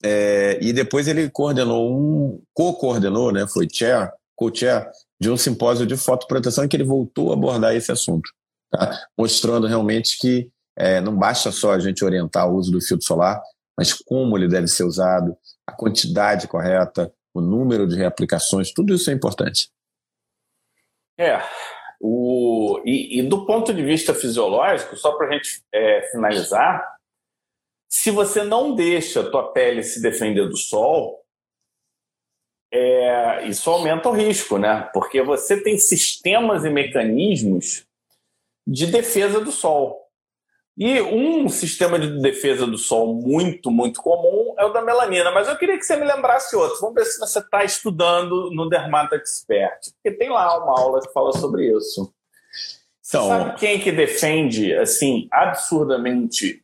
é, 0.04 0.58
e 0.62 0.74
depois 0.74 1.08
ele 1.08 1.30
coordenou 1.30 1.92
um, 1.92 2.42
co-coordenou, 2.54 3.32
né, 3.32 3.46
foi 3.48 3.68
chair, 3.72 4.12
co-chair 4.36 4.90
de 5.20 5.30
um 5.30 5.38
simpósio 5.38 5.86
de 5.86 5.98
fotoproteção 5.98 6.64
em 6.64 6.68
que 6.68 6.76
ele 6.78 6.84
voltou 6.84 7.32
a 7.32 7.34
abordar 7.34 7.76
esse 7.76 7.92
assunto, 7.92 8.30
tá? 8.72 8.98
mostrando 9.18 9.68
realmente 9.68 10.18
que 10.20 10.50
é, 10.78 11.02
não 11.02 11.16
basta 11.16 11.52
só 11.52 11.74
a 11.74 11.80
gente 11.80 12.06
orientar 12.06 12.48
o 12.48 12.56
uso 12.56 12.72
do 12.72 12.80
filtro 12.80 13.06
solar, 13.06 13.42
mas 13.78 13.94
como 13.94 14.38
ele 14.38 14.48
deve 14.48 14.68
ser 14.68 14.84
usado, 14.84 15.38
a 15.66 15.72
quantidade 15.72 16.48
correta, 16.48 17.14
o 17.34 17.42
número 17.42 17.88
de 17.88 17.96
reaplicações, 17.96 18.74
tudo 18.74 18.94
isso 18.94 19.10
é 19.12 19.14
importante. 19.14 19.70
É, 21.20 21.40
o, 22.00 22.82
e, 22.86 23.20
e 23.20 23.24
do 23.24 23.46
ponto 23.46 23.74
de 23.74 23.84
vista 23.84 24.14
fisiológico, 24.14 24.96
só 24.98 25.16
para 25.16 25.28
a 25.28 25.32
gente 25.34 25.64
é, 25.72 26.02
finalizar, 26.12 26.98
se 27.90 28.12
você 28.12 28.44
não 28.44 28.76
deixa 28.76 29.22
a 29.22 29.30
tua 29.30 29.52
pele 29.52 29.84
se 29.84 30.02
defender 30.02 30.48
do 30.48 30.58
sol, 30.58 31.24
é, 32.72 33.48
isso 33.48 33.70
aumenta 33.70 34.10
o 34.10 34.14
risco, 34.14 34.58
né? 34.58 34.90
Porque 34.94 35.22
você 35.22 35.62
tem 35.62 35.78
sistemas 35.78 36.66
e 36.66 36.70
mecanismos 36.70 37.86
de 38.66 38.88
defesa 38.88 39.40
do 39.40 39.52
sol. 39.52 40.07
E 40.78 41.02
um 41.02 41.50
sistema 41.50 41.98
de 41.98 42.22
defesa 42.22 42.68
do 42.68 42.78
sol 42.78 43.16
muito, 43.16 43.72
muito 43.72 44.00
comum 44.00 44.54
é 44.60 44.66
o 44.66 44.72
da 44.72 44.84
melanina. 44.84 45.32
Mas 45.32 45.48
eu 45.48 45.58
queria 45.58 45.76
que 45.76 45.84
você 45.84 45.96
me 45.96 46.06
lembrasse 46.06 46.56
outro. 46.56 46.80
Vamos 46.80 46.94
ver 46.94 47.06
se 47.06 47.20
você 47.20 47.40
está 47.40 47.64
estudando 47.64 48.52
no 48.52 48.70
Dermato 48.70 49.16
Expert. 49.16 49.80
Porque 49.96 50.16
tem 50.16 50.30
lá 50.30 50.64
uma 50.64 50.80
aula 50.80 51.02
que 51.02 51.12
fala 51.12 51.34
sobre 51.34 51.76
isso. 51.76 52.14
Então, 53.08 53.28
sabe 53.28 53.60
quem 53.60 53.80
que 53.80 53.92
defende, 53.92 54.76
assim, 54.76 55.28
absurdamente, 55.32 56.62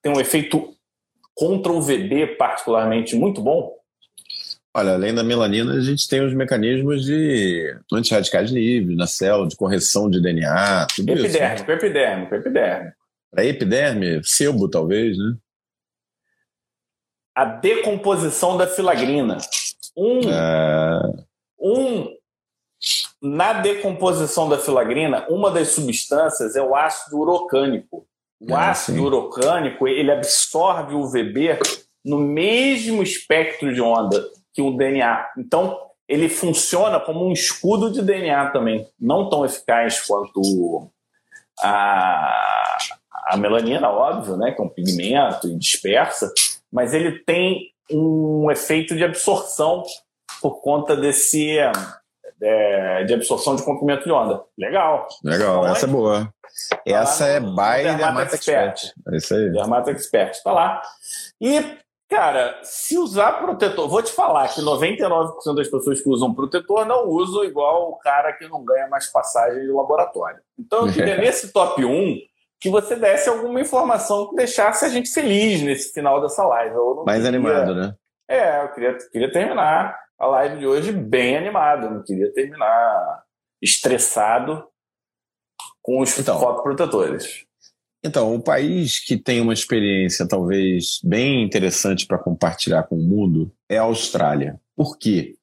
tem 0.00 0.12
um 0.12 0.20
efeito 0.20 0.76
contra 1.34 1.72
o 1.72 1.80
VB 1.80 2.36
particularmente 2.36 3.16
muito 3.16 3.40
bom? 3.40 3.74
Olha, 4.74 4.92
além 4.92 5.14
da 5.14 5.24
melanina, 5.24 5.74
a 5.74 5.80
gente 5.80 6.08
tem 6.08 6.24
os 6.24 6.32
mecanismos 6.32 7.04
de 7.04 7.76
antirradicais 7.92 8.50
livres 8.50 8.96
na 8.96 9.06
célula, 9.06 9.48
de 9.48 9.56
correção 9.56 10.08
de 10.08 10.20
DNA, 10.20 10.86
tudo 10.94 11.10
epidérmico, 11.10 11.26
isso. 11.26 11.36
Epidérmico, 11.36 11.72
epidérmico, 11.72 12.34
epidérmico. 12.34 13.01
Para 13.32 13.46
epiderme, 13.46 14.22
sebo 14.22 14.68
talvez, 14.68 15.16
né? 15.16 15.36
A 17.34 17.46
decomposição 17.46 18.58
da 18.58 18.66
filagrina. 18.66 19.38
Um, 19.96 20.20
é... 20.30 21.24
um, 21.58 22.08
na 23.22 23.54
decomposição 23.54 24.50
da 24.50 24.58
filagrina, 24.58 25.26
uma 25.30 25.50
das 25.50 25.68
substâncias 25.68 26.56
é 26.56 26.62
o 26.62 26.76
ácido 26.76 27.18
urocânico. 27.18 28.06
O 28.38 28.50
é, 28.50 28.54
ácido 28.54 28.98
sim. 28.98 29.04
urocânico 29.04 29.88
ele 29.88 30.10
absorve 30.10 30.94
o 30.94 31.08
VB 31.08 31.58
no 32.04 32.18
mesmo 32.18 33.02
espectro 33.02 33.72
de 33.72 33.80
onda 33.80 34.22
que 34.52 34.60
o 34.60 34.76
DNA. 34.76 35.30
Então, 35.38 35.80
ele 36.06 36.28
funciona 36.28 37.00
como 37.00 37.26
um 37.26 37.32
escudo 37.32 37.90
de 37.90 38.02
DNA 38.02 38.50
também, 38.50 38.86
não 39.00 39.30
tão 39.30 39.44
eficaz 39.46 40.02
quanto 40.02 40.90
a, 41.62 42.76
a 43.24 43.36
melanina, 43.36 43.88
óbvio, 43.88 44.36
né, 44.36 44.52
que 44.52 44.60
é 44.60 44.64
um 44.64 44.68
pigmento 44.68 45.48
e 45.48 45.56
dispersa, 45.56 46.32
mas 46.72 46.92
ele 46.92 47.18
tem 47.20 47.70
um 47.90 48.50
efeito 48.50 48.96
de 48.96 49.04
absorção 49.04 49.82
por 50.40 50.60
conta 50.60 50.96
desse 50.96 51.58
é, 52.40 53.04
de 53.04 53.14
absorção 53.14 53.54
de 53.54 53.64
comprimento 53.64 54.04
de 54.04 54.10
onda. 54.10 54.42
Legal. 54.58 55.06
Legal, 55.22 55.60
então, 55.60 55.72
essa 55.72 55.86
é 55.86 55.88
boa. 55.88 56.34
Essa 56.84 57.26
é 57.26 57.40
by 57.40 57.96
Dermata 57.96 58.34
Expert. 58.34 58.72
Expert. 58.72 58.92
É 59.08 59.16
isso 59.16 59.34
aí. 59.34 59.50
Dermata 59.50 59.90
Expert, 59.90 60.42
tá 60.42 60.52
lá. 60.52 60.82
E, 61.40 61.78
cara, 62.10 62.58
se 62.62 62.98
usar 62.98 63.40
protetor, 63.40 63.88
vou 63.88 64.02
te 64.02 64.12
falar 64.12 64.48
que 64.48 64.60
99% 64.60 65.54
das 65.54 65.68
pessoas 65.68 66.00
que 66.00 66.08
usam 66.08 66.34
protetor 66.34 66.84
não 66.84 67.08
usam 67.08 67.44
igual 67.44 67.90
o 67.90 67.96
cara 67.96 68.32
que 68.32 68.48
não 68.48 68.64
ganha 68.64 68.88
mais 68.88 69.06
passagem 69.06 69.62
de 69.62 69.70
laboratório. 69.70 70.40
Então, 70.58 70.86
eu 70.86 70.92
queria 70.92 71.16
nesse 71.22 71.52
top 71.52 71.84
1 71.84 72.18
que 72.62 72.70
você 72.70 72.94
desse 72.94 73.28
alguma 73.28 73.60
informação 73.60 74.30
que 74.30 74.36
deixasse 74.36 74.84
a 74.84 74.88
gente 74.88 75.10
feliz 75.10 75.60
nesse 75.62 75.92
final 75.92 76.22
dessa 76.22 76.44
live. 76.44 76.76
Mais 77.04 77.24
queria... 77.24 77.28
animado, 77.28 77.74
né? 77.74 77.94
É, 78.28 78.62
eu 78.62 78.68
queria, 78.72 78.96
queria 79.10 79.32
terminar 79.32 79.98
a 80.16 80.26
live 80.26 80.58
de 80.60 80.66
hoje 80.66 80.92
bem 80.92 81.36
animado. 81.36 81.86
Eu 81.86 81.90
não 81.90 82.02
queria 82.04 82.32
terminar 82.32 83.24
estressado 83.60 84.64
com 85.82 86.00
os 86.00 86.16
então, 86.16 86.38
fotoprotetores. 86.38 87.44
Então, 88.04 88.32
o 88.32 88.40
país 88.40 89.04
que 89.04 89.16
tem 89.16 89.40
uma 89.40 89.52
experiência 89.52 90.26
talvez 90.26 91.00
bem 91.02 91.42
interessante 91.42 92.06
para 92.06 92.18
compartilhar 92.18 92.84
com 92.84 92.94
o 92.94 93.02
mundo 93.02 93.52
é 93.68 93.78
a 93.78 93.82
Austrália. 93.82 94.60
Por 94.76 94.96
quê? 94.96 95.36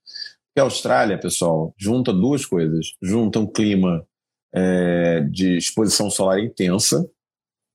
Porque 0.47 0.61
a 0.61 0.63
Austrália, 0.63 1.20
pessoal, 1.20 1.74
junta 1.78 2.13
duas 2.13 2.45
coisas. 2.45 2.93
Junta 3.01 3.39
um 3.39 3.45
clima 3.45 4.07
é, 4.54 5.22
de 5.22 5.58
exposição 5.58 6.10
solar 6.10 6.39
intensa, 6.39 7.10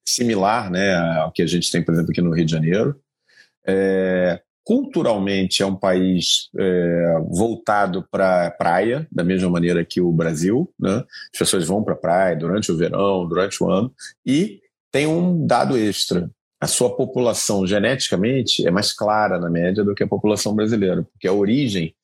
similar 0.07 0.71
né, 0.71 0.95
ao 0.95 1.33
que 1.33 1.43
a 1.43 1.47
gente 1.47 1.71
tem, 1.71 1.83
por 1.83 1.93
exemplo, 1.93 2.11
aqui 2.11 2.21
no 2.21 2.35
Rio 2.35 2.45
de 2.45 2.53
Janeiro. 2.53 3.01
É, 3.67 4.41
culturalmente 4.65 5.63
é 5.63 5.67
um 5.67 5.77
país 5.77 6.49
é, 6.59 7.17
voltado 7.29 8.07
para 8.11 8.51
praia, 8.51 9.07
da 9.13 9.23
mesma 9.23 9.51
maneira 9.51 9.85
que 9.85 10.01
o 10.01 10.11
Brasil. 10.11 10.73
Né? 10.79 11.05
As 11.33 11.39
pessoas 11.39 11.67
vão 11.67 11.85
para 11.85 11.95
a 11.95 11.99
praia 11.99 12.37
durante 12.37 12.73
o 12.73 12.77
verão, 12.77 13.27
durante 13.29 13.63
o 13.63 13.71
ano. 13.71 13.93
E 14.25 14.61
tem 14.91 15.07
um 15.07 15.47
dado 15.47 15.77
extra. 15.77 16.31
A 16.61 16.67
sua 16.67 16.97
população 16.97 17.67
geneticamente 17.67 18.67
é 18.67 18.71
mais 18.71 18.91
clara 18.93 19.39
na 19.39 19.51
média 19.51 19.85
do 19.85 19.95
que 19.95 20.03
a 20.03 20.09
população 20.09 20.55
brasileira, 20.55 21.03
porque 21.03 21.29
a 21.29 21.33
origem 21.33 21.95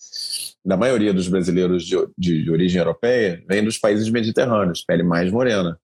da 0.64 0.76
maioria 0.76 1.12
dos 1.12 1.28
brasileiros 1.28 1.84
de, 1.84 1.96
de, 2.16 2.44
de 2.44 2.50
origem 2.50 2.78
europeia 2.78 3.42
vem 3.48 3.64
dos 3.64 3.78
países 3.78 4.10
mediterrâneos, 4.10 4.84
pele 4.84 5.02
mais 5.02 5.30
morena. 5.30 5.78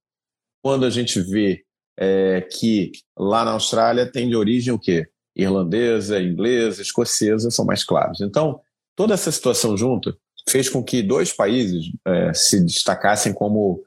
Quando 0.62 0.84
a 0.84 0.90
gente 0.90 1.20
vê 1.20 1.64
é, 1.98 2.40
que 2.42 2.92
lá 3.18 3.44
na 3.44 3.52
Austrália 3.52 4.10
tem 4.10 4.28
de 4.28 4.36
origem 4.36 4.72
o 4.72 4.78
quê? 4.78 5.06
Irlandesa, 5.34 6.20
inglesa, 6.20 6.82
escocesa, 6.82 7.50
são 7.50 7.64
mais 7.64 7.84
claros. 7.84 8.20
Então, 8.20 8.60
toda 8.94 9.14
essa 9.14 9.30
situação 9.30 9.76
junta 9.76 10.16
fez 10.48 10.68
com 10.68 10.82
que 10.82 11.02
dois 11.02 11.32
países 11.32 11.90
é, 12.06 12.32
se 12.34 12.62
destacassem 12.64 13.32
como 13.32 13.82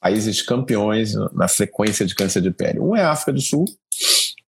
países 0.00 0.42
campeões 0.42 1.14
na 1.32 1.46
frequência 1.46 2.04
de 2.04 2.14
câncer 2.14 2.42
de 2.42 2.50
pele. 2.50 2.80
Um 2.80 2.96
é 2.96 3.02
a 3.02 3.12
África 3.12 3.32
do 3.32 3.40
Sul, 3.40 3.64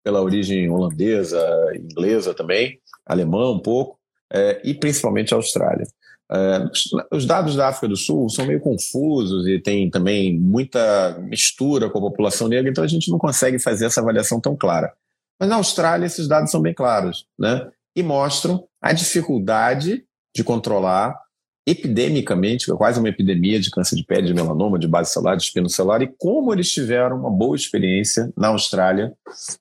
pela 0.03 0.21
origem 0.21 0.69
holandesa, 0.69 1.39
inglesa 1.75 2.33
também, 2.33 2.79
alemã 3.05 3.51
um 3.51 3.59
pouco, 3.59 3.99
é, 4.33 4.61
e 4.63 4.73
principalmente 4.73 5.33
a 5.33 5.37
Austrália. 5.37 5.85
É, 6.31 6.65
os 7.11 7.25
dados 7.25 7.55
da 7.55 7.67
África 7.67 7.87
do 7.87 7.95
Sul 7.95 8.27
são 8.29 8.45
meio 8.45 8.59
confusos 8.59 9.47
e 9.47 9.59
tem 9.59 9.89
também 9.89 10.39
muita 10.39 11.17
mistura 11.21 11.89
com 11.89 11.99
a 11.99 12.01
população 12.01 12.47
negra, 12.47 12.71
então 12.71 12.83
a 12.83 12.87
gente 12.87 13.11
não 13.11 13.19
consegue 13.19 13.59
fazer 13.59 13.85
essa 13.85 14.01
avaliação 14.01 14.39
tão 14.39 14.55
clara. 14.55 14.93
Mas 15.39 15.49
na 15.49 15.57
Austrália 15.57 16.05
esses 16.05 16.27
dados 16.27 16.49
são 16.49 16.61
bem 16.61 16.73
claros 16.73 17.25
né? 17.37 17.69
e 17.95 18.01
mostram 18.01 18.67
a 18.81 18.93
dificuldade 18.93 20.05
de 20.35 20.43
controlar 20.43 21.21
epidemicamente, 21.65 22.69
é 22.69 22.75
quase 22.75 22.99
uma 22.99 23.09
epidemia 23.09 23.59
de 23.59 23.69
câncer 23.69 23.95
de 23.95 24.03
pele, 24.03 24.27
de 24.27 24.33
melanoma, 24.33 24.77
de 24.77 24.87
base 24.87 25.11
celular, 25.11 25.35
de 25.35 25.43
espino 25.43 25.69
celular, 25.69 26.01
e 26.01 26.11
como 26.17 26.53
eles 26.53 26.71
tiveram 26.71 27.17
uma 27.17 27.31
boa 27.31 27.55
experiência 27.55 28.31
na 28.35 28.49
Austrália 28.49 29.13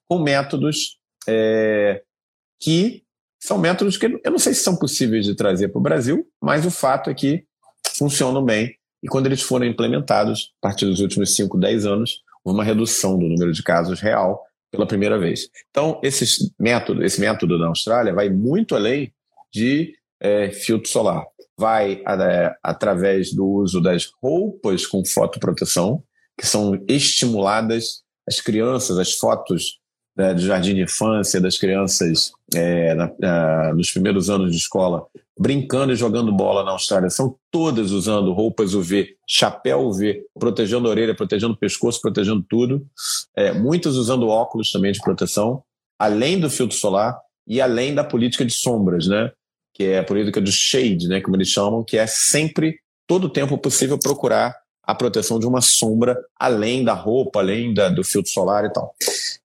com 0.07 0.19
métodos 0.19 0.97
é, 1.27 2.01
que 2.59 3.02
são 3.43 3.57
métodos 3.57 3.97
que 3.97 4.05
eu 4.05 4.31
não 4.31 4.39
sei 4.39 4.53
se 4.53 4.63
são 4.63 4.77
possíveis 4.77 5.25
de 5.25 5.35
trazer 5.35 5.67
para 5.67 5.77
o 5.77 5.81
Brasil, 5.81 6.25
mas 6.41 6.65
o 6.65 6.71
fato 6.71 7.09
é 7.09 7.13
que 7.13 7.43
funcionam 7.97 8.41
bem. 8.43 8.73
E 9.03 9.07
quando 9.09 9.25
eles 9.25 9.41
foram 9.41 9.65
implementados, 9.65 10.53
a 10.61 10.69
partir 10.69 10.85
dos 10.85 11.01
últimos 11.01 11.35
5, 11.35 11.59
10 11.59 11.85
anos, 11.85 12.21
houve 12.41 12.57
uma 12.57 12.63
redução 12.63 13.19
do 13.19 13.27
número 13.27 13.51
de 13.51 13.61
casos 13.61 13.99
real 13.99 14.41
pela 14.71 14.87
primeira 14.87 15.19
vez. 15.19 15.49
Então, 15.69 15.99
esse 16.01 16.53
método, 16.57 17.03
esse 17.03 17.19
método 17.19 17.59
da 17.59 17.67
Austrália 17.67 18.13
vai 18.13 18.29
muito 18.29 18.75
além 18.75 19.13
de 19.53 19.93
é, 20.21 20.49
filtro 20.49 20.89
solar. 20.89 21.25
Vai 21.57 22.01
é, 22.07 22.55
através 22.63 23.33
do 23.33 23.45
uso 23.45 23.81
das 23.81 24.09
roupas 24.21 24.87
com 24.87 25.03
fotoproteção, 25.03 26.01
que 26.39 26.47
são 26.47 26.81
estimuladas 26.87 28.03
as 28.25 28.39
crianças, 28.39 28.97
as 28.97 29.13
fotos 29.15 29.81
né, 30.15 30.33
do 30.33 30.41
jardim 30.41 30.75
de 30.75 30.81
infância, 30.81 31.41
das 31.41 31.57
crianças 31.57 32.31
é, 32.53 32.93
na, 32.93 33.11
na, 33.19 33.73
nos 33.73 33.91
primeiros 33.91 34.29
anos 34.29 34.51
de 34.51 34.57
escola, 34.57 35.05
brincando 35.37 35.91
e 35.91 35.95
jogando 35.95 36.31
bola 36.31 36.63
na 36.63 36.71
Austrália, 36.71 37.09
são 37.09 37.35
todas 37.51 37.91
usando 37.91 38.31
roupas 38.31 38.73
UV, 38.73 39.15
chapéu 39.27 39.87
UV, 39.87 40.23
protegendo 40.39 40.87
a 40.87 40.91
orelha, 40.91 41.15
protegendo 41.15 41.53
o 41.53 41.57
pescoço, 41.57 41.99
protegendo 42.01 42.45
tudo. 42.47 42.85
É, 43.35 43.51
muitas 43.51 43.95
usando 43.95 44.27
óculos 44.27 44.71
também 44.71 44.91
de 44.91 44.99
proteção, 44.99 45.63
além 45.97 46.39
do 46.39 46.49
filtro 46.49 46.77
solar 46.77 47.17
e 47.47 47.59
além 47.59 47.95
da 47.95 48.03
política 48.03 48.45
de 48.45 48.53
sombras, 48.53 49.07
né? 49.07 49.31
Que 49.73 49.85
é 49.85 49.99
a 49.99 50.03
política 50.03 50.39
do 50.39 50.51
shade, 50.51 51.07
né? 51.07 51.19
Como 51.19 51.35
eles 51.35 51.49
chamam, 51.49 51.83
que 51.83 51.97
é 51.97 52.05
sempre, 52.05 52.77
todo 53.07 53.25
o 53.25 53.29
tempo 53.29 53.57
possível, 53.57 53.97
procurar 53.97 54.55
a 54.83 54.93
proteção 54.93 55.39
de 55.39 55.47
uma 55.47 55.61
sombra 55.61 56.17
além 56.37 56.83
da 56.83 56.93
roupa, 56.93 57.39
além 57.39 57.73
da, 57.73 57.89
do 57.89 58.03
filtro 58.03 58.31
solar 58.31 58.65
e 58.65 58.69
tal. 58.71 58.93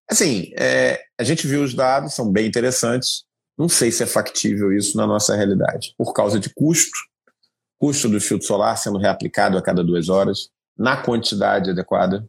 Assim, 0.09 0.51
é, 0.57 0.99
a 1.19 1.23
gente 1.23 1.45
viu 1.45 1.63
os 1.63 1.73
dados, 1.73 2.13
são 2.13 2.31
bem 2.31 2.47
interessantes, 2.47 3.23
Não 3.57 3.67
sei 3.67 3.91
se 3.91 4.03
é 4.03 4.05
factível 4.05 4.71
isso 4.71 4.95
na 4.95 5.05
nossa 5.05 5.35
realidade, 5.35 5.93
por 5.97 6.13
causa 6.13 6.39
de 6.39 6.49
custo, 6.49 6.97
custo 7.77 8.07
do 8.07 8.19
filtro 8.19 8.47
solar 8.47 8.77
sendo 8.77 8.97
reaplicado 8.97 9.57
a 9.57 9.61
cada 9.61 9.83
duas 9.83 10.07
horas, 10.07 10.49
na 10.77 10.95
quantidade 10.95 11.69
adequada, 11.69 12.25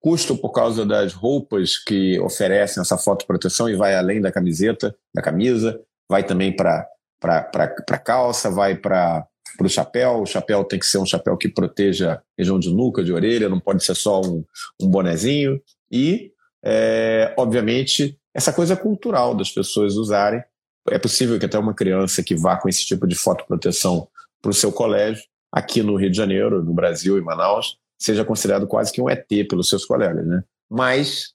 custo 0.00 0.36
por 0.36 0.50
causa 0.50 0.86
das 0.86 1.12
roupas 1.12 1.76
que 1.76 2.18
oferecem 2.20 2.80
essa 2.80 2.96
fotoproteção 2.96 3.68
e 3.68 3.74
vai 3.74 3.94
além 3.94 4.20
da 4.20 4.30
camiseta, 4.30 4.96
da 5.12 5.20
camisa, 5.20 5.80
vai 6.08 6.24
também 6.24 6.54
para 6.54 6.86
a 7.24 7.98
calça, 7.98 8.50
vai 8.50 8.76
para 8.76 9.26
o 9.60 9.68
chapéu. 9.68 10.22
O 10.22 10.26
chapéu 10.26 10.62
tem 10.64 10.78
que 10.78 10.86
ser 10.86 10.98
um 10.98 11.06
chapéu 11.06 11.36
que 11.36 11.48
proteja 11.48 12.22
região 12.38 12.58
de 12.58 12.72
nuca, 12.72 13.02
de 13.02 13.12
orelha, 13.12 13.48
não 13.48 13.58
pode 13.58 13.84
ser 13.84 13.96
só 13.96 14.20
um, 14.20 14.44
um 14.80 14.88
bonezinho. 14.88 15.60
E, 15.90 16.32
é, 16.68 17.32
obviamente, 17.38 18.18
essa 18.34 18.52
coisa 18.52 18.76
cultural 18.76 19.36
das 19.36 19.52
pessoas 19.52 19.94
usarem. 19.94 20.42
É 20.88 20.98
possível 20.98 21.38
que 21.38 21.46
até 21.46 21.56
uma 21.56 21.74
criança 21.74 22.24
que 22.24 22.34
vá 22.34 22.56
com 22.56 22.68
esse 22.68 22.84
tipo 22.84 23.06
de 23.06 23.14
fotoproteção 23.14 24.08
para 24.42 24.50
o 24.50 24.54
seu 24.54 24.72
colégio, 24.72 25.22
aqui 25.52 25.80
no 25.80 25.96
Rio 25.96 26.10
de 26.10 26.16
Janeiro, 26.16 26.64
no 26.64 26.74
Brasil, 26.74 27.18
em 27.18 27.22
Manaus, 27.22 27.78
seja 27.96 28.24
considerado 28.24 28.66
quase 28.66 28.92
que 28.92 29.00
um 29.00 29.08
ET 29.08 29.28
pelos 29.48 29.68
seus 29.68 29.84
colegas. 29.84 30.26
Né? 30.26 30.42
Mas 30.68 31.34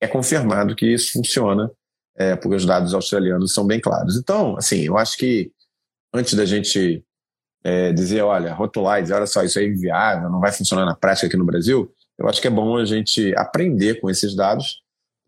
é 0.00 0.08
confirmado 0.08 0.74
que 0.74 0.86
isso 0.86 1.12
funciona, 1.12 1.70
é, 2.16 2.34
porque 2.34 2.56
os 2.56 2.66
dados 2.66 2.92
australianos 2.92 3.54
são 3.54 3.64
bem 3.64 3.80
claros. 3.80 4.16
Então, 4.16 4.56
assim, 4.56 4.80
eu 4.82 4.98
acho 4.98 5.16
que 5.16 5.52
antes 6.12 6.34
da 6.34 6.44
gente 6.44 7.04
é, 7.62 7.92
dizer, 7.92 8.22
olha, 8.22 8.52
rotular, 8.52 9.00
olha 9.00 9.26
só, 9.26 9.44
isso 9.44 9.60
é 9.60 9.64
inviável, 9.64 10.28
não 10.28 10.40
vai 10.40 10.50
funcionar 10.50 10.84
na 10.84 10.94
prática 10.94 11.28
aqui 11.28 11.36
no 11.36 11.46
Brasil, 11.46 11.92
eu 12.18 12.28
acho 12.28 12.40
que 12.40 12.48
é 12.48 12.50
bom 12.50 12.76
a 12.76 12.84
gente 12.84 13.34
aprender 13.36 14.00
com 14.00 14.10
esses 14.10 14.34
dados 14.34 14.82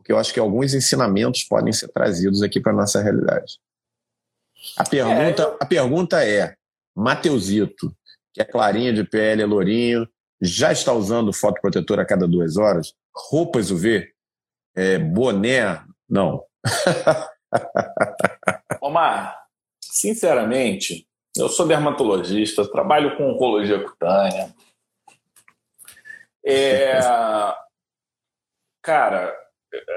porque 0.08 0.12
eu 0.14 0.18
acho 0.18 0.32
que 0.32 0.40
alguns 0.40 0.72
ensinamentos 0.72 1.44
podem 1.44 1.70
ser 1.70 1.88
trazidos 1.88 2.42
aqui 2.42 2.58
para 2.58 2.72
a 2.72 2.76
nossa 2.76 3.02
realidade. 3.02 3.60
A 4.74 4.82
pergunta, 4.82 5.42
é, 5.42 5.44
eu... 5.44 5.56
a 5.60 5.66
pergunta 5.66 6.24
é: 6.24 6.54
Mateusito, 6.96 7.94
que 8.32 8.40
é 8.40 8.44
clarinha 8.44 8.90
de 8.90 9.04
pele, 9.04 9.42
é 9.42 9.46
lourinho, 9.46 10.08
já 10.40 10.72
está 10.72 10.94
usando 10.94 11.30
fotoprotetor 11.30 11.98
a 11.98 12.06
cada 12.06 12.26
duas 12.26 12.56
horas? 12.56 12.94
Roupas 13.14 13.70
UV? 13.70 14.10
É, 14.74 14.98
boné? 14.98 15.82
Não. 16.08 16.42
Omar, 18.80 19.38
sinceramente, 19.82 21.06
eu 21.36 21.50
sou 21.50 21.66
dermatologista, 21.66 22.66
trabalho 22.70 23.14
com 23.18 23.30
oncologia 23.30 23.84
cutânea. 23.84 24.54
É, 26.44 26.98
cara, 28.82 29.36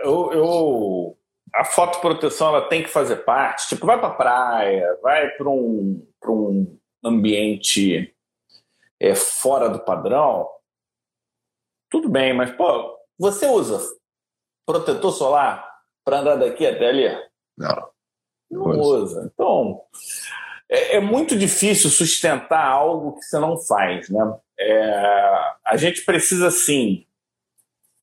eu, 0.04 0.34
eu, 0.34 1.18
a 1.54 1.64
fotoproteção 1.64 2.50
ela 2.50 2.68
tem 2.68 2.84
que 2.84 2.90
fazer 2.90 3.18
parte. 3.18 3.70
Tipo, 3.70 3.86
vai 3.86 4.00
para 4.00 4.14
praia, 4.14 5.00
vai 5.02 5.30
para 5.32 5.50
um, 5.50 6.08
um 6.26 6.80
ambiente 7.04 8.16
é, 9.00 9.16
fora 9.16 9.70
do 9.70 9.80
padrão. 9.80 10.48
Tudo 11.90 12.10
bem, 12.10 12.34
mas 12.34 12.52
pô, 12.52 12.98
você 13.18 13.48
usa 13.48 13.80
protetor 14.66 15.12
solar 15.12 15.68
para 16.06 16.20
andar 16.20 16.36
daqui 16.36 16.66
até 16.66 16.88
ali? 16.88 17.08
Não. 17.58 17.92
Não 18.50 18.80
usa. 18.80 19.30
Então, 19.34 19.82
é, 20.70 20.98
é, 20.98 21.00
muito 21.00 21.38
difícil 21.38 21.90
sustentar 21.90 22.66
algo 22.66 23.14
que 23.14 23.24
você 23.24 23.40
não 23.40 23.58
faz, 23.58 24.10
né? 24.10 24.20
É, 24.62 25.54
a 25.66 25.78
gente 25.78 26.04
precisa, 26.04 26.52
sim, 26.52 27.06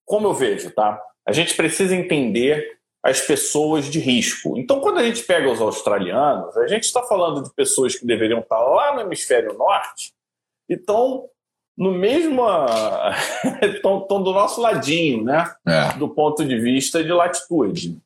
como 0.04 0.26
eu 0.26 0.34
vejo, 0.34 0.70
tá? 0.70 1.00
A 1.26 1.32
gente 1.32 1.54
precisa 1.54 1.94
entender 1.94 2.78
as 3.02 3.20
pessoas 3.20 3.86
de 3.86 4.00
risco. 4.00 4.58
Então, 4.58 4.80
quando 4.80 4.98
a 4.98 5.02
gente 5.02 5.22
pega 5.22 5.50
os 5.50 5.60
australianos, 5.60 6.56
a 6.56 6.66
gente 6.66 6.84
está 6.84 7.02
falando 7.02 7.42
de 7.42 7.54
pessoas 7.54 7.94
que 7.94 8.06
deveriam 8.06 8.40
estar 8.40 8.58
lá 8.58 8.94
no 8.94 9.02
hemisfério 9.02 9.52
norte 9.54 10.12
e 10.68 10.74
estão 10.74 11.28
no 11.76 11.92
mesmo. 11.92 12.42
estão, 13.62 14.00
estão 14.00 14.22
do 14.22 14.32
nosso 14.32 14.60
ladinho, 14.60 15.22
né? 15.22 15.54
É. 15.66 15.92
Do 15.96 16.08
ponto 16.08 16.44
de 16.44 16.58
vista 16.58 17.04
de 17.04 17.12
latitude. 17.12 17.96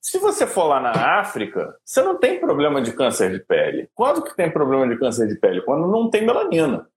Se 0.00 0.18
você 0.18 0.46
for 0.46 0.64
lá 0.64 0.80
na 0.80 1.20
África, 1.20 1.76
você 1.84 2.02
não 2.02 2.18
tem 2.18 2.40
problema 2.40 2.80
de 2.80 2.92
câncer 2.92 3.30
de 3.30 3.38
pele. 3.38 3.88
Quando 3.94 4.22
que 4.22 4.34
tem 4.34 4.50
problema 4.50 4.88
de 4.88 4.98
câncer 4.98 5.28
de 5.28 5.34
pele? 5.34 5.60
Quando 5.60 5.86
não 5.86 6.08
tem 6.08 6.24
melanina. 6.24 6.88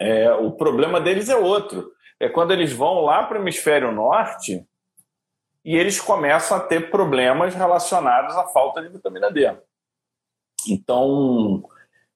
É, 0.00 0.32
o 0.32 0.52
problema 0.52 1.00
deles 1.00 1.28
é 1.28 1.36
outro. 1.36 1.92
É 2.18 2.28
quando 2.28 2.52
eles 2.52 2.72
vão 2.72 3.00
lá 3.00 3.22
para 3.24 3.38
o 3.38 3.42
hemisfério 3.42 3.92
norte 3.92 4.64
e 5.64 5.76
eles 5.76 6.00
começam 6.00 6.56
a 6.56 6.60
ter 6.60 6.90
problemas 6.90 7.54
relacionados 7.54 8.36
à 8.36 8.46
falta 8.48 8.82
de 8.82 8.88
vitamina 8.88 9.30
D. 9.30 9.50
Então, 10.68 11.64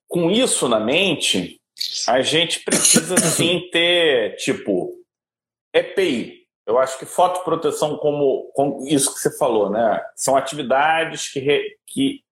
com 0.07 0.31
isso 0.31 0.69
na 0.69 0.79
mente, 0.79 1.61
a 2.07 2.21
gente 2.21 2.61
precisa 2.61 3.17
sim 3.19 3.69
ter, 3.71 4.37
tipo, 4.37 4.95
EPI. 5.73 6.47
Eu 6.67 6.79
acho 6.79 6.99
que 6.99 7.07
fotoproteção, 7.07 7.97
como, 7.97 8.51
como 8.55 8.87
isso 8.87 9.15
que 9.15 9.21
você 9.21 9.37
falou, 9.39 9.71
né? 9.71 10.05
São 10.15 10.37
atividades 10.37 11.33
que, 11.33 11.41
re, 11.41 11.79
que 11.87 12.23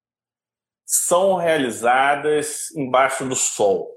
são 0.85 1.37
realizadas 1.37 2.71
embaixo 2.77 3.25
do 3.25 3.35
sol. 3.35 3.96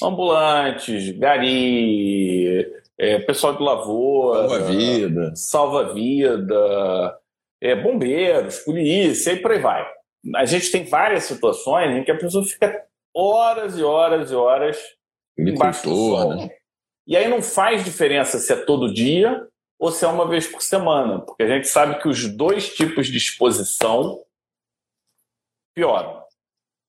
Ambulantes, 0.00 1.10
gari, 1.18 2.66
é, 2.98 3.18
pessoal 3.18 3.56
de 3.56 3.62
lavoura, 3.62 4.48
salva-vida, 4.48 5.32
salva-vida, 5.34 7.18
é, 7.60 7.74
bombeiros, 7.74 8.58
polícia 8.60 9.32
e 9.32 9.40
por 9.40 9.50
aí 9.50 9.58
vai. 9.58 9.86
A 10.36 10.44
gente 10.44 10.70
tem 10.70 10.84
várias 10.84 11.24
situações 11.24 11.96
em 11.96 12.04
que 12.04 12.12
a 12.12 12.18
pessoa 12.18 12.44
fica 12.44 12.86
horas 13.14 13.76
e 13.76 13.82
horas 13.82 14.30
e 14.30 14.34
horas 14.34 14.78
embaixo 15.36 15.88
do 15.88 15.94
sol. 15.94 16.36
Né? 16.36 16.50
E 17.06 17.16
aí 17.16 17.28
não 17.28 17.42
faz 17.42 17.84
diferença 17.84 18.38
se 18.38 18.52
é 18.52 18.56
todo 18.56 18.92
dia 18.92 19.46
ou 19.78 19.90
se 19.90 20.04
é 20.04 20.08
uma 20.08 20.28
vez 20.28 20.46
por 20.46 20.62
semana, 20.62 21.20
porque 21.20 21.42
a 21.42 21.48
gente 21.48 21.66
sabe 21.66 22.00
que 22.00 22.08
os 22.08 22.28
dois 22.28 22.72
tipos 22.72 23.08
de 23.08 23.16
exposição 23.16 24.22
pioram 25.74 26.22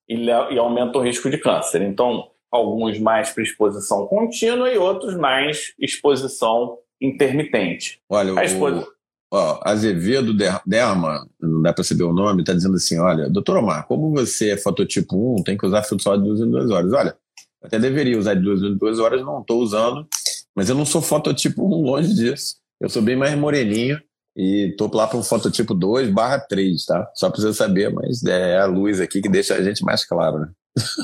e, 0.07 0.15
e 0.25 0.59
aumentam 0.59 1.01
o 1.01 1.03
risco 1.03 1.29
de 1.29 1.39
câncer. 1.39 1.81
Então, 1.81 2.29
alguns 2.53 2.99
mais 2.99 3.31
para 3.31 3.41
exposição 3.41 4.05
contínua 4.05 4.71
e 4.71 4.77
outros 4.77 5.15
mais 5.17 5.73
exposição 5.79 6.77
intermitente. 7.01 7.99
Olha, 8.07 8.39
a 8.39 8.45
exposi... 8.45 8.79
o, 8.79 8.87
ó, 9.31 9.59
Azevedo 9.63 10.35
Derma, 10.65 11.27
não 11.41 11.63
dá 11.63 11.73
para 11.73 11.83
saber 11.83 12.03
o 12.03 12.13
nome, 12.13 12.41
está 12.41 12.53
dizendo 12.53 12.75
assim: 12.75 12.99
olha, 12.99 13.27
doutor 13.27 13.57
Omar, 13.57 13.87
como 13.87 14.11
você 14.11 14.51
é 14.51 14.57
fototipo 14.57 15.39
1, 15.39 15.43
tem 15.43 15.57
que 15.57 15.65
usar 15.65 15.81
filtro 15.81 16.03
solar 16.03 16.19
de 16.19 16.25
duas 16.25 16.39
em 16.39 16.49
duas 16.49 16.69
horas. 16.69 16.93
Olha, 16.93 17.17
até 17.63 17.79
deveria 17.79 18.19
usar 18.19 18.35
de 18.35 18.41
duas 18.41 18.61
em 18.61 18.77
duas 18.77 18.99
horas, 18.99 19.25
não 19.25 19.41
estou 19.41 19.59
usando, 19.59 20.07
mas 20.55 20.69
eu 20.69 20.75
não 20.75 20.85
sou 20.85 21.01
fototipo 21.01 21.65
1, 21.65 21.81
longe 21.81 22.13
disso. 22.13 22.57
Eu 22.79 22.87
sou 22.87 23.01
bem 23.01 23.15
mais 23.15 23.35
moreninho 23.35 23.99
e 24.37 24.69
estou 24.69 24.93
lá 24.93 25.07
para 25.07 25.17
um 25.17 25.23
fototipo 25.23 25.73
2 25.73 26.11
barra 26.11 26.39
3, 26.39 26.85
tá? 26.85 27.09
Só 27.15 27.31
precisa 27.31 27.53
saber, 27.53 27.91
mas 27.91 28.23
é 28.23 28.59
a 28.59 28.65
luz 28.65 29.01
aqui 29.01 29.21
que 29.21 29.29
deixa 29.29 29.55
a 29.55 29.63
gente 29.63 29.83
mais 29.83 30.05
claro, 30.05 30.39
né? 30.39 30.49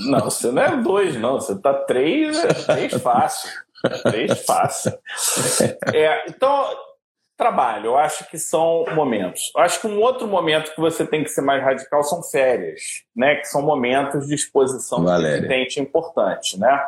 Não, 0.05 0.21
você 0.21 0.51
não 0.51 0.61
é 0.61 0.77
dois, 0.77 1.15
não. 1.15 1.35
Você 1.39 1.59
tá 1.59 1.73
três, 1.73 2.37
é 2.43 2.53
três 2.53 2.93
fácil. 3.01 3.49
Três 4.03 4.45
fácil. 4.45 4.97
É, 5.93 6.25
então, 6.29 6.75
trabalho, 7.37 7.87
eu 7.87 7.97
acho 7.97 8.29
que 8.29 8.37
são 8.37 8.85
momentos. 8.93 9.51
Eu 9.55 9.61
acho 9.61 9.79
que 9.79 9.87
um 9.87 10.01
outro 10.01 10.27
momento 10.27 10.73
que 10.73 10.81
você 10.81 11.05
tem 11.05 11.23
que 11.23 11.29
ser 11.29 11.41
mais 11.41 11.63
radical 11.63 12.03
são 12.03 12.21
férias, 12.21 12.81
né? 13.15 13.35
Que 13.35 13.45
são 13.45 13.61
momentos 13.61 14.27
de 14.27 14.35
exposição 14.35 15.03
de 15.05 15.79
importante, 15.79 16.59
né? 16.59 16.85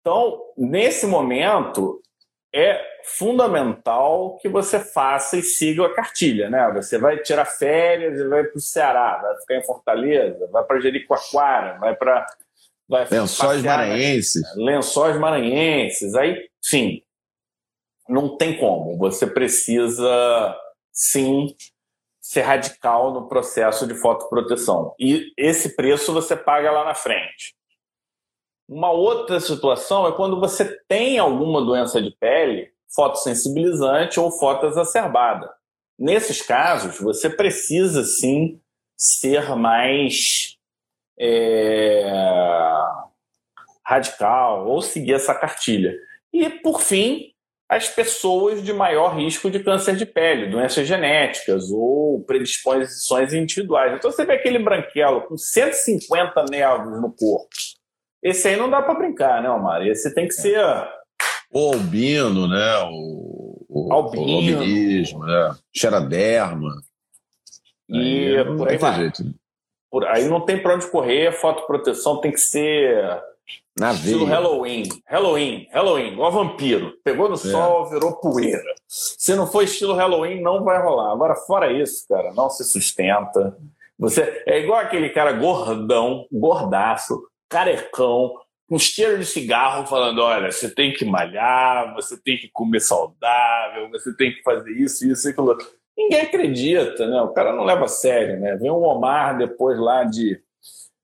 Então, 0.00 0.40
nesse 0.56 1.06
momento, 1.06 2.00
é 2.54 2.80
fundamental 3.04 4.38
que 4.38 4.48
você 4.48 4.78
faça 4.78 5.36
e 5.36 5.42
siga 5.42 5.86
a 5.86 5.94
cartilha, 5.94 6.48
né? 6.48 6.70
Você 6.74 6.98
vai 6.98 7.18
tirar 7.18 7.44
férias 7.44 8.18
e 8.18 8.28
vai 8.28 8.44
para 8.44 8.56
o 8.56 8.60
Ceará, 8.60 9.18
vai 9.22 9.36
ficar 9.40 9.56
em 9.56 9.64
Fortaleza, 9.64 10.48
vai 10.50 10.64
para 10.64 10.80
Jericoacoara, 10.80 11.78
vai 11.78 11.96
para 11.96 12.26
vai 12.88 13.06
Lençóis 13.10 13.62
Maranhenses. 13.62 14.42
Lençóis 14.56 15.18
Maranhenses. 15.18 16.14
Aí, 16.14 16.48
sim, 16.60 17.02
não 18.08 18.36
tem 18.36 18.58
como. 18.58 18.96
Você 18.98 19.26
precisa, 19.26 20.56
sim, 20.92 21.54
ser 22.20 22.42
radical 22.42 23.12
no 23.12 23.28
processo 23.28 23.86
de 23.86 23.94
fotoproteção. 23.94 24.94
E 24.98 25.32
esse 25.36 25.74
preço 25.74 26.12
você 26.12 26.36
paga 26.36 26.70
lá 26.70 26.84
na 26.84 26.94
frente. 26.94 27.54
Uma 28.68 28.90
outra 28.90 29.38
situação 29.38 30.06
é 30.06 30.12
quando 30.12 30.40
você 30.40 30.64
tem 30.88 31.18
alguma 31.18 31.62
doença 31.62 32.00
de 32.00 32.10
pele 32.18 32.71
fotossensibilizante 32.94 34.20
ou 34.20 34.30
fotoexacerbada. 34.30 35.52
Nesses 35.98 36.42
casos, 36.42 36.98
você 36.98 37.30
precisa 37.30 38.04
sim 38.04 38.60
ser 38.96 39.54
mais 39.56 40.56
é, 41.18 42.10
radical 43.84 44.66
ou 44.66 44.80
seguir 44.80 45.14
essa 45.14 45.34
cartilha. 45.34 45.94
E, 46.32 46.48
por 46.48 46.80
fim, 46.80 47.32
as 47.72 47.88
pessoas 47.88 48.62
de 48.62 48.72
maior 48.72 49.16
risco 49.16 49.50
de 49.50 49.62
câncer 49.62 49.96
de 49.96 50.04
pele, 50.04 50.50
doenças 50.50 50.86
genéticas 50.86 51.70
ou 51.70 52.22
predisposições 52.24 53.32
individuais. 53.32 53.94
Então 53.94 54.10
você 54.10 54.26
vê 54.26 54.34
aquele 54.34 54.58
branquelo 54.58 55.22
com 55.22 55.38
150 55.38 56.44
nervos 56.50 57.00
no 57.00 57.10
corpo. 57.10 57.48
Esse 58.22 58.48
aí 58.48 58.56
não 58.56 58.68
dá 58.68 58.82
para 58.82 58.94
brincar, 58.94 59.42
né, 59.42 59.50
Omar? 59.50 59.86
Esse 59.86 60.14
tem 60.14 60.28
que 60.28 60.34
ser. 60.34 60.60
O 61.52 61.72
albino, 61.74 62.48
né? 62.48 62.78
O, 62.90 63.66
o, 63.68 63.92
albino. 63.92 64.26
o 64.26 64.36
albinismo, 64.36 65.24
né? 65.24 65.56
Xeraderma. 65.74 66.70
E 67.88 68.36
aí, 68.36 68.56
por 68.56 68.68
aí 68.68 68.78
vai. 68.78 68.94
Jeito. 68.96 69.34
Por 69.90 70.06
aí 70.06 70.26
não 70.26 70.40
tem 70.40 70.60
para 70.60 70.74
onde 70.74 70.90
correr, 70.90 71.32
fotoproteção 71.32 72.20
tem 72.20 72.32
que 72.32 72.40
ser 72.40 73.22
na 73.78 73.92
estilo 73.92 74.26
veia. 74.26 74.36
Halloween. 74.36 74.82
Halloween, 75.06 75.68
Halloween, 75.70 76.12
igual 76.12 76.32
vampiro. 76.32 76.94
Pegou 77.02 77.28
no 77.28 77.34
é. 77.34 77.38
sol, 77.38 77.88
virou 77.88 78.16
poeira. 78.16 78.74
Se 78.86 79.34
não 79.34 79.46
for 79.46 79.62
estilo 79.62 79.94
Halloween, 79.94 80.40
não 80.40 80.62
vai 80.62 80.82
rolar. 80.82 81.12
Agora, 81.12 81.34
fora 81.34 81.72
isso, 81.72 82.06
cara, 82.08 82.32
não 82.34 82.50
se 82.50 82.64
sustenta. 82.64 83.56
Você 83.98 84.42
é 84.46 84.60
igual 84.60 84.80
aquele 84.80 85.10
cara 85.10 85.32
gordão, 85.32 86.26
gordaço, 86.30 87.22
carecão, 87.48 88.34
com 88.68 88.78
cheiro 88.78 89.18
de 89.18 89.26
cigarro, 89.26 89.86
falando: 89.86 90.20
olha, 90.20 90.50
você 90.50 90.68
tem 90.68 90.92
que 90.92 91.04
malhar, 91.04 91.94
você 91.94 92.16
tem 92.20 92.38
que 92.38 92.48
comer 92.52 92.80
saudável, 92.80 93.90
você 93.90 94.14
tem 94.16 94.32
que 94.32 94.42
fazer 94.42 94.72
isso, 94.72 95.06
isso 95.06 95.28
e 95.28 95.30
aquilo. 95.30 95.56
Ninguém 95.96 96.20
acredita, 96.20 97.06
né? 97.06 97.20
O 97.20 97.32
cara 97.32 97.52
não 97.52 97.64
leva 97.64 97.84
a 97.84 97.88
sério, 97.88 98.40
né? 98.40 98.56
Vem 98.56 98.70
o 98.70 98.80
Omar 98.80 99.36
depois 99.36 99.78
lá 99.78 100.04
de 100.04 100.40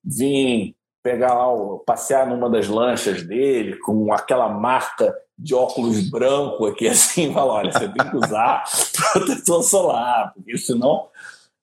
vir 0.02 0.74
pegar 1.02 1.34
lá, 1.34 1.78
passear 1.86 2.26
numa 2.26 2.50
das 2.50 2.68
lanchas 2.68 3.22
dele 3.22 3.76
com 3.78 4.12
aquela 4.12 4.48
marca 4.48 5.14
de 5.38 5.54
óculos 5.54 6.10
branco 6.10 6.66
aqui 6.66 6.88
assim, 6.88 7.32
fala, 7.32 7.54
olha, 7.54 7.72
você 7.72 7.88
tem 7.88 8.10
que 8.10 8.16
usar 8.16 8.64
protetor 9.12 9.62
solar, 9.62 10.32
porque 10.34 10.58
senão 10.58 11.08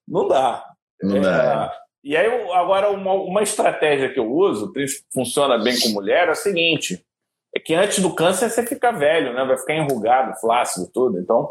não 0.06 0.26
dá. 0.26 0.64
Não 1.02 1.16
é, 1.16 1.20
dá. 1.20 1.72
E 2.06 2.16
aí, 2.16 2.28
agora, 2.52 2.88
uma, 2.92 3.14
uma 3.14 3.42
estratégia 3.42 4.08
que 4.08 4.20
eu 4.20 4.32
uso, 4.32 4.72
que 4.72 4.86
funciona 5.12 5.58
bem 5.58 5.76
com 5.80 5.88
mulher, 5.88 6.28
é 6.28 6.30
a 6.30 6.36
seguinte: 6.36 7.04
é 7.52 7.58
que 7.58 7.74
antes 7.74 7.98
do 7.98 8.14
câncer 8.14 8.48
você 8.48 8.64
fica 8.64 8.92
velho, 8.92 9.34
né? 9.34 9.44
Vai 9.44 9.58
ficar 9.58 9.74
enrugado, 9.74 10.38
flácido, 10.38 10.88
tudo. 10.94 11.18
Então, 11.18 11.50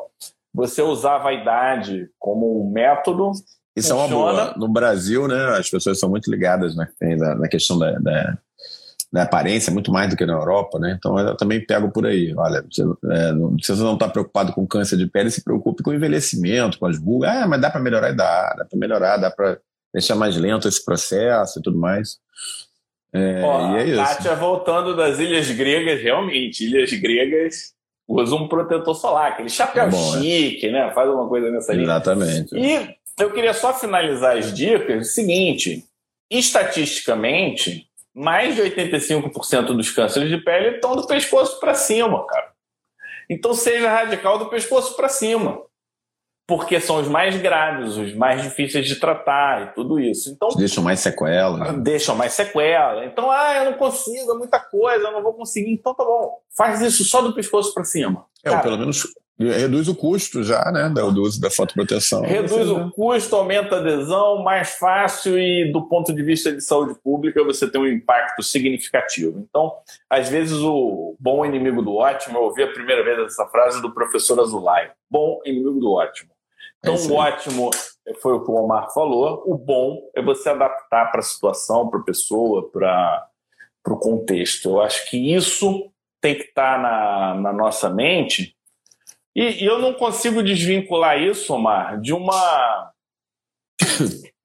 você 0.54 0.82
usar 0.82 1.16
a 1.16 1.24
vaidade 1.24 2.10
como 2.18 2.66
um 2.66 2.72
método. 2.72 3.34
Isso 3.76 3.90
funciona. 3.90 4.14
é 4.14 4.16
uma 4.16 4.46
boa. 4.46 4.54
No 4.56 4.70
Brasil, 4.70 5.28
né, 5.28 5.58
as 5.58 5.70
pessoas 5.70 6.00
são 6.00 6.10
muito 6.10 6.32
ligadas 6.32 6.74
né, 6.74 6.88
na 7.38 7.50
questão 7.50 7.78
da, 7.78 7.92
da, 8.00 8.38
da, 9.12 9.24
aparência, 9.24 9.74
muito 9.74 9.92
mais 9.92 10.10
do 10.10 10.16
que 10.16 10.26
na 10.26 10.36
Europa, 10.36 10.80
né? 10.80 10.96
Então 10.98 11.20
eu 11.20 11.36
também 11.36 11.66
pego 11.66 11.92
por 11.92 12.06
aí. 12.06 12.34
Olha, 12.34 12.60
é, 12.60 13.34
se 13.62 13.76
você 13.76 13.84
não 13.84 13.96
está 13.96 14.08
preocupado 14.08 14.54
com 14.54 14.66
câncer 14.66 14.96
de 14.96 15.06
pele, 15.06 15.30
se 15.30 15.44
preocupe 15.44 15.84
com 15.84 15.94
envelhecimento, 15.94 16.80
com 16.80 16.86
as 16.86 16.98
rugas. 16.98 17.30
Ah, 17.30 17.46
mas 17.46 17.60
dá 17.60 17.70
para 17.70 17.82
melhorar? 17.82 18.14
Dá, 18.14 18.56
dá 18.58 18.64
para 18.64 18.80
melhorar, 18.80 19.18
dá 19.18 19.30
para 19.30 19.60
deixar 19.96 20.16
mais 20.16 20.36
lento 20.36 20.68
esse 20.68 20.84
processo 20.84 21.60
e 21.60 21.62
tudo 21.62 21.80
mais. 21.80 22.18
É, 23.14 23.42
Ó, 23.42 23.72
e 23.72 23.80
é 23.80 23.86
isso. 23.86 23.96
Kátia 23.96 24.36
voltando 24.36 24.94
das 24.94 25.20
ilhas 25.20 25.50
gregas, 25.52 26.02
realmente, 26.02 26.66
ilhas 26.66 26.92
gregas 26.92 27.74
usa 28.06 28.36
um 28.36 28.48
protetor 28.48 28.94
solar, 28.94 29.32
aquele 29.32 29.50
chapéu 29.50 29.86
é 29.86 29.90
bom, 29.90 30.16
né? 30.16 30.22
chique, 30.22 30.70
né? 30.70 30.92
Faz 30.92 31.10
uma 31.10 31.28
coisa 31.30 31.50
nessa 31.50 31.72
linha. 31.74 31.86
Exatamente. 31.86 32.56
E 32.56 32.96
eu 33.18 33.32
queria 33.32 33.54
só 33.54 33.74
finalizar 33.74 34.38
as 34.38 34.54
dicas. 34.54 35.08
O 35.08 35.10
seguinte: 35.10 35.86
estatisticamente, 36.30 37.88
mais 38.14 38.54
de 38.54 38.62
85% 38.64 39.68
dos 39.68 39.90
cânceres 39.92 40.30
de 40.30 40.38
pele 40.38 40.76
estão 40.76 40.94
do 40.94 41.08
pescoço 41.08 41.58
para 41.60 41.74
cima, 41.74 42.28
cara. 42.28 42.52
Então 43.30 43.54
seja 43.54 43.90
radical 43.90 44.38
do 44.38 44.50
pescoço 44.50 44.94
para 44.96 45.08
cima 45.08 45.62
porque 46.48 46.80
são 46.80 46.98
os 46.98 47.08
mais 47.08 47.36
graves, 47.42 47.98
os 47.98 48.14
mais 48.14 48.44
difíceis 48.44 48.88
de 48.88 48.96
tratar 48.96 49.64
e 49.64 49.74
tudo 49.74 50.00
isso. 50.00 50.30
Então 50.30 50.50
deixam 50.50 50.84
mais 50.84 51.00
sequela. 51.00 51.74
Deixam 51.74 52.16
mais 52.16 52.34
sequela. 52.34 53.06
Então, 53.06 53.32
ah, 53.32 53.56
eu 53.56 53.72
não 53.72 53.78
consigo, 53.78 54.32
é 54.32 54.38
muita 54.38 54.60
coisa, 54.60 55.06
eu 55.06 55.12
não 55.12 55.24
vou 55.24 55.34
conseguir. 55.34 55.72
Então 55.72 55.94
tá 55.96 56.04
bom, 56.04 56.40
faz 56.56 56.82
isso 56.82 57.04
só 57.04 57.22
do 57.22 57.34
pescoço 57.34 57.74
para 57.74 57.84
cima. 57.84 58.26
É, 58.44 58.50
Cara, 58.50 58.62
pelo 58.62 58.78
menos 58.78 59.08
reduz 59.38 59.90
o 59.90 59.96
custo 59.96 60.44
já, 60.44 60.72
né, 60.72 60.90
do 60.90 61.22
uso 61.22 61.42
da 61.42 61.50
fotoproteção. 61.50 62.22
Reduz 62.22 62.70
o 62.70 62.90
custo, 62.92 63.36
aumenta 63.36 63.76
a 63.76 63.80
adesão, 63.80 64.42
mais 64.44 64.76
fácil 64.76 65.38
e 65.38 65.72
do 65.74 65.82
ponto 65.90 66.14
de 66.14 66.24
vista 66.24 66.54
de 66.54 66.62
saúde 66.62 66.98
pública 67.04 67.44
você 67.44 67.70
tem 67.70 67.82
um 67.82 67.88
impacto 67.88 68.42
significativo. 68.42 69.46
Então, 69.50 69.74
às 70.10 70.30
vezes 70.30 70.58
o 70.60 71.16
bom 71.20 71.46
inimigo 71.46 71.82
do 71.82 71.96
ótimo, 71.96 72.38
eu 72.38 72.44
ouvi 72.44 72.64
a 72.64 72.72
primeira 72.72 73.04
vez 73.04 73.20
essa 73.20 73.46
frase 73.48 73.82
do 73.82 73.94
professor 73.94 74.40
Azulay, 74.40 74.92
bom 75.10 75.42
inimigo 75.44 75.80
do 75.80 75.92
ótimo. 75.92 76.35
Então, 76.94 76.96
é 76.96 77.08
o 77.08 77.14
ótimo 77.16 77.72
foi 78.22 78.34
o 78.34 78.44
que 78.44 78.52
o 78.52 78.56
Omar 78.56 78.94
falou. 78.94 79.44
O 79.46 79.58
bom 79.58 80.10
é 80.16 80.22
você 80.22 80.50
adaptar 80.50 81.12
para 81.12 81.20
a 81.20 81.24
situação, 81.24 81.90
para 81.90 82.00
a 82.00 82.04
pessoa, 82.04 82.70
para 82.72 83.28
o 83.88 83.98
contexto. 83.98 84.70
Eu 84.70 84.82
acho 84.82 85.10
que 85.10 85.34
isso 85.34 85.92
tem 86.22 86.36
que 86.36 86.44
estar 86.44 86.76
tá 86.76 86.82
na, 86.82 87.36
na 87.36 87.54
nossa 87.54 87.90
mente. 87.90 88.56
E, 89.36 89.64
e 89.64 89.66
eu 89.66 89.80
não 89.80 89.94
consigo 89.94 90.44
desvincular 90.44 91.20
isso, 91.20 91.54
Omar, 91.54 92.00
de 92.00 92.14
uma 92.14 92.92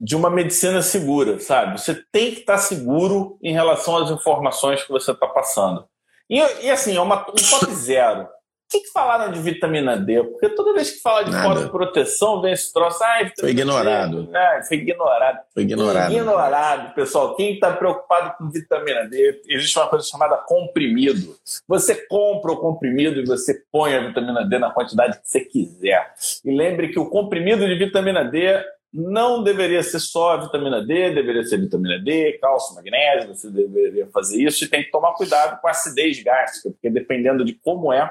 de 0.00 0.16
uma 0.16 0.30
medicina 0.30 0.80
segura, 0.80 1.38
sabe? 1.38 1.78
Você 1.78 1.94
tem 2.10 2.32
que 2.32 2.40
estar 2.40 2.54
tá 2.54 2.58
seguro 2.58 3.38
em 3.42 3.52
relação 3.52 3.98
às 3.98 4.10
informações 4.10 4.82
que 4.82 4.90
você 4.90 5.12
está 5.12 5.26
passando. 5.26 5.86
E, 6.28 6.38
e, 6.38 6.70
assim, 6.70 6.96
é 6.96 7.00
uma, 7.00 7.20
um 7.20 7.34
top 7.34 7.74
zero 7.74 8.26
que, 8.70 8.80
que 8.80 8.92
falaram 8.92 9.32
de 9.32 9.40
vitamina 9.40 9.96
D? 9.96 10.22
Porque 10.22 10.48
toda 10.50 10.72
vez 10.72 10.92
que 10.92 11.00
fala 11.00 11.24
de 11.24 11.68
proteção 11.70 12.40
vem 12.40 12.52
esse 12.52 12.72
troço. 12.72 13.02
Ah, 13.02 13.28
foi 13.38 13.50
ignorado. 13.50 14.22
D. 14.22 14.36
Ah, 14.36 14.60
foi 14.66 14.76
ignorado. 14.76 15.38
Foi 15.52 15.62
ignorado. 15.64 16.12
Ignorado, 16.12 16.94
pessoal. 16.94 17.34
Quem 17.34 17.54
está 17.54 17.72
preocupado 17.72 18.36
com 18.38 18.48
vitamina 18.48 19.04
D, 19.06 19.42
existe 19.48 19.76
uma 19.76 19.88
coisa 19.88 20.06
chamada 20.06 20.36
comprimido. 20.36 21.36
Você 21.66 21.96
compra 22.06 22.52
o 22.52 22.58
comprimido 22.58 23.20
e 23.20 23.26
você 23.26 23.60
põe 23.72 23.94
a 23.94 24.06
vitamina 24.06 24.44
D 24.44 24.58
na 24.58 24.70
quantidade 24.70 25.20
que 25.20 25.28
você 25.28 25.40
quiser. 25.40 26.14
E 26.44 26.56
lembre 26.56 26.88
que 26.88 26.98
o 26.98 27.10
comprimido 27.10 27.66
de 27.66 27.74
vitamina 27.74 28.24
D 28.24 28.64
não 28.92 29.42
deveria 29.42 29.82
ser 29.82 30.00
só 30.00 30.36
vitamina 30.36 30.84
D, 30.84 31.10
deveria 31.10 31.44
ser 31.44 31.58
vitamina 31.58 31.98
D, 31.98 32.38
cálcio, 32.40 32.74
magnésio, 32.74 33.34
você 33.34 33.48
deveria 33.48 34.06
fazer 34.08 34.42
isso 34.42 34.64
e 34.64 34.68
tem 34.68 34.82
que 34.82 34.90
tomar 34.90 35.12
cuidado 35.14 35.60
com 35.60 35.68
a 35.68 35.70
acidez 35.70 36.20
gástrica, 36.22 36.70
porque 36.70 36.90
dependendo 36.90 37.44
de 37.44 37.54
como 37.54 37.92
é, 37.92 38.10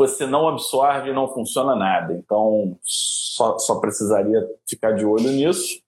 você 0.00 0.26
não 0.26 0.48
absorve 0.48 1.10
e 1.10 1.12
não 1.12 1.28
funciona 1.28 1.76
nada. 1.76 2.14
Então, 2.14 2.78
só, 2.82 3.58
só 3.58 3.78
precisaria 3.80 4.48
ficar 4.66 4.92
de 4.92 5.04
olho 5.04 5.28
nisso. 5.28 5.78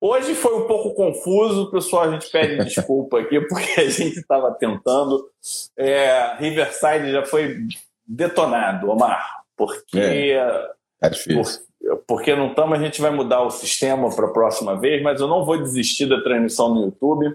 Hoje 0.00 0.34
foi 0.34 0.56
um 0.56 0.66
pouco 0.66 0.94
confuso, 0.94 1.70
pessoal. 1.70 2.04
A 2.04 2.10
gente 2.10 2.28
pede 2.28 2.56
desculpa 2.66 3.20
aqui 3.20 3.40
porque 3.42 3.80
a 3.80 3.88
gente 3.88 4.18
estava 4.18 4.52
tentando. 4.52 5.30
É, 5.76 6.34
Riverside 6.38 7.12
já 7.12 7.24
foi 7.24 7.56
detonado, 8.04 8.90
Omar, 8.90 9.44
porque. 9.56 9.98
É, 10.00 10.70
é 11.02 11.08
difícil. 11.08 11.62
Por, 11.80 12.02
porque 12.08 12.34
não 12.34 12.48
estamos, 12.48 12.76
a 12.76 12.82
gente 12.82 13.00
vai 13.00 13.12
mudar 13.12 13.42
o 13.42 13.50
sistema 13.50 14.10
para 14.14 14.26
a 14.26 14.32
próxima 14.32 14.76
vez, 14.76 15.00
mas 15.04 15.20
eu 15.20 15.28
não 15.28 15.44
vou 15.44 15.62
desistir 15.62 16.06
da 16.06 16.20
transmissão 16.20 16.74
no 16.74 16.86
YouTube. 16.86 17.32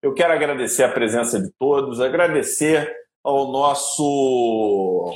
Eu 0.00 0.14
quero 0.14 0.32
agradecer 0.32 0.84
a 0.84 0.92
presença 0.92 1.42
de 1.42 1.50
todos, 1.58 2.00
agradecer 2.00 2.94
ao 3.24 3.50
nosso 3.50 5.12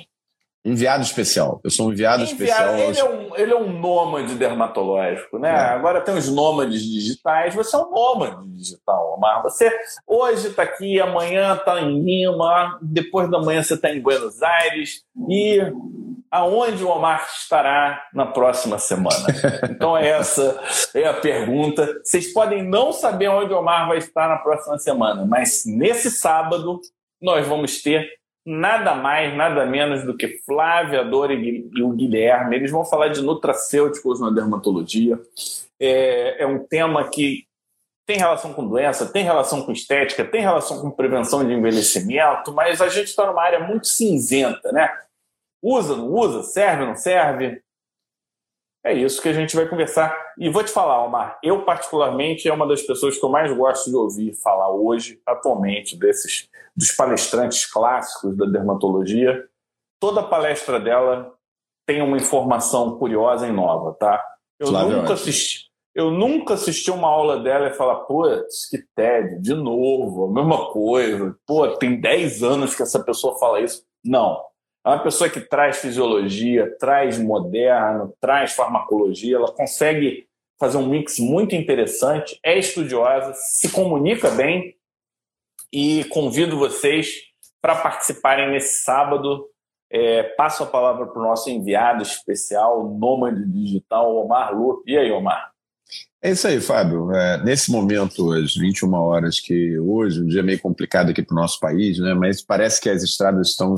Enviado 0.64 1.02
especial. 1.02 1.60
Eu 1.64 1.70
sou 1.70 1.88
um 1.88 1.92
enviado, 1.92 2.22
enviado 2.22 2.32
especial. 2.32 2.76
Ele 2.76 2.98
é, 2.98 3.04
um, 3.04 3.36
ele 3.36 3.52
é 3.52 3.56
um 3.56 3.80
nômade 3.80 4.36
dermatológico, 4.36 5.36
né? 5.36 5.50
É. 5.50 5.70
Agora 5.70 6.00
tem 6.00 6.14
os 6.16 6.28
nômades 6.28 6.82
digitais. 6.82 7.52
Você 7.56 7.74
é 7.74 7.78
um 7.80 7.90
nômade 7.90 8.48
digital, 8.48 9.14
Omar. 9.16 9.42
Você 9.42 9.72
hoje 10.06 10.48
está 10.48 10.62
aqui, 10.62 11.00
amanhã 11.00 11.54
está 11.54 11.80
em 11.80 12.00
Lima, 12.04 12.78
depois 12.80 13.28
da 13.28 13.40
manhã 13.40 13.60
você 13.60 13.74
está 13.74 13.90
em 13.90 14.00
Buenos 14.00 14.40
Aires. 14.40 15.02
E 15.28 15.60
aonde 16.30 16.84
o 16.84 16.88
Omar 16.88 17.26
estará 17.42 18.00
na 18.14 18.26
próxima 18.26 18.78
semana? 18.78 19.26
Então 19.68 19.96
essa 19.96 20.60
é 20.94 21.08
a 21.08 21.14
pergunta. 21.14 22.00
Vocês 22.04 22.32
podem 22.32 22.62
não 22.62 22.92
saber 22.92 23.28
onde 23.28 23.52
o 23.52 23.58
Omar 23.58 23.88
vai 23.88 23.98
estar 23.98 24.28
na 24.28 24.36
próxima 24.36 24.78
semana, 24.78 25.26
mas 25.26 25.64
nesse 25.66 26.08
sábado 26.08 26.80
nós 27.20 27.46
vamos 27.48 27.82
ter 27.82 28.08
nada 28.44 28.94
mais, 28.94 29.34
nada 29.36 29.64
menos 29.64 30.04
do 30.04 30.16
que 30.16 30.40
Flávia 30.44 31.04
Dora 31.04 31.32
e 31.32 31.82
o 31.82 31.90
Guilherme. 31.90 32.56
Eles 32.56 32.70
vão 32.70 32.84
falar 32.84 33.08
de 33.08 33.22
nutracêuticos 33.22 34.20
na 34.20 34.30
dermatologia. 34.30 35.20
É, 35.80 36.42
é, 36.42 36.46
um 36.46 36.58
tema 36.58 37.08
que 37.08 37.46
tem 38.06 38.18
relação 38.18 38.52
com 38.52 38.68
doença, 38.68 39.06
tem 39.06 39.24
relação 39.24 39.62
com 39.62 39.72
estética, 39.72 40.24
tem 40.24 40.40
relação 40.40 40.80
com 40.80 40.90
prevenção 40.90 41.46
de 41.46 41.52
envelhecimento, 41.52 42.52
mas 42.52 42.80
a 42.80 42.88
gente 42.88 43.08
está 43.08 43.26
numa 43.26 43.42
área 43.42 43.60
muito 43.60 43.86
cinzenta, 43.86 44.72
né? 44.72 44.92
Usa, 45.62 45.96
não 45.96 46.08
usa? 46.08 46.42
Serve, 46.42 46.84
não 46.84 46.96
serve? 46.96 47.62
É 48.84 48.92
isso 48.92 49.22
que 49.22 49.28
a 49.28 49.32
gente 49.32 49.54
vai 49.54 49.68
conversar. 49.68 50.16
E 50.36 50.48
vou 50.48 50.64
te 50.64 50.70
falar, 50.70 51.04
Omar, 51.04 51.38
eu 51.42 51.64
particularmente 51.64 52.48
é 52.48 52.52
uma 52.52 52.66
das 52.66 52.82
pessoas 52.82 53.16
que 53.16 53.24
eu 53.24 53.28
mais 53.28 53.56
gosto 53.56 53.88
de 53.90 53.96
ouvir 53.96 54.34
falar 54.34 54.70
hoje, 54.72 55.20
atualmente, 55.24 55.96
desses 55.96 56.48
dos 56.74 56.90
palestrantes 56.90 57.70
clássicos 57.70 58.36
da 58.36 58.46
dermatologia, 58.46 59.44
toda 60.00 60.22
palestra 60.22 60.80
dela 60.80 61.32
tem 61.86 62.02
uma 62.02 62.16
informação 62.16 62.98
curiosa 62.98 63.46
e 63.46 63.52
nova, 63.52 63.92
tá? 63.94 64.24
Eu 64.58 64.68
Flávio 64.68 64.96
nunca 64.96 65.12
assisti. 65.12 65.70
Eu 65.94 66.10
nunca 66.10 66.54
assisti 66.54 66.90
uma 66.90 67.06
aula 67.06 67.38
dela 67.40 67.68
e 67.68 67.74
falar, 67.74 67.96
putz, 68.06 68.68
que 68.70 68.78
tédio, 68.96 69.40
de 69.40 69.54
novo, 69.54 70.26
a 70.26 70.32
mesma 70.32 70.72
coisa. 70.72 71.36
Pô, 71.46 71.68
tem 71.76 72.00
10 72.00 72.42
anos 72.42 72.74
que 72.74 72.82
essa 72.82 73.04
pessoa 73.04 73.38
fala 73.38 73.60
isso. 73.60 73.84
Não. 74.02 74.42
É 74.84 74.88
uma 74.88 75.02
pessoa 75.02 75.30
que 75.30 75.40
traz 75.40 75.78
fisiologia, 75.78 76.76
traz 76.78 77.18
moderno, 77.18 78.12
traz 78.20 78.52
farmacologia, 78.52 79.36
ela 79.36 79.52
consegue 79.52 80.26
fazer 80.58 80.76
um 80.76 80.86
mix 80.86 81.18
muito 81.18 81.54
interessante, 81.54 82.38
é 82.44 82.58
estudiosa, 82.58 83.32
se 83.34 83.70
comunica 83.70 84.30
bem 84.30 84.76
e 85.72 86.04
convido 86.04 86.58
vocês 86.58 87.08
para 87.60 87.76
participarem 87.76 88.50
nesse 88.50 88.82
sábado. 88.82 89.48
É, 89.90 90.22
passo 90.22 90.62
a 90.62 90.66
palavra 90.66 91.06
para 91.06 91.20
o 91.20 91.24
nosso 91.24 91.50
enviado 91.50 92.02
especial, 92.02 92.88
Nômade 92.88 93.44
Digital, 93.46 94.16
Omar 94.16 94.56
Lupe. 94.56 94.90
E 94.90 94.96
aí, 94.96 95.10
Omar? 95.12 95.52
É 96.20 96.30
isso 96.30 96.46
aí, 96.46 96.60
Fábio. 96.60 97.12
É, 97.12 97.42
nesse 97.44 97.70
momento, 97.70 98.32
às 98.32 98.54
21 98.54 98.94
horas, 98.94 99.38
que 99.38 99.78
hoje, 99.78 100.22
um 100.22 100.26
dia 100.26 100.42
meio 100.42 100.60
complicado 100.60 101.10
aqui 101.10 101.22
para 101.22 101.34
o 101.34 101.40
nosso 101.40 101.60
país, 101.60 101.98
né? 101.98 102.14
mas 102.14 102.40
parece 102.40 102.80
que 102.80 102.88
as 102.88 103.02
estradas 103.02 103.50
estão, 103.50 103.74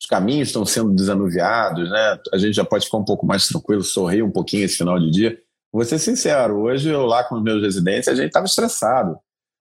os 0.00 0.06
caminhos 0.06 0.48
estão 0.48 0.64
sendo 0.64 0.92
desanuviados, 0.94 1.90
né? 1.90 2.18
a 2.32 2.38
gente 2.38 2.54
já 2.54 2.64
pode 2.64 2.86
ficar 2.86 2.96
um 2.96 3.04
pouco 3.04 3.26
mais 3.26 3.46
tranquilo, 3.46 3.82
sorrir 3.82 4.22
um 4.22 4.30
pouquinho 4.30 4.64
esse 4.64 4.78
final 4.78 4.98
de 4.98 5.10
dia. 5.10 5.38
Vou 5.70 5.84
ser 5.84 5.98
sincero, 5.98 6.62
hoje 6.62 6.88
eu 6.88 7.04
lá 7.04 7.22
com 7.22 7.36
os 7.36 7.42
meus 7.42 7.62
residentes, 7.62 8.08
a 8.08 8.14
gente 8.14 8.28
estava 8.28 8.46
estressado, 8.46 9.12
o 9.12 9.18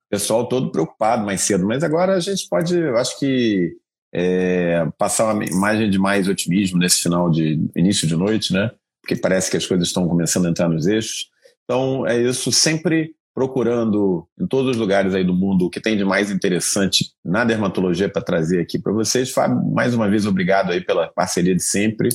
pessoal 0.09 0.47
todo 0.47 0.71
preocupado 0.71 1.25
mais 1.25 1.41
cedo, 1.41 1.67
mas 1.67 1.83
agora 1.83 2.15
a 2.15 2.19
gente 2.19 2.47
pode, 2.47 2.75
eu 2.75 2.97
acho 2.97 3.19
que, 3.19 3.75
é, 4.13 4.87
passar 4.97 5.33
uma 5.33 5.45
imagem 5.45 5.89
de 5.89 5.99
mais 5.99 6.27
otimismo 6.27 6.79
nesse 6.79 7.01
final 7.01 7.29
de 7.29 7.59
início 7.75 8.07
de 8.07 8.15
noite, 8.15 8.53
né? 8.53 8.71
Porque 9.01 9.15
parece 9.15 9.51
que 9.51 9.57
as 9.57 9.65
coisas 9.65 9.87
estão 9.87 10.07
começando 10.07 10.47
a 10.47 10.49
entrar 10.49 10.67
nos 10.67 10.87
eixos. 10.87 11.29
Então, 11.63 12.07
é 12.07 12.17
isso, 12.17 12.51
sempre 12.51 13.13
procurando 13.39 14.27
em 14.37 14.45
todos 14.45 14.71
os 14.71 14.75
lugares 14.75 15.15
aí 15.15 15.23
do 15.23 15.33
mundo 15.33 15.65
o 15.65 15.69
que 15.69 15.79
tem 15.79 15.95
de 15.95 16.03
mais 16.03 16.29
interessante 16.29 17.13
na 17.23 17.45
dermatologia 17.45 18.09
para 18.09 18.21
trazer 18.21 18.59
aqui 18.59 18.77
para 18.77 18.91
vocês. 18.91 19.31
Fábio, 19.31 19.63
mais 19.71 19.93
uma 19.93 20.09
vez, 20.09 20.25
obrigado 20.25 20.73
aí 20.73 20.81
pela 20.81 21.07
parceria 21.07 21.55
de 21.55 21.63
sempre, 21.63 22.09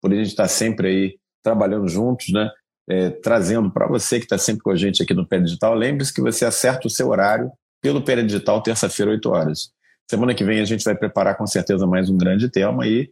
por 0.00 0.12
a 0.12 0.14
gente 0.14 0.28
estar 0.28 0.46
sempre 0.46 0.86
aí 0.86 1.16
trabalhando 1.42 1.88
juntos, 1.88 2.28
né? 2.32 2.48
É, 2.88 3.10
trazendo 3.10 3.68
para 3.72 3.88
você 3.88 4.20
que 4.20 4.26
está 4.26 4.38
sempre 4.38 4.62
com 4.62 4.70
a 4.70 4.76
gente 4.76 5.02
aqui 5.02 5.12
no 5.12 5.26
Pé 5.26 5.40
Digital. 5.40 5.74
Lembre-se 5.74 6.14
que 6.14 6.20
você 6.20 6.44
acerta 6.44 6.86
o 6.86 6.90
seu 6.90 7.08
horário 7.08 7.50
pelo 7.82 8.00
Pé 8.00 8.22
Digital, 8.22 8.62
terça-feira, 8.62 9.10
8 9.10 9.28
horas. 9.30 9.72
Semana 10.08 10.32
que 10.32 10.44
vem 10.44 10.60
a 10.60 10.64
gente 10.64 10.84
vai 10.84 10.94
preparar 10.94 11.36
com 11.36 11.46
certeza 11.46 11.88
mais 11.88 12.08
um 12.08 12.16
grande 12.16 12.48
tema 12.48 12.86
e 12.86 13.10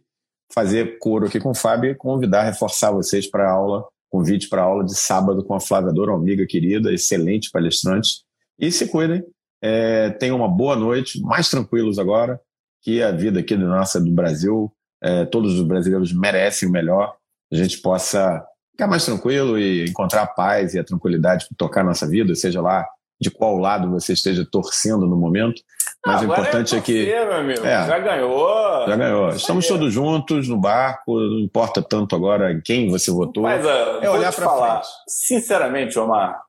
fazer 0.53 0.99
coro 0.99 1.27
aqui 1.27 1.37
com 1.37 1.49
o 1.49 1.55
Fábio 1.55 1.91
e 1.91 1.95
convidar, 1.95 2.43
reforçar 2.43 2.91
vocês 2.91 3.29
para 3.29 3.45
a 3.45 3.51
aula 3.51 3.83
convite 4.09 4.47
para 4.47 4.63
aula 4.63 4.83
de 4.83 4.95
sábado 4.95 5.43
com 5.43 5.53
a 5.53 5.59
Flávia 5.59 5.91
amiga 6.13 6.45
querida, 6.45 6.93
excelente 6.93 7.51
palestrante. 7.51 8.23
E 8.59 8.71
se 8.71 8.87
cuidem, 8.87 9.23
é, 9.61 10.09
tenham 10.11 10.37
uma 10.37 10.47
boa 10.47 10.75
noite, 10.75 11.21
mais 11.21 11.49
tranquilos 11.49 11.99
agora, 11.99 12.39
que 12.81 13.01
a 13.01 13.11
vida 13.11 13.39
aqui 13.39 13.55
do 13.55 13.67
nossa 13.67 13.99
do 13.99 14.11
Brasil, 14.11 14.71
é, 15.01 15.25
todos 15.25 15.59
os 15.59 15.65
brasileiros 15.65 16.13
merecem 16.13 16.67
o 16.69 16.71
melhor, 16.71 17.15
a 17.51 17.55
gente 17.55 17.79
possa 17.79 18.43
ficar 18.71 18.87
mais 18.87 19.05
tranquilo 19.05 19.57
e 19.57 19.85
encontrar 19.85 20.23
a 20.23 20.27
paz 20.27 20.73
e 20.73 20.79
a 20.79 20.83
tranquilidade 20.83 21.47
para 21.47 21.57
tocar 21.57 21.81
a 21.81 21.85
nossa 21.85 22.07
vida, 22.07 22.35
seja 22.35 22.61
lá 22.61 22.85
de 23.19 23.31
qual 23.31 23.57
lado 23.57 23.89
você 23.89 24.13
esteja 24.13 24.45
torcendo 24.49 25.07
no 25.07 25.17
momento. 25.17 25.61
Mas 26.07 26.21
o 26.21 26.25
importante 26.25 26.75
é, 26.75 26.77
é 26.77 26.81
que. 26.81 27.11
É, 27.11 27.87
já 27.87 27.99
ganhou. 27.99 28.87
Já 28.87 28.95
ganhou. 28.95 29.29
Estamos 29.29 29.67
todos 29.67 29.93
juntos 29.93 30.47
no 30.47 30.57
barco, 30.57 31.19
não 31.19 31.39
importa 31.39 31.81
tanto 31.81 32.15
agora 32.15 32.51
em 32.51 32.61
quem 32.61 32.89
você 32.89 33.11
votou. 33.11 33.43
Mas 33.43 33.65
uh, 33.65 33.99
é 34.01 34.09
olhar 34.09 34.33
para 34.33 34.45
falar. 34.45 34.81
Frente. 34.81 34.87
Sinceramente, 35.07 35.99
Omar, 35.99 36.41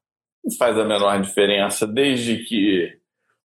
não 0.44 0.56
faz 0.56 0.78
a 0.78 0.84
menor 0.84 1.20
diferença, 1.20 1.86
desde 1.86 2.38
que 2.38 2.96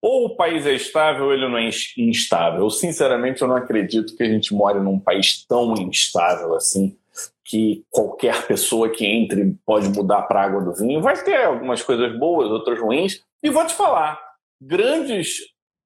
ou 0.01 0.27
o 0.27 0.35
país 0.35 0.65
é 0.65 0.73
estável 0.73 1.25
ou 1.25 1.33
ele 1.33 1.47
não 1.47 1.57
é 1.57 1.69
instável. 1.97 2.61
Eu, 2.61 2.69
sinceramente, 2.69 3.41
eu 3.41 3.47
não 3.47 3.55
acredito 3.55 4.15
que 4.15 4.23
a 4.23 4.27
gente 4.27 4.53
more 4.53 4.79
num 4.79 4.97
país 4.97 5.45
tão 5.45 5.73
instável 5.73 6.55
assim 6.55 6.95
que 7.43 7.83
qualquer 7.89 8.45
pessoa 8.47 8.89
que 8.89 9.05
entre 9.05 9.55
pode 9.65 9.89
mudar 9.89 10.21
para 10.23 10.41
a 10.41 10.45
água 10.45 10.61
do 10.61 10.73
vinho. 10.73 11.01
Vai 11.01 11.21
ter 11.21 11.43
algumas 11.43 11.81
coisas 11.81 12.17
boas, 12.17 12.49
outras 12.49 12.79
ruins. 12.79 13.21
E 13.41 13.49
vou 13.49 13.65
te 13.65 13.73
falar, 13.73 14.19
grandes, 14.61 15.39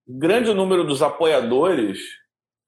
grande 0.08 0.54
número 0.54 0.84
dos 0.84 1.02
apoiadores 1.02 2.00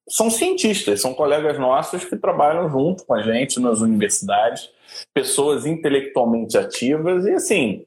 são 0.08 0.30
cientistas, 0.30 1.02
são 1.02 1.14
colegas 1.14 1.58
nossos 1.58 2.06
que 2.06 2.16
trabalham 2.16 2.70
junto 2.70 3.06
com 3.06 3.14
a 3.14 3.22
gente 3.24 3.60
nas 3.60 3.82
universidades, 3.82 4.70
pessoas 5.14 5.66
intelectualmente 5.66 6.58
ativas 6.58 7.26
e 7.26 7.32
assim 7.32 7.86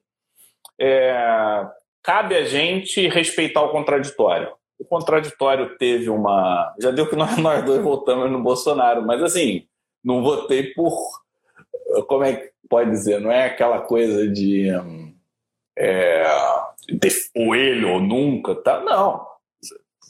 é, 0.80 1.66
cabe 2.02 2.36
a 2.36 2.44
gente 2.44 3.08
respeitar 3.08 3.62
o 3.62 3.70
contraditório. 3.70 4.52
O 4.78 4.84
contraditório 4.84 5.76
teve 5.76 6.08
uma. 6.08 6.74
Já 6.80 6.90
deu 6.90 7.08
que 7.08 7.16
nós, 7.16 7.36
nós 7.38 7.64
dois 7.64 7.82
voltamos 7.82 8.30
no 8.30 8.42
Bolsonaro, 8.42 9.02
mas 9.04 9.22
assim, 9.22 9.66
não 10.04 10.22
votei 10.22 10.72
por. 10.74 10.96
Como 12.06 12.22
é 12.22 12.34
que 12.34 12.50
pode 12.68 12.90
dizer? 12.90 13.20
Não 13.20 13.32
é 13.32 13.46
aquela 13.46 13.80
coisa 13.80 14.28
de. 14.28 14.68
É, 15.76 16.24
de 16.88 17.08
ele 17.34 17.84
ou 17.84 18.00
nunca, 18.00 18.54
tá? 18.54 18.80
Não. 18.80 19.26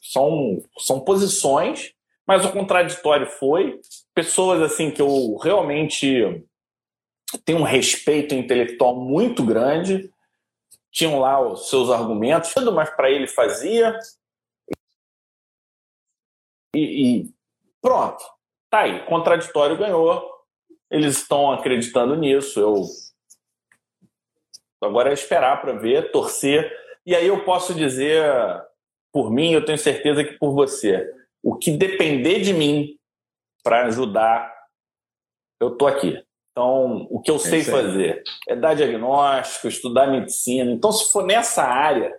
São, 0.02 0.62
são 0.78 1.00
posições, 1.00 1.92
mas 2.26 2.44
o 2.44 2.52
contraditório 2.52 3.26
foi. 3.26 3.80
Pessoas 4.14 4.60
assim 4.62 4.90
que 4.90 5.00
eu 5.00 5.36
realmente 5.36 6.44
tenho 7.44 7.58
um 7.58 7.64
respeito 7.64 8.34
intelectual 8.34 8.96
muito 8.96 9.44
grande, 9.44 10.10
tinham 10.90 11.18
lá 11.18 11.40
os 11.40 11.68
seus 11.68 11.90
argumentos, 11.90 12.52
mas 12.72 12.90
para 12.90 13.10
ele 13.10 13.26
fazia. 13.26 13.98
E, 16.74 16.80
e, 16.80 17.34
pronto. 17.80 18.24
Tá 18.70 18.80
aí, 18.80 19.04
contraditório 19.06 19.78
ganhou. 19.78 20.28
Eles 20.90 21.18
estão 21.18 21.50
acreditando 21.52 22.14
nisso. 22.16 22.60
Eu 22.60 22.84
agora 24.82 25.10
é 25.10 25.14
esperar 25.14 25.60
para 25.60 25.72
ver, 25.72 26.10
torcer. 26.10 26.70
E 27.06 27.14
aí 27.14 27.26
eu 27.26 27.44
posso 27.44 27.74
dizer 27.74 28.22
por 29.12 29.30
mim, 29.30 29.52
eu 29.52 29.64
tenho 29.64 29.78
certeza 29.78 30.24
que 30.24 30.34
por 30.38 30.52
você. 30.52 31.10
O 31.42 31.56
que 31.56 31.70
depender 31.70 32.40
de 32.40 32.52
mim 32.52 32.96
para 33.62 33.86
ajudar, 33.86 34.52
eu 35.60 35.76
tô 35.76 35.86
aqui. 35.86 36.22
Então, 36.52 37.06
o 37.10 37.20
que 37.20 37.30
eu 37.30 37.36
é 37.36 37.38
sei 37.38 37.62
fazer 37.62 38.22
é 38.48 38.56
dar 38.56 38.74
diagnóstico, 38.74 39.68
estudar 39.68 40.08
medicina. 40.08 40.72
Então, 40.72 40.90
se 40.90 41.12
for 41.12 41.24
nessa 41.24 41.62
área, 41.62 42.12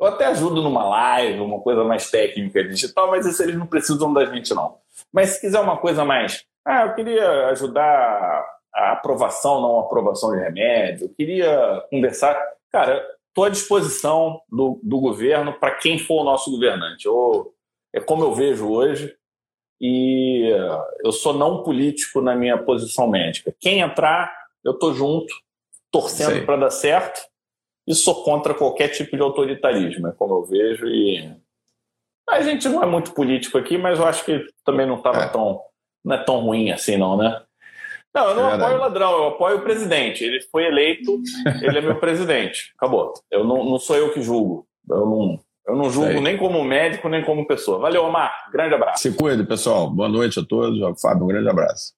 eu 0.00 0.06
até 0.06 0.26
ajudo 0.26 0.62
numa 0.62 0.88
live, 0.88 1.40
uma 1.40 1.60
coisa 1.60 1.84
mais 1.84 2.10
técnica 2.10 2.64
digital, 2.64 3.10
mas 3.10 3.26
isso 3.26 3.42
eles 3.42 3.56
não 3.56 3.66
precisam 3.66 4.12
da 4.12 4.24
gente, 4.24 4.52
não. 4.54 4.78
Mas 5.12 5.30
se 5.30 5.40
quiser 5.40 5.60
uma 5.60 5.76
coisa 5.76 6.04
mais, 6.04 6.44
ah, 6.64 6.86
eu 6.86 6.94
queria 6.94 7.48
ajudar 7.48 8.44
a 8.74 8.92
aprovação, 8.92 9.60
não 9.60 9.78
a 9.78 9.82
aprovação 9.82 10.32
de 10.32 10.38
remédio, 10.38 11.06
eu 11.06 11.14
queria 11.14 11.84
conversar. 11.90 12.36
Cara, 12.72 13.06
estou 13.30 13.44
à 13.44 13.48
disposição 13.48 14.40
do, 14.48 14.78
do 14.82 15.00
governo 15.00 15.52
para 15.54 15.74
quem 15.76 15.98
for 15.98 16.20
o 16.20 16.24
nosso 16.24 16.50
governante. 16.50 17.06
Eu, 17.06 17.54
é 17.92 18.00
como 18.00 18.24
eu 18.24 18.34
vejo 18.34 18.68
hoje, 18.68 19.16
e 19.80 20.50
eu 21.02 21.10
sou 21.10 21.32
não 21.32 21.62
político 21.62 22.20
na 22.20 22.36
minha 22.36 22.58
posição 22.58 23.08
médica. 23.08 23.54
Quem 23.58 23.80
entrar, 23.80 24.30
eu 24.62 24.72
estou 24.72 24.92
junto, 24.92 25.32
torcendo 25.90 26.44
para 26.44 26.56
dar 26.56 26.70
certo, 26.70 27.20
e 27.86 27.94
sou 27.94 28.22
contra 28.22 28.54
qualquer 28.54 28.88
tipo 28.88 29.16
de 29.16 29.22
autoritarismo, 29.22 30.08
é 30.08 30.12
como 30.12 30.34
eu 30.34 30.44
vejo, 30.44 30.86
e 30.86 31.34
a 32.28 32.42
gente 32.42 32.68
não 32.68 32.82
é 32.82 32.86
muito 32.86 33.12
político 33.12 33.58
aqui, 33.58 33.76
mas 33.78 33.98
eu 33.98 34.06
acho 34.06 34.24
que 34.24 34.46
também 34.64 34.86
não 34.86 34.96
estava 34.96 35.24
é. 35.24 35.28
tão. 35.28 35.60
Não 36.02 36.14
é 36.14 36.24
tão 36.24 36.40
ruim 36.40 36.70
assim, 36.70 36.96
não, 36.96 37.16
né? 37.16 37.42
Não, 38.14 38.28
eu 38.30 38.34
não 38.34 38.50
é 38.50 38.54
apoio 38.54 38.76
o 38.76 38.80
ladrão, 38.80 39.12
eu 39.12 39.26
apoio 39.28 39.58
o 39.58 39.62
presidente. 39.62 40.24
Ele 40.24 40.40
foi 40.50 40.64
eleito, 40.66 41.20
ele 41.62 41.78
é 41.78 41.80
meu 41.80 41.98
presidente. 41.98 42.72
Acabou. 42.76 43.12
Eu 43.30 43.44
não, 43.44 43.64
não 43.64 43.78
sou 43.78 43.96
eu 43.96 44.12
que 44.12 44.22
julgo. 44.22 44.66
Eu 44.88 45.06
não, 45.06 45.40
eu 45.68 45.76
não 45.76 45.90
julgo 45.90 46.20
nem 46.20 46.36
como 46.36 46.64
médico, 46.64 47.08
nem 47.08 47.24
como 47.24 47.46
pessoa. 47.46 47.78
Valeu, 47.78 48.04
Omar. 48.04 48.32
Grande 48.52 48.74
abraço. 48.74 49.02
Se 49.02 49.16
cuide, 49.16 49.44
pessoal. 49.44 49.88
Boa 49.88 50.08
noite 50.08 50.40
a 50.40 50.44
todos. 50.44 51.00
Fábio, 51.00 51.24
um 51.24 51.28
grande 51.28 51.48
abraço. 51.48 51.92